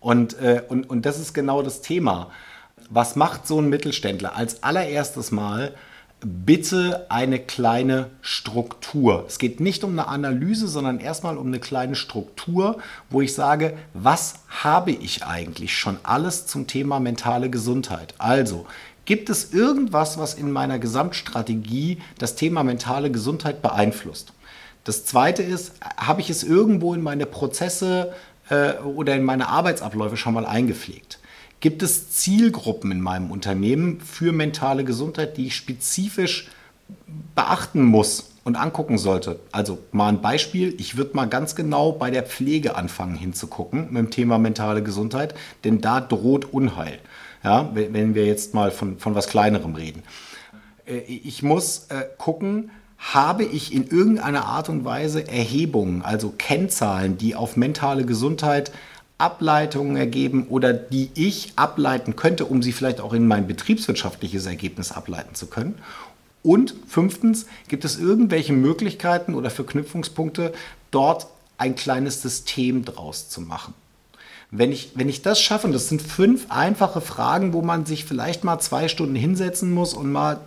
Und, 0.00 0.38
äh, 0.38 0.62
und, 0.68 0.88
und 0.88 1.06
das 1.06 1.18
ist 1.18 1.32
genau 1.32 1.62
das 1.62 1.80
Thema. 1.80 2.30
Was 2.90 3.16
macht 3.16 3.46
so 3.46 3.58
ein 3.58 3.70
Mittelständler? 3.70 4.36
Als 4.36 4.62
allererstes 4.62 5.30
Mal 5.30 5.74
bitte 6.24 7.06
eine 7.08 7.38
kleine 7.38 8.10
Struktur. 8.20 9.24
Es 9.26 9.38
geht 9.38 9.60
nicht 9.60 9.82
um 9.82 9.92
eine 9.92 10.08
Analyse, 10.08 10.68
sondern 10.68 11.00
erstmal 11.00 11.36
um 11.36 11.48
eine 11.48 11.58
kleine 11.58 11.96
Struktur, 11.96 12.78
wo 13.10 13.20
ich 13.20 13.34
sage, 13.34 13.76
was 13.94 14.34
habe 14.48 14.92
ich 14.92 15.24
eigentlich 15.24 15.76
schon 15.76 15.98
alles 16.02 16.46
zum 16.46 16.66
Thema 16.66 17.00
mentale 17.00 17.50
Gesundheit? 17.50 18.14
Also, 18.18 18.66
gibt 19.04 19.30
es 19.30 19.52
irgendwas, 19.52 20.18
was 20.18 20.34
in 20.34 20.50
meiner 20.50 20.78
Gesamtstrategie 20.78 21.98
das 22.18 22.34
Thema 22.34 22.62
mentale 22.62 23.10
Gesundheit 23.10 23.62
beeinflusst? 23.62 24.32
Das 24.84 25.04
zweite 25.04 25.42
ist, 25.42 25.72
habe 25.96 26.20
ich 26.20 26.30
es 26.30 26.42
irgendwo 26.42 26.94
in 26.94 27.02
meine 27.02 27.26
Prozesse 27.26 28.12
äh, 28.48 28.74
oder 28.78 29.14
in 29.14 29.24
meine 29.24 29.48
Arbeitsabläufe 29.48 30.16
schon 30.16 30.34
mal 30.34 30.46
eingepflegt? 30.46 31.18
Gibt 31.60 31.82
es 31.84 32.10
Zielgruppen 32.10 32.90
in 32.90 33.00
meinem 33.00 33.30
Unternehmen 33.30 34.00
für 34.00 34.32
mentale 34.32 34.82
Gesundheit, 34.82 35.36
die 35.36 35.46
ich 35.46 35.56
spezifisch 35.56 36.50
beachten 37.36 37.84
muss 37.84 38.32
und 38.42 38.56
angucken 38.56 38.98
sollte? 38.98 39.38
Also 39.52 39.78
mal 39.92 40.08
ein 40.08 40.20
Beispiel, 40.20 40.74
ich 40.78 40.96
würde 40.96 41.14
mal 41.14 41.26
ganz 41.26 41.54
genau 41.54 41.92
bei 41.92 42.10
der 42.10 42.24
Pflege 42.24 42.74
anfangen 42.74 43.14
hinzugucken 43.14 43.92
mit 43.92 43.98
dem 43.98 44.10
Thema 44.10 44.38
mentale 44.38 44.82
Gesundheit, 44.82 45.36
denn 45.62 45.80
da 45.80 46.00
droht 46.00 46.52
Unheil. 46.52 46.98
Ja, 47.44 47.70
wenn 47.74 48.14
wir 48.14 48.26
jetzt 48.26 48.54
mal 48.54 48.70
von, 48.70 48.98
von 48.98 49.14
was 49.14 49.26
Kleinerem 49.26 49.74
reden. 49.74 50.02
Äh, 50.86 50.98
ich 50.98 51.42
muss 51.42 51.86
äh, 51.88 52.04
gucken, 52.18 52.70
habe 52.98 53.44
ich 53.44 53.74
in 53.74 53.88
irgendeiner 53.88 54.44
Art 54.46 54.68
und 54.68 54.84
Weise 54.84 55.26
Erhebungen, 55.26 56.02
also 56.02 56.32
Kennzahlen, 56.36 57.18
die 57.18 57.34
auf 57.34 57.56
mentale 57.56 58.04
Gesundheit 58.04 58.70
Ableitungen 59.18 59.96
ergeben 59.96 60.46
oder 60.48 60.72
die 60.72 61.10
ich 61.14 61.52
ableiten 61.56 62.16
könnte, 62.16 62.44
um 62.44 62.62
sie 62.62 62.72
vielleicht 62.72 63.00
auch 63.00 63.12
in 63.12 63.26
mein 63.26 63.46
betriebswirtschaftliches 63.46 64.46
Ergebnis 64.46 64.90
ableiten 64.90 65.34
zu 65.34 65.46
können. 65.46 65.76
Und 66.42 66.74
fünftens, 66.88 67.46
gibt 67.68 67.84
es 67.84 68.00
irgendwelche 68.00 68.52
Möglichkeiten 68.52 69.34
oder 69.34 69.50
Verknüpfungspunkte, 69.50 70.52
dort 70.90 71.28
ein 71.56 71.76
kleines 71.76 72.20
System 72.20 72.84
draus 72.84 73.28
zu 73.28 73.40
machen. 73.40 73.74
Wenn 74.54 74.70
ich, 74.70 74.90
wenn 74.94 75.08
ich 75.08 75.22
das 75.22 75.40
schaffe, 75.40 75.66
und 75.66 75.72
das 75.72 75.88
sind 75.88 76.02
fünf 76.02 76.46
einfache 76.50 77.00
Fragen, 77.00 77.54
wo 77.54 77.62
man 77.62 77.86
sich 77.86 78.04
vielleicht 78.04 78.44
mal 78.44 78.58
zwei 78.58 78.86
Stunden 78.88 79.14
hinsetzen 79.16 79.72
muss 79.72 79.94
und 79.94 80.12
mal 80.12 80.40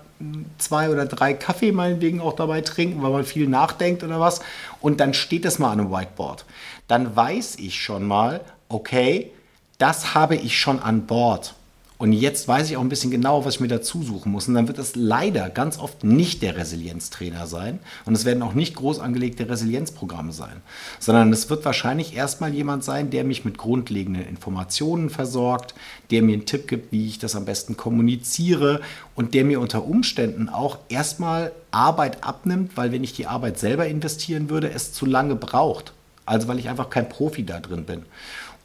zwei 0.59 0.89
oder 0.89 1.07
drei 1.07 1.33
Kaffee 1.33 1.71
meinetwegen 1.71 2.21
auch 2.21 2.33
dabei 2.33 2.61
trinken, 2.61 3.01
weil 3.01 3.11
man 3.11 3.25
viel 3.25 3.47
nachdenkt 3.47 4.03
oder 4.03 4.19
was, 4.19 4.41
und 4.79 4.99
dann 4.99 5.15
steht 5.15 5.43
es 5.43 5.57
mal 5.57 5.71
an 5.71 5.79
einem 5.79 5.91
Whiteboard, 5.91 6.45
dann 6.87 7.15
weiß 7.15 7.55
ich 7.57 7.81
schon 7.81 8.05
mal, 8.05 8.41
okay, 8.69 9.31
das 9.79 10.13
habe 10.13 10.35
ich 10.35 10.57
schon 10.57 10.79
an 10.79 11.07
Bord. 11.07 11.55
Und 11.97 12.11
jetzt 12.11 12.47
weiß 12.47 12.69
ich 12.69 12.75
auch 12.75 12.81
ein 12.81 12.89
bisschen 12.89 13.09
genau, 13.09 13.45
was 13.45 13.55
ich 13.55 13.59
mir 13.61 13.69
dazu 13.69 14.03
suchen 14.03 14.31
muss. 14.31 14.49
Und 14.49 14.53
dann 14.53 14.67
wird 14.67 14.79
es 14.79 14.95
leider 14.95 15.49
ganz 15.49 15.79
oft 15.79 16.03
nicht 16.03 16.41
der 16.41 16.57
Resilienztrainer 16.57 17.47
sein. 17.47 17.79
Und 18.03 18.15
es 18.15 18.25
werden 18.25 18.43
auch 18.43 18.53
nicht 18.53 18.75
groß 18.75 18.99
angelegte 18.99 19.47
Resilienzprogramme 19.47 20.33
sein. 20.33 20.61
Sondern 20.99 21.31
es 21.31 21.49
wird 21.49 21.63
wahrscheinlich 21.63 22.13
erstmal 22.13 22.53
jemand 22.53 22.83
sein, 22.83 23.11
der 23.11 23.23
mich 23.23 23.45
mit 23.45 23.57
grundlegenden 23.57 24.27
Informationen 24.27 25.09
versorgt, 25.09 25.73
der 26.11 26.21
mir 26.21 26.33
einen 26.33 26.45
Tipp 26.45 26.67
gibt, 26.67 26.91
wie 26.91 27.07
ich 27.07 27.17
das 27.17 27.35
am 27.35 27.45
besten 27.45 27.77
kommuniziere 27.77 28.81
und 29.15 29.33
der 29.33 29.45
mir 29.45 29.61
unter 29.61 29.85
Umständen 29.85 30.49
auch 30.49 30.79
erstmal 30.89 31.53
Arbeit 31.71 32.25
abnimmt, 32.25 32.75
weil 32.75 32.91
wenn 32.91 33.05
ich 33.05 33.13
die 33.13 33.27
Arbeit 33.27 33.57
selber 33.57 33.87
investieren 33.87 34.49
würde, 34.49 34.69
es 34.69 34.91
zu 34.91 35.05
lange 35.05 35.35
braucht. 35.35 35.93
Also 36.25 36.49
weil 36.49 36.59
ich 36.59 36.67
einfach 36.67 36.89
kein 36.89 37.07
Profi 37.07 37.45
da 37.45 37.61
drin 37.61 37.85
bin. 37.85 38.03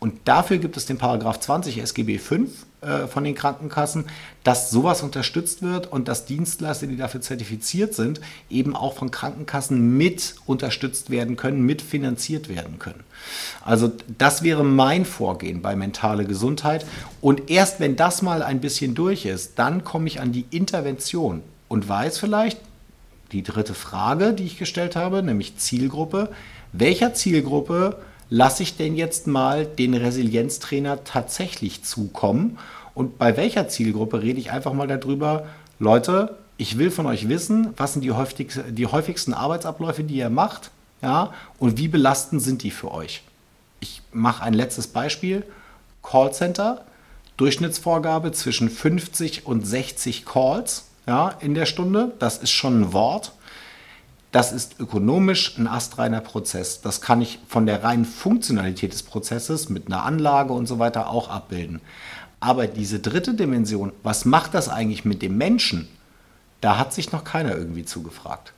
Und 0.00 0.14
dafür 0.24 0.58
gibt 0.58 0.76
es 0.76 0.86
den 0.86 0.98
Paragraph 0.98 1.38
20 1.38 1.78
SGB 1.78 2.18
5 2.18 2.50
äh, 2.82 3.06
von 3.06 3.24
den 3.24 3.34
Krankenkassen, 3.34 4.06
dass 4.42 4.70
sowas 4.70 5.02
unterstützt 5.02 5.62
wird 5.62 5.92
und 5.92 6.08
dass 6.08 6.24
Dienstleister, 6.24 6.86
die 6.86 6.96
dafür 6.96 7.20
zertifiziert 7.20 7.94
sind, 7.94 8.20
eben 8.48 8.74
auch 8.74 8.94
von 8.94 9.10
Krankenkassen 9.10 9.98
mit 9.98 10.36
unterstützt 10.46 11.10
werden 11.10 11.36
können, 11.36 11.66
mitfinanziert 11.66 12.48
werden 12.48 12.78
können. 12.78 13.04
Also 13.62 13.92
das 14.16 14.42
wäre 14.42 14.64
mein 14.64 15.04
Vorgehen 15.04 15.60
bei 15.60 15.76
mentale 15.76 16.24
Gesundheit. 16.24 16.86
Und 17.20 17.50
erst 17.50 17.80
wenn 17.80 17.96
das 17.96 18.22
mal 18.22 18.42
ein 18.42 18.60
bisschen 18.60 18.94
durch 18.94 19.26
ist, 19.26 19.58
dann 19.58 19.84
komme 19.84 20.06
ich 20.06 20.20
an 20.20 20.32
die 20.32 20.46
Intervention 20.50 21.42
und 21.68 21.88
weiß 21.88 22.18
vielleicht, 22.18 22.58
die 23.32 23.42
dritte 23.42 23.74
Frage, 23.74 24.32
die 24.32 24.44
ich 24.44 24.58
gestellt 24.58 24.96
habe, 24.96 25.22
nämlich 25.22 25.56
Zielgruppe, 25.56 26.30
welcher 26.72 27.14
Zielgruppe 27.14 28.00
lasse 28.30 28.62
ich 28.62 28.76
denn 28.76 28.96
jetzt 28.96 29.26
mal 29.26 29.66
den 29.66 29.94
Resilienztrainer 29.94 31.04
tatsächlich 31.04 31.84
zukommen? 31.84 32.58
Und 32.94 33.18
bei 33.18 33.36
welcher 33.36 33.68
Zielgruppe 33.68 34.22
rede 34.22 34.40
ich 34.40 34.50
einfach 34.50 34.72
mal 34.72 34.86
darüber, 34.86 35.46
Leute, 35.78 36.36
ich 36.56 36.78
will 36.78 36.90
von 36.90 37.06
euch 37.06 37.28
wissen, 37.28 37.72
was 37.76 37.94
sind 37.94 38.02
die, 38.02 38.12
häufigste, 38.12 38.64
die 38.72 38.86
häufigsten 38.86 39.34
Arbeitsabläufe, 39.34 40.04
die 40.04 40.16
ihr 40.16 40.30
macht, 40.30 40.70
ja, 41.02 41.32
und 41.58 41.78
wie 41.78 41.88
belastend 41.88 42.42
sind 42.42 42.62
die 42.62 42.70
für 42.70 42.92
euch? 42.92 43.22
Ich 43.80 44.02
mache 44.12 44.42
ein 44.42 44.52
letztes 44.52 44.86
Beispiel. 44.86 45.44
Callcenter, 46.02 46.84
Durchschnittsvorgabe 47.38 48.32
zwischen 48.32 48.68
50 48.68 49.46
und 49.46 49.66
60 49.66 50.26
Calls 50.26 50.84
ja, 51.06 51.34
in 51.40 51.54
der 51.54 51.66
Stunde. 51.66 52.12
Das 52.18 52.38
ist 52.38 52.50
schon 52.50 52.82
ein 52.82 52.92
Wort. 52.92 53.32
Das 54.32 54.52
ist 54.52 54.78
ökonomisch 54.78 55.58
ein 55.58 55.66
astreiner 55.66 56.20
Prozess. 56.20 56.80
Das 56.80 57.00
kann 57.00 57.20
ich 57.20 57.40
von 57.48 57.66
der 57.66 57.82
reinen 57.82 58.04
Funktionalität 58.04 58.92
des 58.92 59.02
Prozesses 59.02 59.68
mit 59.68 59.86
einer 59.86 60.04
Anlage 60.04 60.52
und 60.52 60.66
so 60.66 60.78
weiter 60.78 61.10
auch 61.10 61.28
abbilden. 61.28 61.80
Aber 62.38 62.66
diese 62.66 63.00
dritte 63.00 63.34
Dimension, 63.34 63.92
was 64.02 64.24
macht 64.24 64.54
das 64.54 64.68
eigentlich 64.68 65.04
mit 65.04 65.20
dem 65.20 65.36
Menschen? 65.36 65.88
Da 66.60 66.78
hat 66.78 66.92
sich 66.92 67.10
noch 67.10 67.24
keiner 67.24 67.56
irgendwie 67.56 67.84
zugefragt. 67.84 68.52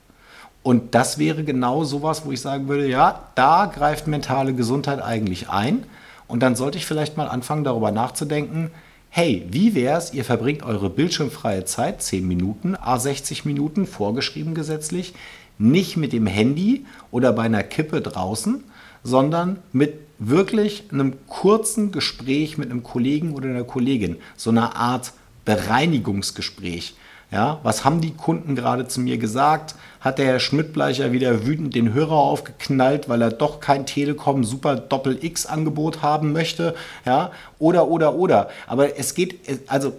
Und 0.61 0.95
das 0.95 1.17
wäre 1.17 1.43
genau 1.43 1.83
sowas, 1.83 2.25
wo 2.25 2.31
ich 2.31 2.39
sagen 2.39 2.67
würde, 2.67 2.87
ja, 2.87 3.27
da 3.35 3.65
greift 3.65 4.07
mentale 4.07 4.53
Gesundheit 4.53 5.01
eigentlich 5.01 5.49
ein. 5.49 5.85
Und 6.27 6.41
dann 6.41 6.55
sollte 6.55 6.77
ich 6.77 6.85
vielleicht 6.85 7.17
mal 7.17 7.27
anfangen, 7.27 7.65
darüber 7.65 7.91
nachzudenken, 7.91 8.71
hey, 9.09 9.45
wie 9.49 9.75
wäre 9.75 9.97
es, 9.97 10.13
ihr 10.13 10.23
verbringt 10.23 10.63
eure 10.63 10.89
bildschirmfreie 10.89 11.65
Zeit, 11.65 12.01
10 12.01 12.27
Minuten, 12.27 12.75
A60 12.75 13.41
Minuten, 13.45 13.85
vorgeschrieben 13.85 14.55
gesetzlich, 14.55 15.13
nicht 15.57 15.97
mit 15.97 16.13
dem 16.13 16.27
Handy 16.27 16.85
oder 17.11 17.33
bei 17.33 17.43
einer 17.43 17.63
Kippe 17.63 18.01
draußen, 18.01 18.63
sondern 19.03 19.59
mit 19.71 19.95
wirklich 20.19 20.85
einem 20.91 21.15
kurzen 21.27 21.91
Gespräch 21.91 22.57
mit 22.57 22.71
einem 22.71 22.83
Kollegen 22.83 23.33
oder 23.33 23.49
einer 23.49 23.63
Kollegin, 23.63 24.17
so 24.37 24.49
eine 24.49 24.75
Art 24.75 25.13
Bereinigungsgespräch. 25.45 26.95
Ja, 27.31 27.59
was 27.63 27.83
haben 27.83 27.99
die 27.99 28.13
Kunden 28.13 28.53
gerade 28.55 28.87
zu 28.87 29.01
mir 29.01 29.17
gesagt? 29.17 29.73
Hat 29.99 30.19
der 30.19 30.27
Herr 30.27 30.39
Schmidtbleicher 30.39 31.13
wieder 31.13 31.47
wütend 31.47 31.73
den 31.73 31.91
Hörer 31.91 32.11
aufgeknallt, 32.11 33.09
weil 33.09 33.23
er 33.23 33.31
doch 33.31 33.59
kein 33.59 33.87
Telekom 33.87 34.43
Super 34.43 34.75
Doppel 34.75 35.17
X 35.19 35.47
Angebot 35.47 36.03
haben 36.03 36.31
möchte? 36.31 36.75
Ja, 37.05 37.31
oder, 37.57 37.87
oder, 37.87 38.13
oder. 38.13 38.49
Aber 38.67 38.99
es 38.99 39.15
geht, 39.15 39.39
also 39.67 39.93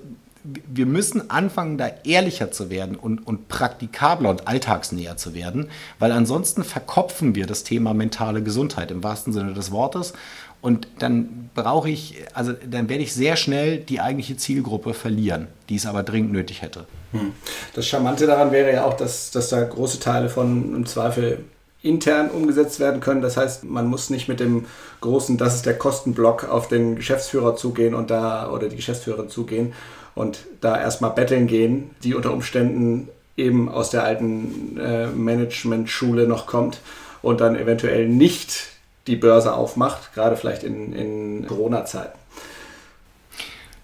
wir 0.45 0.85
müssen 0.85 1.31
anfangen, 1.31 1.79
da 1.79 1.91
ehrlicher 2.05 2.53
zu 2.53 2.69
werden 2.69 2.97
und, 2.97 3.27
und 3.27 3.49
praktikabler 3.49 4.29
und 4.29 4.47
alltagsnäher 4.47 5.17
zu 5.17 5.35
werden, 5.35 5.71
weil 5.99 6.13
ansonsten 6.13 6.65
verkopfen 6.65 7.35
wir 7.35 7.47
das 7.47 7.65
Thema 7.65 7.95
mentale 7.95 8.43
Gesundheit 8.43 8.91
im 8.91 9.03
wahrsten 9.03 9.33
Sinne 9.33 9.55
des 9.55 9.71
Wortes. 9.71 10.13
Und 10.61 10.89
dann 10.99 11.51
brauche 11.55 11.91
ich, 11.91 12.25
also 12.33 12.53
dann 12.53 12.89
werde 12.89 13.03
ich 13.03 13.13
sehr 13.13 13.37
schnell 13.37 13.79
die 13.79 14.01
eigentliche 14.01 14.37
Zielgruppe 14.37 14.95
verlieren, 14.95 15.49
die 15.69 15.77
es 15.77 15.85
aber 15.85 16.03
dringend 16.03 16.33
nötig 16.33 16.63
hätte. 16.63 16.87
Hm. 17.13 17.33
Das 17.75 17.87
Charmante 17.87 18.27
daran 18.27 18.51
wäre 18.51 18.73
ja 18.73 18.85
auch, 18.85 18.95
dass, 18.95 19.31
dass 19.31 19.51
da 19.51 19.63
große 19.63 20.01
Teile 20.01 20.29
von 20.29 20.75
im 20.75 20.87
Zweifel 20.87 21.45
intern 21.83 22.31
umgesetzt 22.31 22.81
werden 22.81 23.01
können. 23.01 23.21
Das 23.21 23.37
heißt, 23.37 23.65
man 23.65 23.87
muss 23.87 24.09
nicht 24.09 24.27
mit 24.27 24.41
dem 24.41 24.65
großen, 25.03 25.37
das 25.37 25.55
ist 25.55 25.67
der 25.67 25.77
Kostenblock, 25.77 26.49
auf 26.49 26.69
den 26.69 26.97
Geschäftsführer 26.97 27.57
zugehen 27.57 27.95
und 27.95 28.11
da 28.11 28.51
oder 28.51 28.69
die 28.69 28.77
Geschäftsführerin 28.77 29.29
zugehen 29.29 29.75
und 30.15 30.47
da 30.61 30.81
erstmal 30.81 31.11
betteln 31.11 31.47
gehen, 31.47 31.91
die 32.03 32.15
unter 32.15 32.33
Umständen 32.33 33.09
eben 33.37 33.69
aus 33.69 33.91
der 33.91 34.05
alten 34.05 34.79
äh, 34.79 35.09
Management-Schule 35.09 36.27
noch 36.27 36.47
kommt 36.47 36.81
und 37.23 37.41
dann 37.41 37.57
eventuell 37.57 38.09
nicht 38.09 38.69
die 39.07 39.17
Börse 39.17 39.55
aufmacht, 39.55 40.15
gerade 40.15 40.37
vielleicht 40.37 40.63
in, 40.63 40.93
in 40.93 41.47
Corona-Zeiten. 41.47 42.19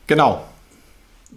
Genau. 0.07 0.45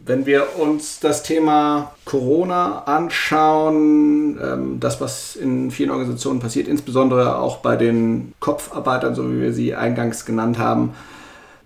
Wenn 0.06 0.26
wir 0.26 0.58
uns 0.58 1.00
das 1.00 1.22
Thema 1.24 1.94
Corona 2.06 2.84
anschauen, 2.86 4.40
ähm, 4.42 4.80
das, 4.80 5.00
was 5.00 5.36
in 5.36 5.70
vielen 5.70 5.92
Organisationen 5.92 6.40
passiert, 6.40 6.68
insbesondere 6.68 7.38
auch 7.38 7.58
bei 7.58 7.76
den 7.76 8.34
Kopfarbeitern, 8.40 9.16
so 9.16 9.32
wie 9.32 9.42
wir 9.42 9.54
sie 9.54 9.76
eingangs 9.76 10.26
genannt 10.26 10.58
haben, 10.58 10.96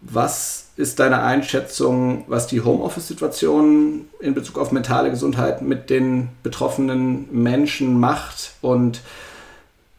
was 0.01 0.66
ist 0.77 0.99
deine 0.99 1.23
Einschätzung, 1.23 2.23
was 2.27 2.45
die 2.45 2.61
Homeoffice-Situation 2.61 4.05
in 4.19 4.35
Bezug 4.35 4.59
auf 4.59 4.71
mentale 4.71 5.09
Gesundheit 5.09 5.63
mit 5.63 5.89
den 5.89 6.29
betroffenen 6.43 7.27
Menschen 7.31 7.99
macht? 7.99 8.53
Und 8.61 9.01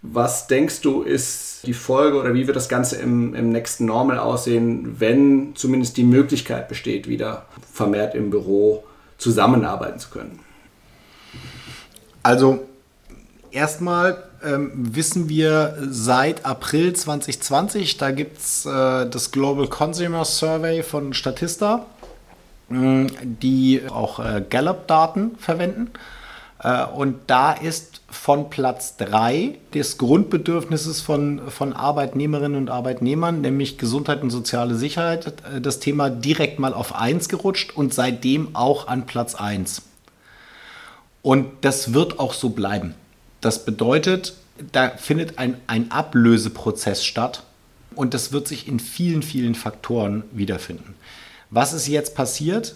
was 0.03 0.47
denkst 0.47 0.81
du, 0.83 1.03
ist 1.03 1.66
die 1.66 1.74
Folge 1.74 2.20
oder 2.20 2.33
wie 2.33 2.47
wird 2.47 2.57
das 2.57 2.68
Ganze 2.68 2.95
im, 2.97 3.35
im 3.35 3.51
nächsten 3.51 3.87
Normal 3.87 4.20
aussehen, 4.20 5.01
wenn 5.01 5.57
zumindest 5.57 5.97
die 5.97 6.05
Möglichkeit 6.05 6.68
besteht, 6.68 7.09
wieder 7.09 7.47
vermehrt 7.72 8.14
im 8.14 8.31
Büro 8.31 8.85
zusammenarbeiten 9.18 9.99
zu 9.99 10.11
können? 10.11 10.39
Also 12.22 12.61
erstmal 13.51 14.28
ähm, 14.45 14.70
wissen 14.74 15.28
wir 15.28 15.76
seit 15.89 16.45
April 16.45 16.93
2020, 16.93 17.97
da 17.97 18.11
gibt 18.11 18.39
es 18.39 18.66
äh, 18.66 19.09
das 19.09 19.30
Global 19.30 19.66
Consumer 19.68 20.24
Survey 20.24 20.82
von 20.82 21.12
Statista, 21.14 21.86
äh, 22.70 23.07
die 23.22 23.82
auch 23.89 24.18
äh, 24.18 24.43
Gallup-Daten 24.49 25.36
verwenden. 25.39 25.91
Äh, 26.62 26.84
und 26.84 27.18
da 27.26 27.53
ist 27.53 28.01
von 28.11 28.51
Platz 28.51 28.97
3 28.97 29.59
des 29.74 29.99
Grundbedürfnisses 29.99 31.01
von, 31.01 31.51
von 31.51 31.72
Arbeitnehmerinnen 31.72 32.59
und 32.59 32.70
Arbeitnehmern, 32.70 33.41
nämlich 33.41 33.78
Gesundheit 33.78 34.22
und 34.22 34.30
soziale 34.30 34.74
Sicherheit, 34.74 35.26
äh, 35.53 35.61
das 35.61 35.80
Thema 35.80 36.11
direkt 36.11 36.59
mal 36.59 36.74
auf 36.74 36.95
1 36.95 37.28
gerutscht 37.28 37.76
und 37.76 37.95
seitdem 37.95 38.55
auch 38.55 38.89
an 38.89 39.07
Platz 39.07 39.34
1. 39.34 39.82
Und 41.22 41.47
das 41.62 41.93
wird 41.93 42.18
auch 42.18 42.32
so 42.32 42.51
bleiben. 42.51 42.95
Das 43.41 43.64
bedeutet, 43.64 44.34
da 44.72 44.91
findet 44.91 45.39
ein, 45.39 45.57
ein 45.66 45.91
Ablöseprozess 45.91 47.05
statt 47.05 47.43
und 47.95 48.14
das 48.14 48.32
wird 48.32 48.49
sich 48.49 48.68
in 48.68 48.80
vielen, 48.80 49.22
vielen 49.22 49.55
Faktoren 49.55 50.24
wiederfinden. 50.32 50.95
Was 51.51 51.72
ist 51.72 51.89
jetzt 51.89 52.14
passiert? 52.14 52.74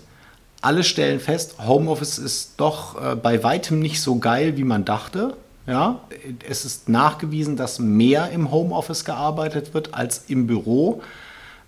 Alle 0.61 0.85
stellen 0.85 1.21
fest, 1.21 1.57
Homeoffice 1.67 2.19
ist 2.19 2.55
doch 2.59 3.01
äh, 3.01 3.17
bei 3.17 3.43
weitem 3.43 3.81
nicht 3.81 4.01
so 4.01 4.19
geil, 4.19 4.57
wie 4.57 4.65
man 4.65 4.85
dachte. 4.85 5.37
Ja, 5.67 6.01
es 6.49 6.65
ist 6.65 6.89
nachgewiesen, 6.89 7.57
dass 7.57 7.79
mehr 7.79 8.31
im 8.31 8.51
Homeoffice 8.51 9.05
gearbeitet 9.05 9.75
wird 9.75 9.95
als 9.95 10.25
im 10.29 10.47
Büro. 10.49 11.03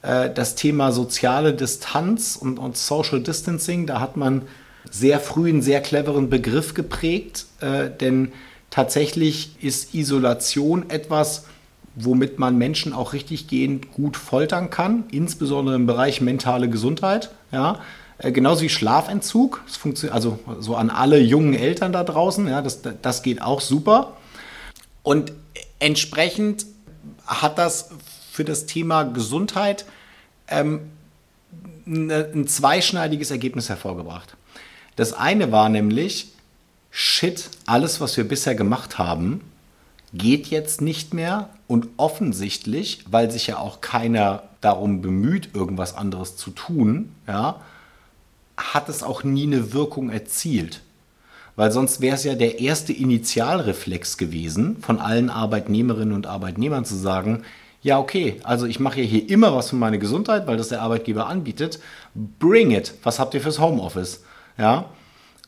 Äh, 0.02 0.30
das 0.30 0.54
Thema 0.54 0.92
soziale 0.92 1.54
Distanz 1.54 2.36
und, 2.36 2.58
und 2.58 2.76
Social 2.76 3.20
Distancing, 3.20 3.86
da 3.86 4.00
hat 4.00 4.16
man 4.16 4.42
sehr 4.90 5.18
früh 5.20 5.48
einen 5.48 5.62
sehr 5.62 5.80
cleveren 5.80 6.28
Begriff 6.28 6.74
geprägt, 6.74 7.46
äh, 7.60 7.88
denn 7.88 8.32
tatsächlich 8.74 9.62
ist 9.62 9.94
Isolation 9.94 10.90
etwas, 10.90 11.44
womit 11.94 12.40
man 12.40 12.58
Menschen 12.58 12.92
auch 12.92 13.12
richtig 13.12 13.46
gehend 13.46 13.92
gut 13.92 14.16
foltern 14.16 14.68
kann, 14.68 15.04
insbesondere 15.12 15.76
im 15.76 15.86
Bereich 15.86 16.20
mentale 16.20 16.68
Gesundheit. 16.68 17.30
Ja. 17.52 17.78
Äh, 18.18 18.32
genauso 18.32 18.62
wie 18.62 18.68
Schlafentzug, 18.68 19.62
das 19.64 19.76
funktioniert 19.76 20.12
also 20.12 20.40
so 20.58 20.74
an 20.74 20.90
alle 20.90 21.20
jungen 21.20 21.54
Eltern 21.54 21.92
da 21.92 22.02
draußen, 22.02 22.48
ja, 22.48 22.62
das, 22.62 22.80
das 23.00 23.22
geht 23.22 23.40
auch 23.40 23.60
super. 23.60 24.16
Und 25.04 25.32
entsprechend 25.78 26.66
hat 27.26 27.58
das 27.58 27.90
für 28.32 28.44
das 28.44 28.66
Thema 28.66 29.04
Gesundheit 29.04 29.84
ähm, 30.48 30.90
ne, 31.84 32.28
ein 32.34 32.48
zweischneidiges 32.48 33.30
Ergebnis 33.30 33.68
hervorgebracht. 33.68 34.36
Das 34.96 35.12
eine 35.12 35.52
war 35.52 35.68
nämlich, 35.68 36.33
shit, 36.96 37.50
alles, 37.66 38.00
was 38.00 38.16
wir 38.16 38.22
bisher 38.22 38.54
gemacht 38.54 38.98
haben, 38.98 39.40
geht 40.12 40.46
jetzt 40.46 40.80
nicht 40.80 41.12
mehr 41.12 41.48
und 41.66 41.88
offensichtlich, 41.96 43.04
weil 43.10 43.32
sich 43.32 43.48
ja 43.48 43.58
auch 43.58 43.80
keiner 43.80 44.44
darum 44.60 45.02
bemüht, 45.02 45.50
irgendwas 45.54 45.96
anderes 45.96 46.36
zu 46.36 46.52
tun, 46.52 47.12
ja, 47.26 47.60
hat 48.56 48.88
es 48.88 49.02
auch 49.02 49.24
nie 49.24 49.42
eine 49.42 49.72
Wirkung 49.72 50.08
erzielt. 50.08 50.82
Weil 51.56 51.72
sonst 51.72 52.00
wäre 52.00 52.14
es 52.14 52.22
ja 52.22 52.36
der 52.36 52.60
erste 52.60 52.92
Initialreflex 52.92 54.16
gewesen, 54.16 54.76
von 54.80 55.00
allen 55.00 55.30
Arbeitnehmerinnen 55.30 56.14
und 56.14 56.28
Arbeitnehmern 56.28 56.84
zu 56.84 56.94
sagen, 56.94 57.42
ja, 57.82 57.98
okay, 57.98 58.40
also 58.44 58.66
ich 58.66 58.78
mache 58.78 59.00
ja 59.00 59.06
hier 59.06 59.28
immer 59.28 59.54
was 59.54 59.70
für 59.70 59.76
meine 59.76 59.98
Gesundheit, 59.98 60.46
weil 60.46 60.56
das 60.56 60.68
der 60.68 60.80
Arbeitgeber 60.80 61.26
anbietet. 61.26 61.80
Bring 62.14 62.70
it. 62.70 62.94
Was 63.02 63.18
habt 63.18 63.34
ihr 63.34 63.40
fürs 63.40 63.58
Homeoffice? 63.58 64.22
Ja, 64.56 64.90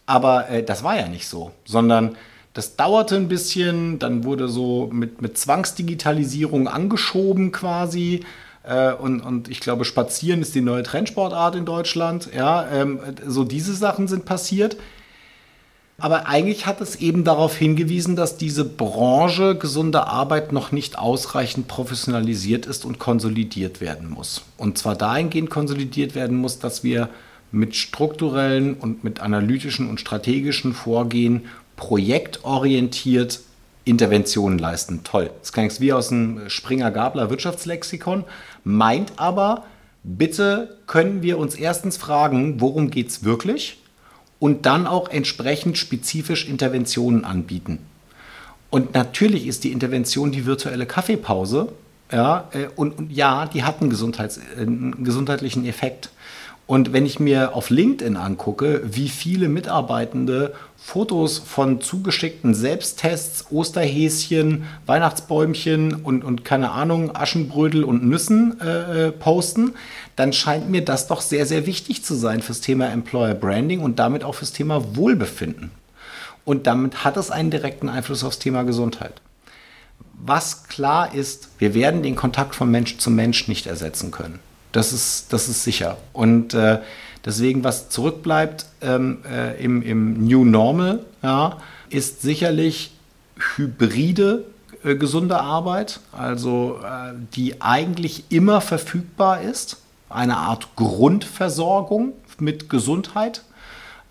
aber 0.06 0.48
äh, 0.48 0.62
das 0.62 0.82
war 0.82 0.96
ja 0.96 1.08
nicht 1.08 1.28
so, 1.28 1.52
sondern 1.64 2.16
das 2.54 2.76
dauerte 2.76 3.16
ein 3.16 3.28
bisschen, 3.28 3.98
dann 3.98 4.24
wurde 4.24 4.48
so 4.48 4.88
mit, 4.90 5.20
mit 5.20 5.36
Zwangsdigitalisierung 5.36 6.68
angeschoben 6.68 7.52
quasi. 7.52 8.24
Äh, 8.62 8.94
und, 8.94 9.20
und 9.20 9.48
ich 9.48 9.60
glaube, 9.60 9.84
Spazieren 9.84 10.40
ist 10.40 10.54
die 10.54 10.62
neue 10.62 10.82
Trendsportart 10.82 11.54
in 11.54 11.66
Deutschland. 11.66 12.30
Ja, 12.34 12.66
ähm, 12.72 13.00
so 13.26 13.44
diese 13.44 13.74
Sachen 13.74 14.08
sind 14.08 14.24
passiert. 14.24 14.78
Aber 15.98 16.28
eigentlich 16.28 16.66
hat 16.66 16.80
es 16.80 16.96
eben 16.96 17.24
darauf 17.24 17.56
hingewiesen, 17.56 18.16
dass 18.16 18.36
diese 18.36 18.64
Branche 18.64 19.56
gesunde 19.56 20.06
Arbeit 20.06 20.52
noch 20.52 20.72
nicht 20.72 20.98
ausreichend 20.98 21.68
professionalisiert 21.68 22.66
ist 22.66 22.84
und 22.84 22.98
konsolidiert 22.98 23.80
werden 23.80 24.10
muss. 24.10 24.42
Und 24.58 24.76
zwar 24.78 24.94
dahingehend 24.94 25.48
konsolidiert 25.48 26.14
werden 26.14 26.36
muss, 26.36 26.58
dass 26.58 26.84
wir 26.84 27.08
mit 27.52 27.76
strukturellen 27.76 28.74
und 28.74 29.04
mit 29.04 29.20
analytischen 29.20 29.88
und 29.88 30.00
strategischen 30.00 30.74
Vorgehen 30.74 31.46
projektorientiert 31.76 33.40
Interventionen 33.84 34.58
leisten. 34.58 35.02
Toll. 35.04 35.30
Das 35.40 35.52
klingt 35.52 35.80
wie 35.80 35.92
aus 35.92 36.08
dem 36.08 36.48
Springer-Gabler 36.48 37.30
Wirtschaftslexikon, 37.30 38.24
meint 38.64 39.12
aber, 39.16 39.64
bitte 40.02 40.76
können 40.86 41.22
wir 41.22 41.38
uns 41.38 41.54
erstens 41.54 41.96
fragen, 41.96 42.60
worum 42.60 42.90
geht 42.90 43.08
es 43.08 43.24
wirklich? 43.24 43.78
Und 44.38 44.66
dann 44.66 44.86
auch 44.86 45.08
entsprechend 45.08 45.78
spezifisch 45.78 46.48
Interventionen 46.48 47.24
anbieten. 47.24 47.78
Und 48.70 48.94
natürlich 48.94 49.46
ist 49.46 49.64
die 49.64 49.72
Intervention 49.72 50.32
die 50.32 50.46
virtuelle 50.46 50.84
Kaffeepause. 50.84 51.68
Ja, 52.12 52.48
äh, 52.52 52.66
und, 52.76 52.98
und 52.98 53.12
ja, 53.12 53.46
die 53.46 53.64
hat 53.64 53.80
einen, 53.80 53.90
Gesundheits-, 53.90 54.40
einen 54.56 55.04
gesundheitlichen 55.04 55.64
Effekt. 55.64 56.10
Und 56.66 56.92
wenn 56.92 57.06
ich 57.06 57.20
mir 57.20 57.54
auf 57.54 57.70
LinkedIn 57.70 58.16
angucke, 58.16 58.82
wie 58.84 59.08
viele 59.08 59.48
Mitarbeitende 59.48 60.52
Fotos 60.76 61.38
von 61.38 61.80
zugeschickten 61.80 62.54
Selbsttests, 62.54 63.46
Osterhäschen, 63.50 64.64
Weihnachtsbäumchen 64.84 65.94
und, 65.94 66.24
und 66.24 66.44
keine 66.44 66.72
Ahnung, 66.72 67.14
Aschenbrödel 67.14 67.84
und 67.84 68.04
Nüssen 68.04 68.60
äh, 68.60 69.06
äh, 69.06 69.12
posten, 69.12 69.74
dann 70.16 70.32
scheint 70.32 70.68
mir 70.68 70.84
das 70.84 71.06
doch 71.06 71.20
sehr, 71.20 71.46
sehr 71.46 71.66
wichtig 71.66 72.04
zu 72.04 72.14
sein 72.14 72.42
fürs 72.42 72.60
Thema 72.60 72.88
Employer 72.88 73.34
Branding 73.34 73.80
und 73.80 74.00
damit 74.00 74.24
auch 74.24 74.34
fürs 74.34 74.52
Thema 74.52 74.96
Wohlbefinden. 74.96 75.70
Und 76.44 76.66
damit 76.66 77.04
hat 77.04 77.16
es 77.16 77.30
einen 77.30 77.50
direkten 77.50 77.88
Einfluss 77.88 78.24
aufs 78.24 78.38
Thema 78.40 78.64
Gesundheit. 78.64 79.20
Was 80.14 80.64
klar 80.64 81.14
ist, 81.14 81.48
wir 81.58 81.74
werden 81.74 82.02
den 82.02 82.16
Kontakt 82.16 82.54
von 82.54 82.70
Mensch 82.70 82.98
zu 82.98 83.10
Mensch 83.10 83.46
nicht 83.46 83.66
ersetzen 83.66 84.10
können. 84.10 84.40
Das 84.72 84.92
ist, 84.92 85.32
das 85.32 85.48
ist 85.48 85.64
sicher. 85.64 85.96
Und 86.12 86.54
äh, 86.54 86.80
deswegen, 87.24 87.64
was 87.64 87.88
zurückbleibt 87.88 88.66
ähm, 88.82 89.18
äh, 89.30 89.62
im, 89.62 89.82
im 89.82 90.26
New 90.26 90.44
Normal, 90.44 91.00
ja, 91.22 91.58
ist 91.88 92.22
sicherlich 92.22 92.92
hybride 93.56 94.44
äh, 94.84 94.96
gesunde 94.96 95.40
Arbeit, 95.40 96.00
also 96.12 96.78
äh, 96.84 97.14
die 97.34 97.60
eigentlich 97.60 98.24
immer 98.28 98.60
verfügbar 98.60 99.40
ist, 99.40 99.78
eine 100.08 100.36
Art 100.36 100.76
Grundversorgung 100.76 102.12
mit 102.38 102.68
Gesundheit, 102.68 103.42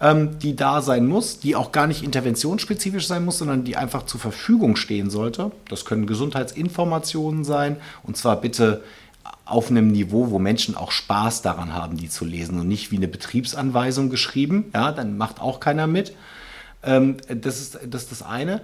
ähm, 0.02 0.38
die 0.40 0.56
da 0.56 0.82
sein 0.82 1.08
muss, 1.08 1.40
die 1.40 1.56
auch 1.56 1.72
gar 1.72 1.88
nicht 1.88 2.04
interventionsspezifisch 2.04 3.08
sein 3.08 3.24
muss, 3.24 3.38
sondern 3.38 3.64
die 3.64 3.78
einfach 3.78 4.06
zur 4.06 4.20
Verfügung 4.20 4.76
stehen 4.76 5.10
sollte. 5.10 5.52
Das 5.70 5.86
können 5.86 6.08
Gesundheitsinformationen 6.08 7.46
sein, 7.46 7.78
und 8.04 8.18
zwar 8.18 8.42
bitte 8.42 8.84
auf 9.46 9.70
einem 9.70 9.88
Niveau, 9.88 10.32
wo 10.32 10.40
Menschen 10.40 10.76
auch 10.76 10.92
Spaß 10.92 11.42
daran 11.44 11.74
haben, 11.74 11.98
die 11.98 12.10
zu 12.10 12.26
lesen 12.26 12.60
und 12.60 12.68
nicht 12.68 12.92
wie 12.92 12.98
eine 12.98 13.08
Betriebsanweisung 13.08 14.10
geschrieben. 14.10 14.66
Ja, 14.74 14.92
dann 14.92 15.18
macht 15.18 15.40
auch 15.40 15.60
keiner 15.60 15.88
mit. 15.88 16.14
Ähm, 16.84 17.18
das, 17.28 17.60
ist, 17.60 17.80
das 17.88 18.04
ist 18.04 18.12
das 18.12 18.22
eine. 18.24 18.62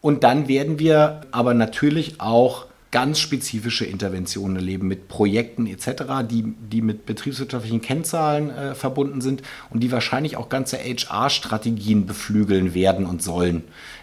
Und 0.00 0.24
dann 0.24 0.48
werden 0.48 0.78
wir 0.78 1.22
aber 1.30 1.52
natürlich 1.52 2.20
auch 2.20 2.66
ganz 2.90 3.20
spezifische 3.20 3.84
Interventionen 3.84 4.56
erleben 4.56 4.88
mit 4.88 5.08
Projekten 5.08 5.66
etc., 5.66 6.02
die, 6.28 6.54
die 6.70 6.82
mit 6.82 7.06
betriebswirtschaftlichen 7.06 7.80
Kennzahlen 7.80 8.50
äh, 8.50 8.74
verbunden 8.74 9.20
sind 9.20 9.42
und 9.70 9.80
die 9.80 9.92
wahrscheinlich 9.92 10.36
auch 10.36 10.48
ganze 10.48 10.78
HR-Strategien 10.78 12.06
beflügeln 12.06 12.74
werden 12.74 13.06
und 13.06 13.22
sollen. 13.22 13.62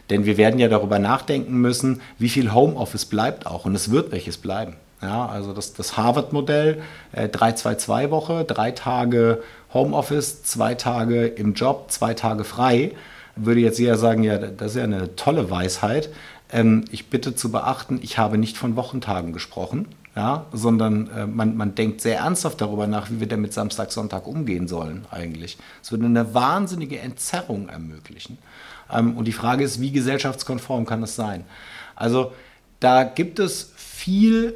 Denn 0.10 0.26
wir 0.26 0.38
werden 0.38 0.60
ja 0.60 0.70
darüber 0.70 1.00
nachdenken 1.00 1.60
müssen, 1.60 2.02
wie 2.18 2.30
viel 2.30 2.54
Homeoffice 2.54 3.06
bleibt 3.06 3.46
auch 3.46 3.66
und 3.66 3.76
es 3.76 3.92
wird 3.92 4.12
welches 4.12 4.38
bleiben. 4.38 4.76
Ja, 5.02 5.28
also 5.28 5.54
das, 5.54 5.74
das 5.74 5.96
Harvard-Modell, 5.96 6.82
äh, 7.12 7.28
3-2-2-Woche, 7.28 8.46
drei 8.46 8.72
Tage 8.72 9.44
Homeoffice, 9.74 10.44
zwei 10.44 10.74
Tage 10.74 11.28
im 11.28 11.54
Job, 11.54 11.92
zwei 11.92 12.16
Tage 12.16 12.44
frei. 12.44 12.94
Würde 13.36 13.60
jetzt 13.62 13.78
jeder 13.78 13.98
sagen, 13.98 14.24
ja, 14.24 14.40
das 14.40 14.72
ist 14.72 14.78
ja 14.78 14.84
eine 14.84 15.16
tolle 15.16 15.52
Weisheit. 15.52 16.10
Ähm, 16.52 16.86
ich 16.90 17.10
bitte 17.10 17.36
zu 17.36 17.52
beachten, 17.52 18.00
ich 18.02 18.18
habe 18.18 18.40
nicht 18.40 18.58
von 18.58 18.76
Wochentagen 18.76 19.34
gesprochen, 19.34 19.88
ja, 20.16 20.48
sondern 20.52 21.10
äh, 21.12 21.28
man, 21.28 21.56
man 21.56 21.76
denkt 21.76 22.02
sehr 22.02 22.18
ernsthaft 22.18 22.60
darüber 22.60 22.88
nach, 22.88 23.12
wie 23.12 23.20
wir 23.20 23.28
denn 23.28 23.42
mit 23.42 23.54
Samstag, 23.54 23.92
Sonntag 23.92 24.26
umgehen 24.26 24.68
sollen 24.68 25.06
eigentlich. 25.12 25.60
Es 25.84 25.92
würde 25.92 26.06
eine 26.06 26.34
wahnsinnige 26.34 27.00
Entzerrung 27.00 27.70
ermöglichen. 27.70 28.40
Ähm, 28.92 29.16
und 29.16 29.26
die 29.26 29.34
Frage 29.34 29.64
ist, 29.64 29.80
wie 29.80 29.92
gesellschaftskonform 29.92 30.88
kann 30.88 31.02
das 31.02 31.16
sein? 31.16 31.44
Also 31.96 32.32
da 32.80 33.04
gibt 33.04 33.38
es 33.38 33.74
viel 33.76 34.56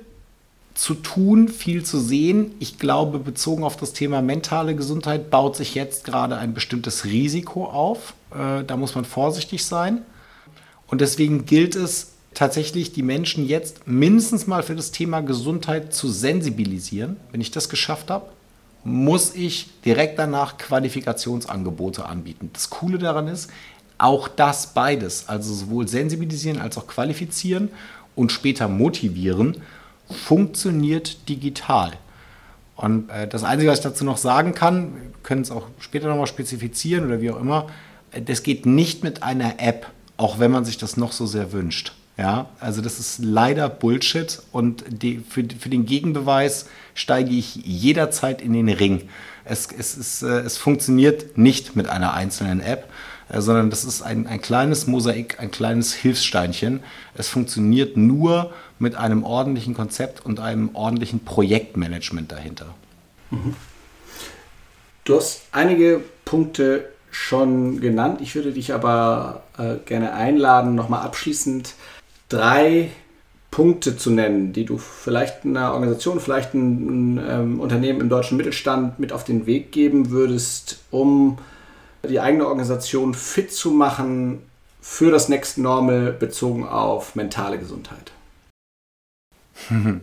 zu 0.82 0.96
tun, 0.96 1.48
viel 1.48 1.84
zu 1.84 2.00
sehen. 2.00 2.56
Ich 2.58 2.80
glaube, 2.80 3.20
bezogen 3.20 3.64
auf 3.64 3.78
das 3.78 3.94
Thema 3.94 4.24
mentale 4.24 4.76
Gesundheit 4.76 5.30
baut 5.30 5.56
sich 5.56 5.76
jetzt 5.76 6.06
gerade 6.06 6.38
ein 6.38 6.56
bestimmtes 6.56 7.06
Risiko 7.06 7.66
auf. 7.66 8.16
Äh, 8.32 8.64
da 8.64 8.78
muss 8.78 8.96
man 8.96 9.06
vorsichtig 9.06 9.64
sein. 9.64 10.02
Und 10.88 11.00
deswegen 11.00 11.46
gilt 11.46 11.76
es 11.76 12.14
tatsächlich, 12.34 12.94
die 12.94 13.04
Menschen 13.04 13.46
jetzt 13.46 13.86
mindestens 13.88 14.48
mal 14.48 14.64
für 14.64 14.76
das 14.76 14.90
Thema 14.90 15.22
Gesundheit 15.22 15.94
zu 15.94 16.10
sensibilisieren. 16.10 17.18
Wenn 17.32 17.42
ich 17.42 17.52
das 17.52 17.70
geschafft 17.70 18.10
habe, 18.10 18.32
muss 18.84 19.36
ich 19.36 19.70
direkt 19.86 20.18
danach 20.18 20.58
Qualifikationsangebote 20.58 22.08
anbieten. 22.08 22.50
Das 22.54 22.72
Coole 22.72 22.98
daran 22.98 23.28
ist, 23.28 23.52
auch 24.00 24.28
das 24.28 24.74
beides, 24.74 25.30
also 25.30 25.54
sowohl 25.54 25.88
sensibilisieren 25.88 26.60
als 26.60 26.76
auch 26.80 26.88
qualifizieren 26.88 27.70
und 28.16 28.32
später 28.32 28.68
motivieren, 28.68 29.62
funktioniert 30.12 31.28
digital. 31.30 31.94
Und 32.76 33.10
äh, 33.10 33.28
das 33.28 33.44
Einzige, 33.44 33.72
was 33.72 33.80
ich 33.80 33.84
dazu 33.84 34.04
noch 34.04 34.18
sagen 34.18 34.54
kann, 34.54 34.94
können 35.24 35.42
es 35.42 35.52
auch 35.52 35.68
später 35.80 36.08
nochmal 36.08 36.28
spezifizieren 36.28 37.06
oder 37.06 37.22
wie 37.22 37.32
auch 37.32 37.40
immer, 37.40 37.68
äh, 38.12 38.22
das 38.22 38.44
geht 38.44 38.66
nicht 38.66 39.04
mit 39.04 39.24
einer 39.24 39.60
App, 39.60 39.88
auch 40.18 40.40
wenn 40.40 40.52
man 40.52 40.66
sich 40.66 40.78
das 40.78 40.98
noch 40.98 41.12
so 41.12 41.26
sehr 41.26 41.52
wünscht. 41.52 41.94
Ja, 42.18 42.50
also 42.60 42.82
das 42.82 43.00
ist 43.00 43.20
leider 43.20 43.70
Bullshit 43.70 44.42
und 44.52 44.84
die, 44.88 45.20
für, 45.28 45.44
für 45.58 45.70
den 45.70 45.86
Gegenbeweis 45.86 46.68
steige 46.94 47.32
ich 47.32 47.56
jederzeit 47.56 48.42
in 48.42 48.54
den 48.54 48.70
Ring. 48.70 49.10
Es, 49.46 49.70
es, 49.72 49.96
ist, 49.96 50.22
äh, 50.22 50.42
es 50.42 50.58
funktioniert 50.58 51.38
nicht 51.38 51.76
mit 51.76 51.88
einer 51.88 52.14
einzelnen 52.14 52.60
App, 52.60 52.90
sondern 53.34 53.70
das 53.70 53.86
ist 53.86 54.02
ein, 54.02 54.28
ein 54.28 54.42
kleines 54.42 54.88
Mosaik, 54.88 55.40
ein 55.40 55.52
kleines 55.52 55.94
Hilfssteinchen. 55.94 56.82
Es 57.16 57.30
funktioniert 57.30 57.96
nur 57.96 58.52
mit 58.82 58.96
einem 58.96 59.24
ordentlichen 59.24 59.74
Konzept 59.74 60.26
und 60.26 60.40
einem 60.40 60.72
ordentlichen 60.74 61.24
Projektmanagement 61.24 62.32
dahinter. 62.32 62.74
Mhm. 63.30 63.56
Du 65.04 65.16
hast 65.16 65.44
einige 65.52 66.02
Punkte 66.26 66.90
schon 67.12 67.80
genannt. 67.80 68.22
Ich 68.22 68.36
würde 68.36 68.52
dich 68.52 68.74
aber 68.74 69.44
äh, 69.58 69.76
gerne 69.86 70.14
einladen, 70.14 70.76
nochmal 70.76 71.04
abschließend 71.04 71.74
drei 72.28 72.90
Punkte 73.52 73.98
zu 73.98 74.10
nennen, 74.10 74.54
die 74.54 74.66
du 74.66 74.78
vielleicht 74.78 75.46
einer 75.46 75.74
Organisation, 75.74 76.20
vielleicht 76.20 76.54
ein, 76.54 77.18
ein 77.18 77.26
ähm, 77.30 77.60
Unternehmen 77.60 78.02
im 78.02 78.10
deutschen 78.10 78.38
Mittelstand 78.38 78.98
mit 78.98 79.12
auf 79.12 79.26
den 79.26 79.46
Weg 79.46 79.72
geben 79.72 80.10
würdest, 80.10 80.80
um 80.90 81.38
die 82.10 82.20
eigene 82.20 82.48
Organisation 82.48 83.14
fit 83.14 83.54
zu 83.54 83.72
machen 83.72 84.40
für 84.82 85.12
das 85.12 85.30
Next 85.30 85.60
Normal 85.60 86.14
bezogen 86.14 86.68
auf 86.68 87.16
mentale 87.16 87.60
Gesundheit? 87.60 88.12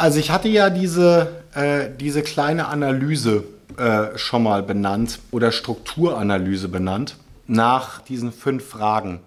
Also 0.00 0.18
ich 0.18 0.30
hatte 0.30 0.48
ja 0.48 0.70
diese, 0.70 1.42
äh, 1.52 1.90
diese 1.94 2.22
kleine 2.22 2.68
Analyse 2.68 3.44
äh, 3.76 4.16
schon 4.16 4.44
mal 4.44 4.62
benannt 4.62 5.18
oder 5.30 5.52
Strukturanalyse 5.52 6.68
benannt 6.68 7.16
nach 7.46 8.00
diesen 8.00 8.32
fünf 8.32 8.66
Fragen. 8.66 9.20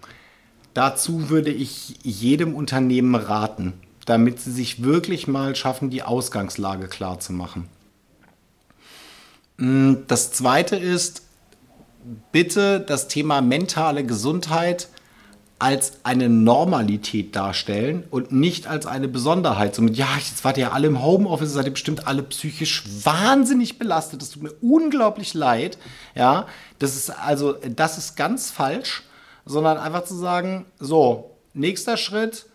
Dazu 0.74 1.30
würde 1.30 1.52
ich 1.52 2.00
jedem 2.02 2.56
Unternehmen 2.56 3.14
raten, 3.14 3.74
damit 4.08 4.40
sie 4.40 4.52
sich 4.52 4.84
wirklich 4.84 5.28
mal 5.28 5.56
schaffen, 5.56 5.92
die 5.92 6.02
Ausgangslage 6.02 6.88
klar 6.88 7.20
zu 7.20 7.34
machen. 7.34 7.70
Mm, 9.58 9.94
das 10.08 10.32
zweite 10.32 10.76
ist, 10.76 11.22
bitte 12.32 12.80
das 12.80 13.08
Thema 13.08 13.42
mentale 13.42 14.04
Gesundheit 14.04 14.88
als 15.64 15.94
eine 16.04 16.28
Normalität 16.28 17.38
darstellen 17.38 18.04
und 18.12 18.34
nicht 18.34 18.68
als 18.68 18.86
eine 18.86 19.08
Besonderheit. 19.08 19.74
Somit, 19.74 19.96
ja, 19.96 20.10
jetzt 20.18 20.44
wart 20.44 20.58
ihr 20.58 20.74
alle 20.74 20.88
im 20.88 21.02
Homeoffice, 21.02 21.54
seid 21.54 21.68
ihr 21.68 21.72
bestimmt 21.72 22.06
alle 22.06 22.22
psychisch 22.22 22.84
wahnsinnig 23.06 23.80
belastet. 23.80 24.22
Das 24.22 24.32
tut 24.32 24.44
mir 24.44 24.52
unglaublich 24.60 25.34
leid. 25.34 25.78
Ja, 26.16 26.48
das 26.80 26.98
ist 26.98 27.12
also, 27.12 27.54
das 27.54 27.98
ist 27.98 28.18
ganz 28.18 28.52
falsch, 28.52 29.04
sondern 29.46 29.78
einfach 29.78 30.04
zu 30.04 30.16
sagen, 30.16 30.66
so, 30.82 31.32
nächster 31.54 31.96
Schritt, 31.96 32.46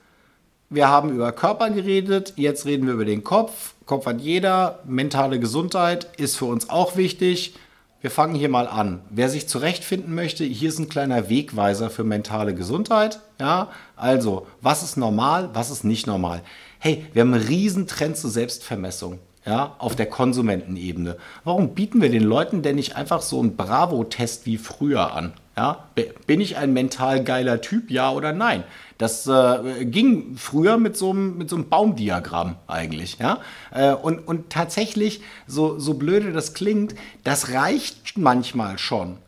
wir 0.69 0.89
haben 0.89 1.09
über 1.09 1.33
Körper 1.33 1.71
geredet, 1.71 2.35
jetzt 2.37 2.67
reden 2.67 2.87
wir 2.87 2.93
über 2.93 3.07
den 3.07 3.25
Kopf. 3.25 3.73
Kopf 3.87 4.05
hat 4.05 4.21
jeder, 4.21 4.81
mentale 4.85 5.41
Gesundheit 5.41 6.09
ist 6.19 6.37
für 6.37 6.45
uns 6.45 6.69
auch 6.69 6.99
wichtig. 6.99 7.55
Wir 8.01 8.13
fangen 8.13 8.37
hier 8.37 8.49
mal 8.49 8.69
an. 8.69 9.01
Wer 9.11 9.29
sich 9.29 9.49
zurechtfinden 9.49 10.15
möchte, 10.15 10.45
hier 10.45 10.69
ist 10.69 10.79
ein 10.79 10.89
kleiner 10.89 11.29
Wegweiser 11.29 11.91
für 11.91 12.05
mentale 12.05 12.55
Gesundheit. 12.55 13.19
Ja, 13.41 13.71
also, 13.97 14.47
was 14.61 14.85
ist 14.85 14.97
normal, 14.97 15.51
was 15.53 15.71
ist 15.71 15.83
nicht 15.83 16.07
normal? 16.07 16.43
Hey, 16.79 17.07
wir 17.13 17.23
haben 17.23 17.35
einen 17.35 17.43
riesen 17.49 17.89
Trend 17.89 18.17
zur 18.17 18.31
Selbstvermessung. 18.31 19.19
Ja, 19.45 19.75
auf 19.79 19.97
der 19.97 20.07
Konsumentenebene. 20.07 21.17
Warum 21.43 21.75
bieten 21.75 22.01
wir 22.01 22.11
den 22.11 22.23
Leuten 22.23 22.63
denn 22.63 22.77
nicht 22.77 22.95
einfach 22.95 23.23
so 23.23 23.41
einen 23.41 23.57
Bravo-Test 23.57 24.47
wie 24.47 24.59
früher 24.59 25.15
an? 25.15 25.33
Ja, 25.57 25.89
bin 26.27 26.41
ich 26.41 26.57
ein 26.57 26.73
mental 26.73 27.25
geiler 27.25 27.61
Typ, 27.61 27.91
ja 27.91 28.13
oder 28.13 28.33
nein? 28.33 28.63
Das 28.99 29.29
äh, 29.29 29.85
ging 29.85 30.37
früher 30.37 30.77
mit 30.77 30.97
so 30.97 31.11
einem, 31.11 31.39
mit 31.39 31.49
so 31.49 31.57
einem 31.57 31.69
Baumdiagramm 31.69 32.57
eigentlich. 32.67 33.19
Ja? 33.19 33.39
Äh, 33.73 33.93
und, 33.95 34.19
und 34.27 34.51
tatsächlich, 34.51 35.23
so, 35.47 35.79
so 35.79 35.95
blöde 35.95 36.33
das 36.33 36.53
klingt, 36.53 36.97
das 37.23 37.53
reicht 37.53 38.19
manchmal 38.19 38.77
schon. 38.79 39.19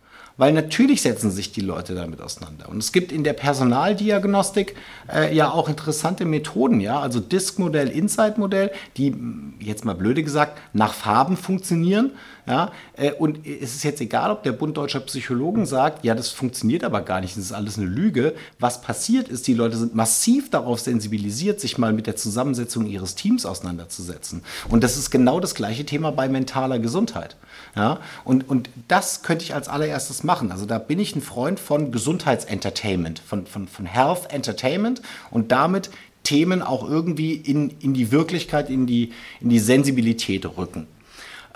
Weil 0.41 0.55
natürlich 0.55 1.03
setzen 1.03 1.31
sich 1.31 1.53
die 1.53 1.61
Leute 1.61 1.95
damit 1.95 2.23
auseinander. 2.23 2.71
Und 2.71 2.79
es 2.79 2.93
gibt 2.93 3.13
in 3.13 3.25
der 3.25 3.35
Personaldiagnostik 3.35 4.75
äh, 5.13 5.37
ja 5.37 5.51
auch 5.51 5.69
interessante 5.69 6.25
Methoden, 6.25 6.81
ja, 6.81 6.99
also 6.99 7.21
Disk-Modell, 7.21 7.89
Insight-Modell, 7.89 8.71
die 8.97 9.15
jetzt 9.61 9.85
mal 9.85 9.95
blöde 9.95 10.25
gesagt 10.25 10.59
nach 10.73 10.95
Farben 10.95 11.37
funktionieren. 11.37 12.13
Ja, 12.51 12.73
äh, 12.97 13.13
und 13.13 13.47
es 13.47 13.77
ist 13.77 13.85
jetzt 13.85 14.01
egal, 14.01 14.33
ob 14.33 14.43
der 14.43 14.51
Bund 14.51 14.77
Deutscher 14.77 14.99
Psychologen 14.99 15.67
sagt, 15.67 16.05
ja, 16.05 16.17
das 16.17 16.31
funktioniert 16.31 16.83
aber 16.83 17.03
gar 17.03 17.21
nicht, 17.21 17.37
das 17.37 17.45
ist 17.45 17.53
alles 17.53 17.79
eine 17.79 17.87
Lüge. 17.87 18.35
Was 18.59 18.83
passiert 18.83 19.29
ist, 19.29 19.47
die 19.47 19.55
Leute 19.55 19.77
sind 19.77 19.95
massiv 19.95 20.51
darauf 20.51 20.81
sensibilisiert, 20.81 21.61
sich 21.61 21.79
mal 21.79 21.93
mit 21.93 22.09
der 22.09 22.17
Zusammensetzung 22.17 22.87
ihres 22.87 23.15
Teams 23.15 23.47
auseinanderzusetzen. 23.47 24.43
Und 24.69 24.83
das 24.83 24.97
ist 24.97 25.11
genau 25.11 25.39
das 25.39 25.55
gleiche 25.55 25.87
Thema 25.87 26.11
bei 26.11 26.29
mentaler 26.29 26.81
Gesundheit. 26.81 27.37
Ja, 27.77 28.01
und, 28.25 28.49
und 28.49 28.69
das 28.89 29.23
könnte 29.23 29.45
ich 29.45 29.55
als 29.55 29.69
allererstes 29.69 30.25
machen. 30.25 30.51
Also 30.51 30.67
da 30.67 30.81
bin 30.81 30.99
ich 30.99 31.15
ein 31.15 31.23
Freund 31.23 31.61
von 31.61 31.93
Gesundheitsentertainment, 31.93 33.21
von, 33.21 33.47
von, 33.47 33.69
von 33.69 33.87
Health 33.87 34.33
Entertainment 34.33 35.03
und 35.31 35.53
damit 35.53 35.91
Themen 36.25 36.63
auch 36.63 36.89
irgendwie 36.89 37.35
in, 37.35 37.71
in 37.79 37.95
die 37.95 38.11
Wirklichkeit, 38.11 38.71
in 38.71 38.89
die, 38.89 39.13
in 39.41 39.51
die 39.51 39.61
Sensibilität 39.61 40.45
rücken. 40.57 40.89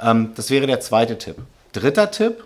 Ähm, 0.00 0.32
das 0.34 0.50
wäre 0.50 0.66
der 0.66 0.80
zweite 0.80 1.18
Tipp. 1.18 1.36
Dritter 1.72 2.10
Tipp, 2.10 2.44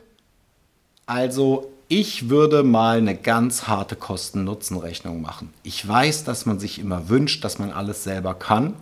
also 1.06 1.72
ich 1.88 2.28
würde 2.28 2.62
mal 2.62 2.98
eine 2.98 3.16
ganz 3.16 3.66
harte 3.66 3.96
Kosten-Nutzen-Rechnung 3.96 5.22
machen. 5.22 5.52
Ich 5.62 5.86
weiß, 5.86 6.24
dass 6.24 6.46
man 6.46 6.58
sich 6.58 6.78
immer 6.78 7.08
wünscht, 7.08 7.44
dass 7.44 7.58
man 7.58 7.72
alles 7.72 8.04
selber 8.04 8.34
kann 8.34 8.74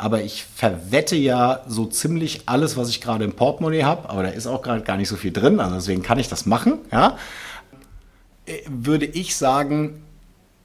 aber 0.00 0.22
ich 0.22 0.44
verwette 0.44 1.14
ja 1.14 1.60
so 1.68 1.84
ziemlich 1.84 2.44
alles, 2.46 2.78
was 2.78 2.88
ich 2.88 3.02
gerade 3.02 3.22
im 3.22 3.34
Portemonnaie 3.34 3.82
habe, 3.84 4.08
aber 4.08 4.22
da 4.22 4.30
ist 4.30 4.46
auch 4.46 4.62
gerade 4.62 4.80
gar 4.80 4.96
nicht 4.96 5.10
so 5.10 5.16
viel 5.16 5.30
drin, 5.30 5.60
also 5.60 5.74
deswegen 5.74 6.02
kann 6.02 6.18
ich 6.18 6.28
das 6.28 6.46
machen, 6.46 6.78
ja. 6.90 7.18
Äh, 8.46 8.62
würde 8.66 9.04
ich 9.04 9.36
sagen, 9.36 10.02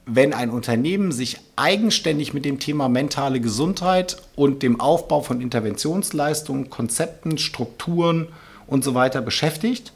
wenn 0.06 0.32
ein 0.32 0.50
Unternehmen 0.50 1.10
sich 1.10 1.38
eigenständig 1.56 2.32
mit 2.32 2.44
dem 2.44 2.60
Thema 2.60 2.88
mentale 2.88 3.40
Gesundheit 3.40 4.16
und 4.36 4.62
dem 4.62 4.80
Aufbau 4.80 5.20
von 5.20 5.40
Interventionsleistungen, 5.40 6.70
Konzepten, 6.70 7.38
Strukturen 7.38 8.28
und 8.68 8.84
so 8.84 8.94
weiter 8.94 9.20
beschäftigt, 9.20 9.92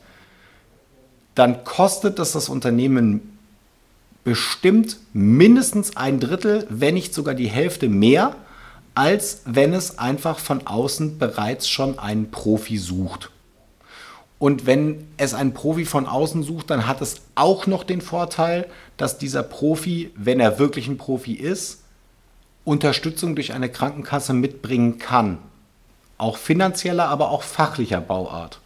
dann 1.36 1.62
kostet 1.62 2.18
das 2.18 2.32
das 2.32 2.48
Unternehmen 2.48 3.38
bestimmt 4.24 4.96
mindestens 5.12 5.96
ein 5.96 6.18
Drittel, 6.18 6.66
wenn 6.68 6.94
nicht 6.94 7.14
sogar 7.14 7.34
die 7.34 7.48
Hälfte 7.48 7.88
mehr, 7.88 8.34
als 8.96 9.42
wenn 9.44 9.72
es 9.72 9.98
einfach 9.98 10.40
von 10.40 10.66
außen 10.66 11.18
bereits 11.18 11.68
schon 11.68 12.00
einen 12.00 12.32
Profi 12.32 12.78
sucht. 12.78 13.30
Und 14.40 14.64
wenn 14.64 15.06
es 15.18 15.34
einen 15.34 15.52
Profi 15.52 15.84
von 15.84 16.06
außen 16.06 16.42
sucht, 16.42 16.70
dann 16.70 16.86
hat 16.86 17.02
es 17.02 17.20
auch 17.34 17.66
noch 17.66 17.84
den 17.84 18.00
Vorteil, 18.00 18.66
dass 18.96 19.18
dieser 19.18 19.42
Profi, 19.42 20.10
wenn 20.16 20.40
er 20.40 20.58
wirklich 20.58 20.88
ein 20.88 20.96
Profi 20.96 21.34
ist, 21.34 21.82
Unterstützung 22.64 23.34
durch 23.34 23.52
eine 23.52 23.68
Krankenkasse 23.68 24.32
mitbringen 24.32 24.98
kann. 24.98 25.36
Auch 26.16 26.38
finanzieller, 26.38 27.08
aber 27.08 27.30
auch 27.30 27.42
fachlicher 27.42 28.00
Bauart. 28.00 28.60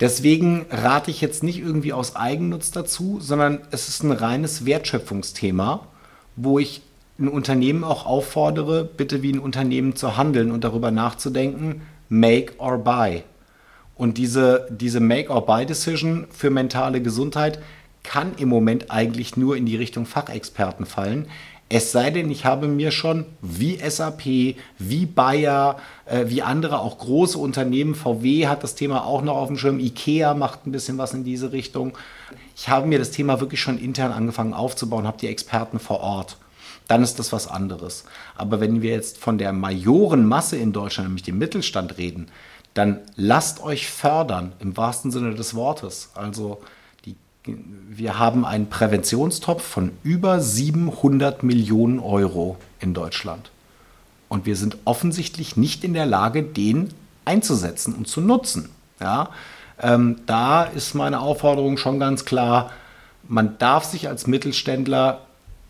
Deswegen 0.00 0.64
rate 0.70 1.10
ich 1.10 1.20
jetzt 1.20 1.42
nicht 1.42 1.58
irgendwie 1.58 1.92
aus 1.92 2.16
Eigennutz 2.16 2.70
dazu, 2.70 3.20
sondern 3.20 3.60
es 3.72 3.90
ist 3.90 4.02
ein 4.02 4.10
reines 4.10 4.64
Wertschöpfungsthema, 4.64 5.86
wo 6.34 6.58
ich 6.58 6.80
ein 7.18 7.28
Unternehmen 7.28 7.84
auch 7.84 8.06
auffordere, 8.06 8.84
bitte 8.84 9.20
wie 9.20 9.34
ein 9.34 9.38
Unternehmen 9.38 9.96
zu 9.96 10.16
handeln 10.16 10.50
und 10.50 10.64
darüber 10.64 10.90
nachzudenken, 10.90 11.82
make 12.08 12.54
or 12.58 12.78
buy. 12.78 13.22
Und 13.96 14.18
diese, 14.18 14.66
diese 14.70 15.00
Make-or-Buy-Decision 15.00 16.26
für 16.30 16.50
mentale 16.50 17.02
Gesundheit 17.02 17.60
kann 18.02 18.32
im 18.36 18.48
Moment 18.48 18.90
eigentlich 18.90 19.36
nur 19.36 19.56
in 19.56 19.66
die 19.66 19.76
Richtung 19.76 20.06
Fachexperten 20.06 20.86
fallen. 20.86 21.26
Es 21.68 21.90
sei 21.92 22.10
denn, 22.10 22.30
ich 22.30 22.44
habe 22.44 22.68
mir 22.68 22.90
schon 22.90 23.24
wie 23.40 23.78
SAP, 23.78 24.56
wie 24.78 25.06
Bayer, 25.06 25.78
äh, 26.04 26.26
wie 26.26 26.42
andere 26.42 26.80
auch 26.80 26.98
große 26.98 27.38
Unternehmen, 27.38 27.94
VW 27.94 28.46
hat 28.46 28.62
das 28.62 28.74
Thema 28.74 29.06
auch 29.06 29.22
noch 29.22 29.36
auf 29.36 29.48
dem 29.48 29.56
Schirm, 29.56 29.78
IKEA 29.78 30.34
macht 30.34 30.66
ein 30.66 30.72
bisschen 30.72 30.98
was 30.98 31.14
in 31.14 31.24
diese 31.24 31.52
Richtung. 31.52 31.96
Ich 32.56 32.68
habe 32.68 32.86
mir 32.86 32.98
das 32.98 33.10
Thema 33.10 33.40
wirklich 33.40 33.62
schon 33.62 33.78
intern 33.78 34.12
angefangen 34.12 34.52
aufzubauen, 34.52 35.06
habe 35.06 35.18
die 35.18 35.28
Experten 35.28 35.78
vor 35.78 36.00
Ort 36.00 36.36
dann 36.88 37.02
ist 37.02 37.18
das 37.18 37.32
was 37.32 37.48
anderes. 37.48 38.04
Aber 38.36 38.60
wenn 38.60 38.82
wir 38.82 38.90
jetzt 38.90 39.16
von 39.16 39.38
der 39.38 39.52
Majorenmasse 39.52 40.56
in 40.56 40.72
Deutschland, 40.72 41.08
nämlich 41.08 41.22
dem 41.22 41.38
Mittelstand, 41.38 41.96
reden, 41.96 42.26
dann 42.74 43.00
lasst 43.16 43.62
euch 43.62 43.88
fördern 43.90 44.52
im 44.58 44.76
wahrsten 44.76 45.10
Sinne 45.10 45.34
des 45.34 45.54
Wortes. 45.54 46.10
Also 46.14 46.62
die, 47.04 47.16
wir 47.44 48.18
haben 48.18 48.44
einen 48.44 48.70
Präventionstopf 48.70 49.62
von 49.62 49.92
über 50.02 50.40
700 50.40 51.42
Millionen 51.42 51.98
Euro 51.98 52.56
in 52.80 52.94
Deutschland. 52.94 53.50
Und 54.28 54.46
wir 54.46 54.56
sind 54.56 54.78
offensichtlich 54.86 55.56
nicht 55.56 55.84
in 55.84 55.92
der 55.92 56.06
Lage, 56.06 56.42
den 56.42 56.94
einzusetzen 57.24 57.94
und 57.94 58.08
zu 58.08 58.20
nutzen. 58.20 58.70
Ja? 59.00 59.28
Ähm, 59.80 60.16
da 60.26 60.62
ist 60.64 60.94
meine 60.94 61.20
Aufforderung 61.20 61.76
schon 61.76 62.00
ganz 62.00 62.24
klar, 62.24 62.70
man 63.28 63.58
darf 63.58 63.84
sich 63.84 64.08
als 64.08 64.26
Mittelständler 64.26 65.20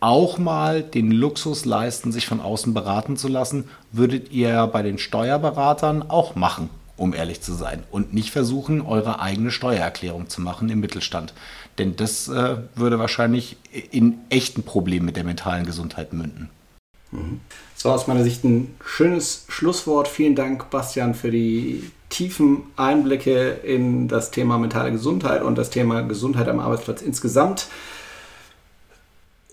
auch 0.01 0.39
mal 0.39 0.83
den 0.83 1.13
Luxus 1.13 1.65
leisten, 1.65 2.13
sich 2.13 2.27
von 2.27 2.41
außen 2.41 2.75
beraten 2.75 3.17
zu 3.17 3.29
lassen, 3.29 3.69
würdet 3.93 4.33
ihr 4.33 4.67
bei 4.67 4.83
den 4.83 4.99
Steuerberatern 4.99 6.11
auch 6.11 6.35
machen, 6.35 6.71
um 7.03 7.15
ehrlich 7.15 7.41
zu 7.41 7.53
sein. 7.53 7.83
Und 7.91 8.15
nicht 8.15 8.31
versuchen, 8.31 8.81
eure 8.81 9.21
eigene 9.21 9.51
Steuererklärung 9.51 10.29
zu 10.29 10.41
machen 10.41 10.71
im 10.71 10.79
Mittelstand. 10.79 11.35
Denn 11.79 11.97
das 11.97 12.29
äh, 12.29 12.59
würde 12.77 13.01
wahrscheinlich 13.01 13.57
in 13.91 14.19
echten 14.31 14.63
Problemen 14.63 15.07
mit 15.07 15.17
der 15.17 15.25
mentalen 15.25 15.67
Gesundheit 15.67 16.13
münden. 16.13 16.49
Mhm. 17.11 17.41
So 17.75 17.91
aus 17.91 18.07
meiner 18.07 18.23
Sicht 18.23 18.45
ein 18.45 18.77
schönes 18.85 19.47
Schlusswort. 19.49 20.07
Vielen 20.07 20.37
Dank, 20.37 20.71
Bastian, 20.71 21.15
für 21.15 21.33
die 21.33 21.91
tiefen 22.09 22.63
Einblicke 22.77 23.51
in 23.51 24.07
das 24.07 24.31
Thema 24.31 24.57
mentale 24.59 24.93
Gesundheit 24.93 25.43
und 25.43 25.59
das 25.59 25.71
Thema 25.71 26.03
Gesundheit 26.03 26.47
am 26.49 26.61
Arbeitsplatz 26.61 27.03
insgesamt 27.03 27.67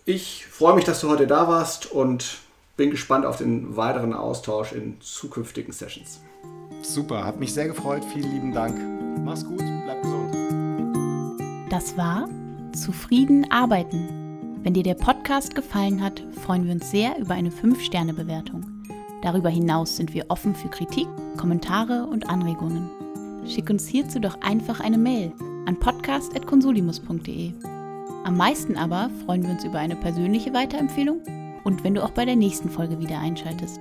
Ich 0.06 0.45
freue 0.45 0.76
mich, 0.76 0.84
dass 0.84 1.02
du 1.02 1.10
heute 1.10 1.26
da 1.26 1.47
warst 1.47 1.91
und 1.91 2.38
bin 2.78 2.91
gespannt 2.91 3.26
auf 3.26 3.38
den 3.38 3.76
weiteren 3.76 4.14
Austausch 4.14 4.72
in 4.74 5.02
zukünftigen 5.02 5.74
Sessions. 5.74 6.20
Super, 6.82 7.25
hat 7.25 7.39
mich 7.39 7.53
sehr 7.53 7.67
gefreut. 7.67 8.03
Vielen 8.13 8.32
lieben 8.32 8.53
Dank. 8.53 8.77
Mach's 9.23 9.45
gut, 9.45 9.63
bleib 9.84 10.01
gesund. 10.01 10.36
Das 11.69 11.97
war 11.97 12.27
Zufrieden 12.73 13.51
arbeiten. 13.51 14.59
Wenn 14.63 14.73
dir 14.73 14.84
der 14.84 14.95
Podcast 14.95 15.55
gefallen 15.55 16.01
hat, 16.01 16.23
freuen 16.43 16.65
wir 16.65 16.73
uns 16.73 16.91
sehr 16.91 17.17
über 17.17 17.34
eine 17.34 17.49
5-Sterne-Bewertung. 17.49 18.65
Darüber 19.21 19.49
hinaus 19.49 19.97
sind 19.97 20.13
wir 20.13 20.25
offen 20.30 20.55
für 20.55 20.69
Kritik, 20.69 21.07
Kommentare 21.38 22.05
und 22.05 22.30
Anregungen. 22.30 22.89
Schick 23.47 23.69
uns 23.69 23.88
hierzu 23.88 24.19
doch 24.19 24.41
einfach 24.41 24.80
eine 24.80 24.97
Mail 24.97 25.34
an 25.65 25.80
podcast.consulimus.de. 25.80 27.53
Am 28.23 28.38
meisten 28.38 28.77
aber 28.77 29.09
freuen 29.25 29.43
wir 29.43 29.51
uns 29.51 29.63
über 29.63 29.80
eine 29.80 29.95
persönliche 29.95 30.53
Weiterempfehlung 30.53 31.21
und 31.63 31.84
wenn 31.84 31.95
du 31.95 32.03
auch 32.03 32.11
bei 32.11 32.25
der 32.25 32.36
nächsten 32.36 32.69
Folge 32.69 32.99
wieder 32.99 33.19
einschaltest. 33.19 33.80